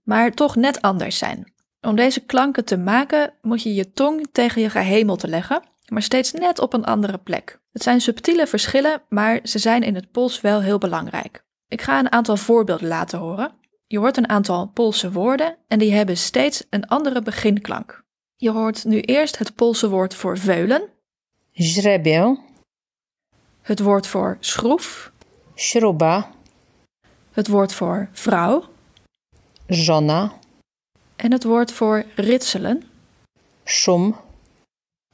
maar 0.04 0.30
toch 0.30 0.56
net 0.56 0.82
anders 0.82 1.18
zijn. 1.18 1.52
Om 1.80 1.96
deze 1.96 2.20
klanken 2.20 2.64
te 2.64 2.76
maken 2.76 3.32
moet 3.42 3.62
je 3.62 3.74
je 3.74 3.92
tong 3.92 4.26
tegen 4.32 4.62
je 4.62 4.70
gehemelte 4.70 5.28
leggen, 5.28 5.62
maar 5.88 6.02
steeds 6.02 6.32
net 6.32 6.58
op 6.58 6.72
een 6.72 6.84
andere 6.84 7.18
plek. 7.18 7.60
Het 7.72 7.82
zijn 7.82 8.00
subtiele 8.00 8.46
verschillen, 8.46 9.02
maar 9.08 9.40
ze 9.42 9.58
zijn 9.58 9.82
in 9.82 9.94
het 9.94 10.10
Pools 10.10 10.40
wel 10.40 10.60
heel 10.60 10.78
belangrijk. 10.78 11.44
Ik 11.68 11.82
ga 11.82 11.98
een 11.98 12.12
aantal 12.12 12.36
voorbeelden 12.36 12.88
laten 12.88 13.18
horen. 13.18 13.52
Je 13.86 13.98
hoort 13.98 14.16
een 14.16 14.28
aantal 14.28 14.66
Poolse 14.66 15.12
woorden 15.12 15.56
en 15.68 15.78
die 15.78 15.92
hebben 15.92 16.16
steeds 16.16 16.64
een 16.70 16.86
andere 16.86 17.22
beginklank. 17.22 18.04
Je 18.36 18.50
hoort 18.50 18.84
nu 18.84 19.00
eerst 19.00 19.38
het 19.38 19.54
Poolse 19.54 19.88
woord 19.88 20.14
voor 20.14 20.38
veulen. 20.38 20.88
Źrebię, 21.58 22.36
Het 23.62 23.80
woord 23.80 24.06
voor 24.06 24.36
schroef. 24.40 25.12
śruba, 25.54 26.30
Het 27.32 27.48
woord 27.48 27.72
voor 27.72 28.08
vrouw. 28.12 28.64
żona, 29.68 30.32
En 31.16 31.32
het 31.32 31.44
woord 31.44 31.72
voor 31.72 32.04
ritselen. 32.16 32.82
szum, 33.64 34.14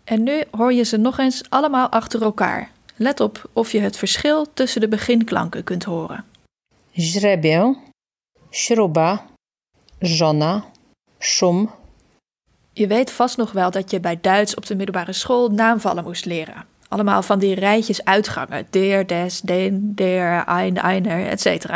En 0.04 0.22
nu 0.22 0.44
hoor 0.50 0.72
je 0.72 0.82
ze 0.84 0.96
nog 0.96 1.18
eens 1.18 1.50
allemaal 1.50 1.88
achter 1.88 2.22
elkaar. 2.22 2.70
Let 2.96 3.20
op 3.20 3.50
of 3.52 3.72
je 3.72 3.80
het 3.80 3.96
verschil 3.96 4.46
tussen 4.54 4.80
de 4.80 4.88
beginklanken 4.88 5.64
kunt 5.64 5.84
horen. 5.84 6.24
źrebię, 6.98 7.74
śruba, 8.50 9.26
żona, 10.00 10.70
szum, 11.18 11.70
Je 12.72 12.86
weet 12.86 13.10
vast 13.10 13.36
nog 13.36 13.52
wel 13.52 13.70
dat 13.70 13.90
je 13.90 14.00
bij 14.00 14.18
Duits 14.20 14.54
op 14.54 14.66
de 14.66 14.76
middelbare 14.76 15.12
school 15.12 15.48
naamvallen 15.48 16.04
moest 16.04 16.24
leren. 16.24 16.64
Allemaal 16.88 17.22
van 17.22 17.38
die 17.38 17.54
rijtjes 17.54 18.04
uitgangen. 18.04 18.66
Der, 18.70 19.06
des, 19.06 19.40
den, 19.40 19.94
der, 19.94 20.44
ein, 20.44 20.78
einer, 20.78 21.26
etc. 21.26 21.66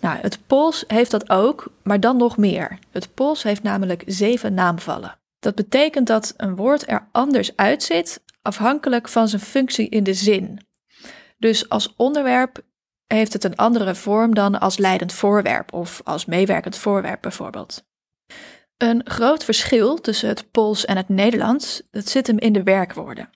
Nou, 0.00 0.18
het 0.20 0.38
Pools 0.46 0.84
heeft 0.86 1.10
dat 1.10 1.30
ook, 1.30 1.72
maar 1.82 2.00
dan 2.00 2.16
nog 2.16 2.36
meer. 2.36 2.78
Het 2.90 3.14
Pools 3.14 3.42
heeft 3.42 3.62
namelijk 3.62 4.02
zeven 4.06 4.54
naamvallen. 4.54 5.18
Dat 5.38 5.54
betekent 5.54 6.06
dat 6.06 6.34
een 6.36 6.56
woord 6.56 6.88
er 6.88 7.08
anders 7.12 7.56
uitziet 7.56 8.22
afhankelijk 8.42 9.08
van 9.08 9.28
zijn 9.28 9.42
functie 9.42 9.88
in 9.88 10.04
de 10.04 10.14
zin. 10.14 10.66
Dus 11.38 11.68
als 11.68 11.94
onderwerp 11.96 12.60
heeft 13.06 13.32
het 13.32 13.44
een 13.44 13.56
andere 13.56 13.94
vorm 13.94 14.34
dan 14.34 14.60
als 14.60 14.78
leidend 14.78 15.12
voorwerp 15.12 15.72
of 15.72 16.00
als 16.04 16.24
meewerkend 16.24 16.76
voorwerp 16.76 17.22
bijvoorbeeld. 17.22 17.84
Een 18.78 19.00
groot 19.04 19.44
verschil 19.44 20.00
tussen 20.00 20.28
het 20.28 20.50
Pools 20.50 20.84
en 20.84 20.96
het 20.96 21.08
Nederlands 21.08 21.82
dat 21.90 22.08
zit 22.08 22.26
hem 22.26 22.38
in 22.38 22.52
de 22.52 22.62
werkwoorden. 22.62 23.30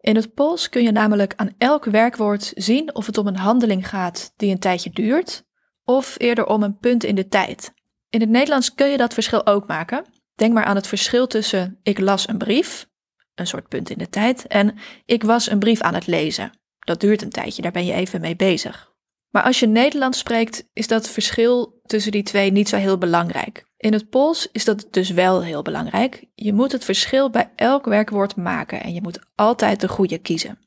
In 0.00 0.16
het 0.16 0.34
Pools 0.34 0.68
kun 0.68 0.82
je 0.82 0.90
namelijk 0.90 1.32
aan 1.36 1.54
elk 1.58 1.84
werkwoord 1.84 2.52
zien 2.54 2.94
of 2.94 3.06
het 3.06 3.18
om 3.18 3.26
een 3.26 3.36
handeling 3.36 3.88
gaat 3.88 4.32
die 4.36 4.50
een 4.50 4.58
tijdje 4.58 4.90
duurt, 4.90 5.44
of 5.84 6.14
eerder 6.18 6.46
om 6.46 6.62
een 6.62 6.78
punt 6.78 7.04
in 7.04 7.14
de 7.14 7.28
tijd. 7.28 7.72
In 8.10 8.20
het 8.20 8.28
Nederlands 8.28 8.74
kun 8.74 8.88
je 8.88 8.96
dat 8.96 9.14
verschil 9.14 9.46
ook 9.46 9.66
maken. 9.66 10.04
Denk 10.34 10.52
maar 10.52 10.64
aan 10.64 10.76
het 10.76 10.86
verschil 10.86 11.26
tussen 11.26 11.78
ik 11.82 11.98
las 11.98 12.28
een 12.28 12.38
brief, 12.38 12.88
een 13.34 13.46
soort 13.46 13.68
punt 13.68 13.90
in 13.90 13.98
de 13.98 14.08
tijd, 14.08 14.46
en 14.46 14.78
ik 15.04 15.22
was 15.22 15.50
een 15.50 15.58
brief 15.58 15.80
aan 15.80 15.94
het 15.94 16.06
lezen. 16.06 16.50
Dat 16.78 17.00
duurt 17.00 17.22
een 17.22 17.30
tijdje, 17.30 17.62
daar 17.62 17.72
ben 17.72 17.86
je 17.86 17.92
even 17.92 18.20
mee 18.20 18.36
bezig. 18.36 18.92
Maar 19.30 19.42
als 19.42 19.60
je 19.60 19.66
Nederlands 19.66 20.18
spreekt, 20.18 20.68
is 20.72 20.86
dat 20.86 21.08
verschil 21.08 21.80
tussen 21.86 22.12
die 22.12 22.22
twee 22.22 22.52
niet 22.52 22.68
zo 22.68 22.76
heel 22.76 22.98
belangrijk. 22.98 23.66
In 23.78 23.92
het 23.92 24.10
Pools 24.10 24.48
is 24.52 24.64
dat 24.64 24.86
dus 24.90 25.10
wel 25.10 25.42
heel 25.42 25.62
belangrijk. 25.62 26.24
Je 26.34 26.52
moet 26.52 26.72
het 26.72 26.84
verschil 26.84 27.30
bij 27.30 27.52
elk 27.56 27.84
werkwoord 27.84 28.36
maken 28.36 28.82
en 28.82 28.94
je 28.94 29.02
moet 29.02 29.18
altijd 29.34 29.80
de 29.80 29.88
goede 29.88 30.18
kiezen. 30.18 30.58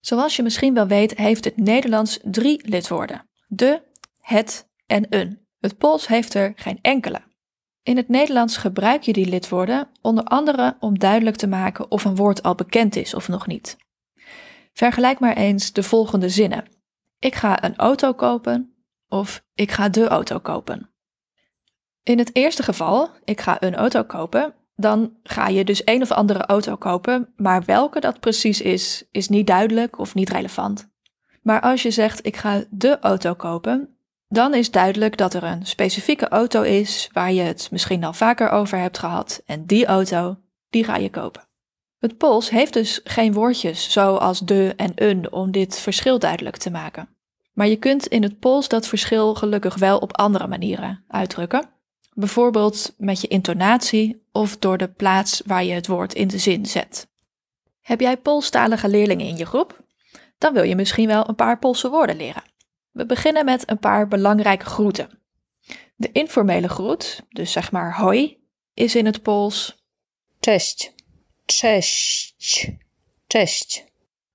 Zoals 0.00 0.36
je 0.36 0.42
misschien 0.42 0.74
wel 0.74 0.86
weet, 0.86 1.16
heeft 1.16 1.44
het 1.44 1.56
Nederlands 1.56 2.18
drie 2.22 2.68
lidwoorden: 2.68 3.28
de, 3.46 3.82
het 4.20 4.68
en 4.86 5.06
een. 5.08 5.46
Het 5.58 5.78
Pools 5.78 6.06
heeft 6.06 6.34
er 6.34 6.52
geen 6.56 6.78
enkele. 6.82 7.22
In 7.82 7.96
het 7.96 8.08
Nederlands 8.08 8.56
gebruik 8.56 9.02
je 9.02 9.12
die 9.12 9.28
lidwoorden 9.28 9.88
onder 10.00 10.24
andere 10.24 10.76
om 10.80 10.98
duidelijk 10.98 11.36
te 11.36 11.46
maken 11.46 11.90
of 11.90 12.04
een 12.04 12.16
woord 12.16 12.42
al 12.42 12.54
bekend 12.54 12.96
is 12.96 13.14
of 13.14 13.28
nog 13.28 13.46
niet. 13.46 13.76
Vergelijk 14.72 15.18
maar 15.18 15.36
eens 15.36 15.72
de 15.72 15.82
volgende 15.82 16.28
zinnen. 16.28 16.64
Ik 17.18 17.34
ga 17.34 17.64
een 17.64 17.76
auto 17.76 18.12
kopen 18.12 18.74
of 19.08 19.44
ik 19.54 19.70
ga 19.70 19.88
de 19.88 20.08
auto 20.08 20.38
kopen. 20.38 20.89
In 22.10 22.18
het 22.18 22.30
eerste 22.32 22.62
geval, 22.62 23.10
ik 23.24 23.40
ga 23.40 23.62
een 23.62 23.74
auto 23.74 24.02
kopen, 24.02 24.54
dan 24.76 25.12
ga 25.22 25.48
je 25.48 25.64
dus 25.64 25.82
een 25.84 26.02
of 26.02 26.10
andere 26.10 26.46
auto 26.46 26.76
kopen, 26.76 27.32
maar 27.36 27.62
welke 27.64 28.00
dat 28.00 28.20
precies 28.20 28.60
is, 28.60 29.04
is 29.10 29.28
niet 29.28 29.46
duidelijk 29.46 29.98
of 29.98 30.14
niet 30.14 30.30
relevant. 30.30 30.90
Maar 31.42 31.60
als 31.60 31.82
je 31.82 31.90
zegt 31.90 32.26
ik 32.26 32.36
ga 32.36 32.64
de 32.70 32.98
auto 33.00 33.34
kopen, 33.34 33.96
dan 34.28 34.54
is 34.54 34.70
duidelijk 34.70 35.16
dat 35.16 35.34
er 35.34 35.42
een 35.42 35.66
specifieke 35.66 36.28
auto 36.28 36.62
is 36.62 37.08
waar 37.12 37.32
je 37.32 37.42
het 37.42 37.68
misschien 37.70 38.04
al 38.04 38.12
vaker 38.12 38.50
over 38.50 38.78
hebt 38.78 38.98
gehad 38.98 39.42
en 39.46 39.66
die 39.66 39.86
auto, 39.86 40.36
die 40.70 40.84
ga 40.84 40.96
je 40.96 41.10
kopen. 41.10 41.48
Het 41.98 42.16
Pools 42.16 42.50
heeft 42.50 42.72
dus 42.72 43.00
geen 43.04 43.32
woordjes 43.32 43.92
zoals 43.92 44.40
de 44.40 44.72
en 44.76 44.92
een 44.94 45.32
om 45.32 45.50
dit 45.50 45.78
verschil 45.78 46.18
duidelijk 46.18 46.56
te 46.56 46.70
maken. 46.70 47.08
Maar 47.52 47.68
je 47.68 47.76
kunt 47.76 48.06
in 48.06 48.22
het 48.22 48.38
Pools 48.38 48.68
dat 48.68 48.86
verschil 48.86 49.34
gelukkig 49.34 49.74
wel 49.74 49.98
op 49.98 50.16
andere 50.16 50.46
manieren 50.46 51.04
uitdrukken. 51.08 51.78
Bijvoorbeeld 52.14 52.94
met 52.98 53.20
je 53.20 53.28
intonatie 53.28 54.22
of 54.32 54.56
door 54.56 54.78
de 54.78 54.88
plaats 54.88 55.42
waar 55.46 55.64
je 55.64 55.72
het 55.72 55.86
woord 55.86 56.14
in 56.14 56.28
de 56.28 56.38
zin 56.38 56.66
zet. 56.66 57.08
Heb 57.80 58.00
jij 58.00 58.16
Poolstalige 58.16 58.88
leerlingen 58.88 59.26
in 59.26 59.36
je 59.36 59.46
groep? 59.46 59.84
Dan 60.38 60.52
wil 60.52 60.62
je 60.62 60.76
misschien 60.76 61.06
wel 61.06 61.28
een 61.28 61.34
paar 61.34 61.58
Poolse 61.58 61.88
woorden 61.88 62.16
leren. 62.16 62.42
We 62.90 63.06
beginnen 63.06 63.44
met 63.44 63.70
een 63.70 63.78
paar 63.78 64.08
belangrijke 64.08 64.64
groeten. 64.64 65.18
De 65.96 66.12
informele 66.12 66.68
groet, 66.68 67.22
dus 67.28 67.52
zeg 67.52 67.72
maar 67.72 67.96
hoi, 67.96 68.38
is 68.74 68.94
in 68.94 69.06
het 69.06 69.22
Pools. 69.22 69.80
Cześć. 70.40 70.94
Cześć. 71.46 72.34
Cześć. 73.26 73.84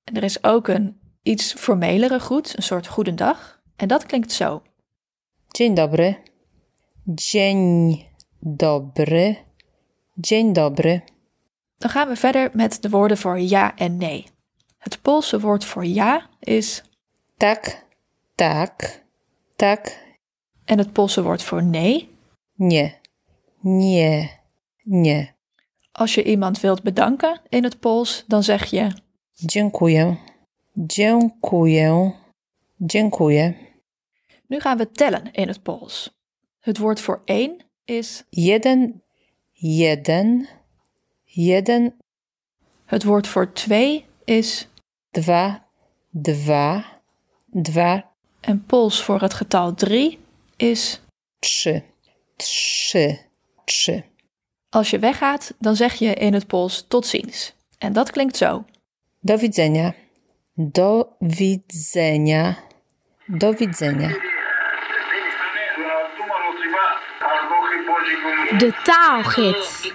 En 0.03 0.15
er 0.15 0.23
is 0.23 0.43
ook 0.43 0.67
een 0.67 0.99
iets 1.23 1.53
formelere 1.53 2.19
groet, 2.19 2.57
een 2.57 2.63
soort 2.63 2.87
goedendag. 2.87 3.61
En 3.75 3.87
dat 3.87 4.05
klinkt 4.05 4.31
zo. 4.31 4.61
Dzień 5.47 5.73
dobry. 5.73 6.34
Dzień 7.07 8.05
dobry. 8.41 9.35
Dzień 10.17 10.53
dobry. 10.53 11.01
Dan 11.77 11.89
gaan 11.89 12.07
we 12.07 12.15
verder 12.15 12.49
met 12.53 12.81
de 12.81 12.89
woorden 12.89 13.17
voor 13.17 13.39
ja 13.39 13.75
en 13.75 13.97
nee. 13.97 14.25
Het 14.77 15.01
Poolse 15.01 15.39
woord 15.39 15.65
voor 15.65 15.85
ja 15.85 16.29
is 16.39 16.83
Tak. 17.37 17.85
Tak. 18.35 19.03
Tak. 19.55 20.03
en 20.65 20.77
het 20.77 20.93
Poolse 20.93 21.23
woord 21.23 21.43
voor 21.43 21.63
nee. 21.63 22.09
Nie. 22.55 22.93
Nie. 23.59 24.29
Nie. 24.83 25.33
Als 25.91 26.15
je 26.15 26.23
iemand 26.23 26.59
wilt 26.59 26.83
bedanken 26.83 27.41
in 27.49 27.63
het 27.63 27.79
Pools, 27.79 28.23
dan 28.27 28.43
zeg 28.43 28.65
je 28.65 28.91
Dziękuję. 29.45 30.15
Dziękuję. 30.75 32.11
Dziękuję. 32.79 33.53
nu 34.49 34.59
gaan 34.59 34.77
we 34.77 34.91
tellen 34.91 35.33
in 35.33 35.47
het 35.47 35.63
Pools. 35.63 36.15
Het 36.65 36.77
woord 36.77 37.01
voor 37.01 37.21
één 37.25 37.57
is 37.83 38.23
Jeden. 38.29 39.03
Jeden. 39.51 40.47
Jeden. 41.23 41.97
het 42.85 43.03
woord 43.03 43.27
voor 43.27 43.53
twee 43.53 44.05
is 44.23 44.67
Dwa. 45.11 45.67
Dwa. 46.09 46.99
Dwa. 47.45 48.11
en 48.39 48.63
Pools 48.65 49.03
voor 49.03 49.21
het 49.21 49.33
getal 49.33 49.73
drie 49.73 50.19
is 50.55 51.01
Trzy. 51.39 51.81
Trzy. 52.35 53.17
Trzy. 53.65 54.03
als 54.69 54.89
je 54.89 54.99
weggaat, 54.99 55.53
dan 55.59 55.75
zeg 55.75 55.93
je 55.93 56.13
in 56.13 56.33
het 56.33 56.47
Pools 56.47 56.85
tot 56.87 57.05
ziens. 57.05 57.55
En 57.77 57.93
dat 57.93 58.11
klinkt 58.11 58.37
zo. 58.37 58.65
Do 59.19 59.37
widzenia. 59.37 59.95
Do 60.53 61.15
widzenia. 61.19 62.57
Do 63.25 63.53
widzenia. 63.53 64.33
de 68.57 68.71
taalgids. 68.83 69.91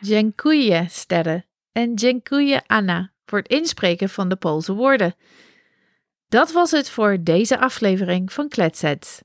Dziękuję 0.00 0.86
Sterre 0.88 1.42
en 1.72 1.96
dziękuję 1.96 2.60
Anna 2.66 3.10
voor 3.24 3.38
het 3.38 3.48
inspreken 3.48 4.08
van 4.08 4.28
de 4.28 4.36
Poolse 4.36 4.74
woorden. 4.74 5.14
Dat 6.28 6.52
was 6.52 6.70
het 6.70 6.90
voor 6.90 7.16
deze 7.20 7.58
aflevering 7.58 8.32
van 8.32 8.48
Kletsets. 8.48 9.22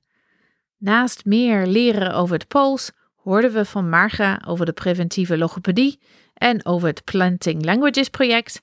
Naast 0.78 1.26
meer 1.26 1.66
leren 1.66 2.14
over 2.14 2.34
het 2.34 2.48
Pools 2.48 2.92
hoorden 3.16 3.54
we 3.54 3.66
van 3.66 3.90
Marga 3.90 4.42
over 4.48 4.66
de 4.66 4.74
preventieve 4.74 5.38
logopedie 5.38 6.00
en 6.34 6.66
over 6.66 6.88
het 6.88 7.04
Planting 7.04 7.66
Languages 7.66 8.10
project 8.10 8.62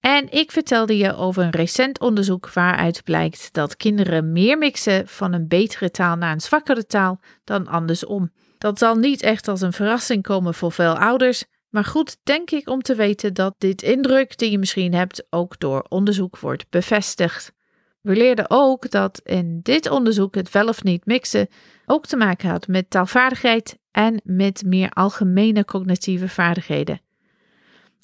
en 0.00 0.30
ik 0.30 0.52
vertelde 0.52 0.96
je 0.96 1.14
over 1.14 1.42
een 1.42 1.50
recent 1.50 2.00
onderzoek 2.00 2.52
waaruit 2.52 3.04
blijkt 3.04 3.52
dat 3.52 3.76
kinderen 3.76 4.32
meer 4.32 4.58
mixen 4.58 5.08
van 5.08 5.32
een 5.32 5.48
betere 5.48 5.90
taal 5.90 6.16
naar 6.16 6.32
een 6.32 6.40
zwakkere 6.40 6.86
taal 6.86 7.20
dan 7.44 7.66
andersom. 7.66 8.30
Dat 8.58 8.78
zal 8.78 8.94
niet 8.96 9.22
echt 9.22 9.48
als 9.48 9.60
een 9.60 9.72
verrassing 9.72 10.22
komen 10.22 10.54
voor 10.54 10.72
veel 10.72 10.98
ouders, 10.98 11.44
maar 11.68 11.84
goed 11.84 12.16
denk 12.22 12.50
ik 12.50 12.68
om 12.68 12.82
te 12.82 12.94
weten 12.94 13.34
dat 13.34 13.54
dit 13.58 13.82
indruk 13.82 14.38
die 14.38 14.50
je 14.50 14.58
misschien 14.58 14.94
hebt 14.94 15.26
ook 15.30 15.58
door 15.58 15.86
onderzoek 15.88 16.38
wordt 16.38 16.70
bevestigd. 16.70 17.52
We 18.00 18.16
leerden 18.16 18.50
ook 18.50 18.90
dat 18.90 19.20
in 19.24 19.60
dit 19.62 19.90
onderzoek 19.90 20.34
het 20.34 20.50
wel 20.50 20.68
of 20.68 20.82
niet 20.82 21.06
mixen 21.06 21.48
ook 21.86 22.06
te 22.06 22.16
maken 22.16 22.48
had 22.48 22.66
met 22.66 22.90
taalvaardigheid 22.90 23.78
en 23.90 24.20
met 24.24 24.62
meer 24.66 24.90
algemene 24.90 25.64
cognitieve 25.64 26.28
vaardigheden. 26.28 27.00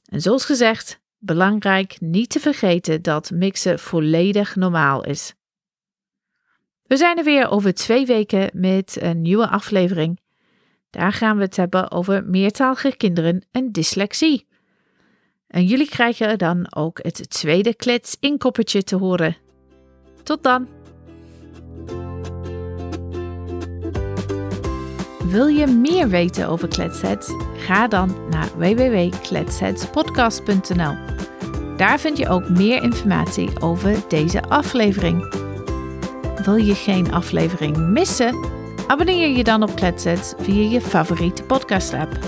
En 0.05 0.20
zoals 0.20 0.45
gezegd, 0.45 1.01
belangrijk 1.24 1.96
niet 2.00 2.30
te 2.30 2.40
vergeten 2.40 3.02
dat 3.02 3.30
mixen 3.30 3.78
volledig 3.78 4.56
normaal 4.56 5.04
is. 5.04 5.34
We 6.82 6.96
zijn 6.96 7.18
er 7.18 7.24
weer 7.24 7.50
over 7.50 7.74
twee 7.74 8.06
weken 8.06 8.50
met 8.52 8.96
een 9.00 9.22
nieuwe 9.22 9.48
aflevering. 9.48 10.20
Daar 10.90 11.12
gaan 11.12 11.36
we 11.36 11.42
het 11.42 11.56
hebben 11.56 11.90
over 11.90 12.24
meertalige 12.24 12.96
kinderen 12.96 13.46
en 13.50 13.72
dyslexie. 13.72 14.46
En 15.46 15.64
jullie 15.64 15.88
krijgen 15.88 16.38
dan 16.38 16.74
ook 16.74 16.98
het 17.02 17.30
tweede 17.30 17.74
klets 17.74 18.16
inkoppertje 18.20 18.82
te 18.82 18.96
horen. 18.96 19.36
Tot 20.22 20.42
dan! 20.42 20.68
Wil 25.34 25.46
je 25.46 25.66
meer 25.66 26.08
weten 26.08 26.48
over 26.48 26.68
Kletsets? 26.68 27.30
Ga 27.56 27.88
dan 27.88 28.28
naar 28.30 28.58
www.kletsetspodcast.nl. 28.58 31.13
Daar 31.76 32.00
vind 32.00 32.18
je 32.18 32.28
ook 32.28 32.48
meer 32.48 32.82
informatie 32.82 33.60
over 33.60 33.96
deze 34.08 34.42
aflevering. 34.42 35.34
Wil 36.44 36.56
je 36.56 36.74
geen 36.74 37.12
aflevering 37.12 37.76
missen? 37.76 38.36
Abonneer 38.86 39.28
je 39.28 39.44
dan 39.44 39.62
op 39.62 39.74
Kletset 39.74 40.34
via 40.40 40.70
je 40.70 40.80
favoriete 40.80 41.42
podcast-app. 41.42 42.18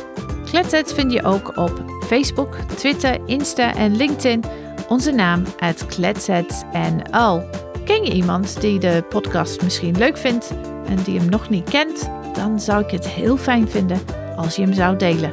Kletset 0.45 0.93
vind 0.93 1.13
je 1.13 1.23
ook 1.23 1.57
op 1.57 1.85
Facebook, 2.07 2.55
Twitter, 2.55 3.19
Insta 3.27 3.75
en 3.75 3.97
LinkedIn. 3.97 4.45
Onze 4.89 5.11
naam 5.11 5.43
uit 5.59 5.87
KletsetNL. 5.87 7.43
Ken 7.85 8.05
je 8.05 8.13
iemand 8.13 8.61
die 8.61 8.79
de 8.79 9.05
podcast 9.09 9.63
misschien 9.63 9.99
leuk 9.99 10.17
vindt 10.17 10.55
en 10.87 11.03
die 11.05 11.19
hem 11.19 11.29
nog 11.29 11.49
niet 11.49 11.71
kent? 11.71 12.11
Dan 12.35 12.61
zou 12.61 12.85
ik 12.85 12.91
het 12.91 13.09
heel 13.09 13.37
fijn 13.37 13.69
vinden 13.69 14.01
als 14.37 14.57
je 14.57 14.63
hem 14.63 14.73
zou 14.73 14.97
delen. 14.97 15.33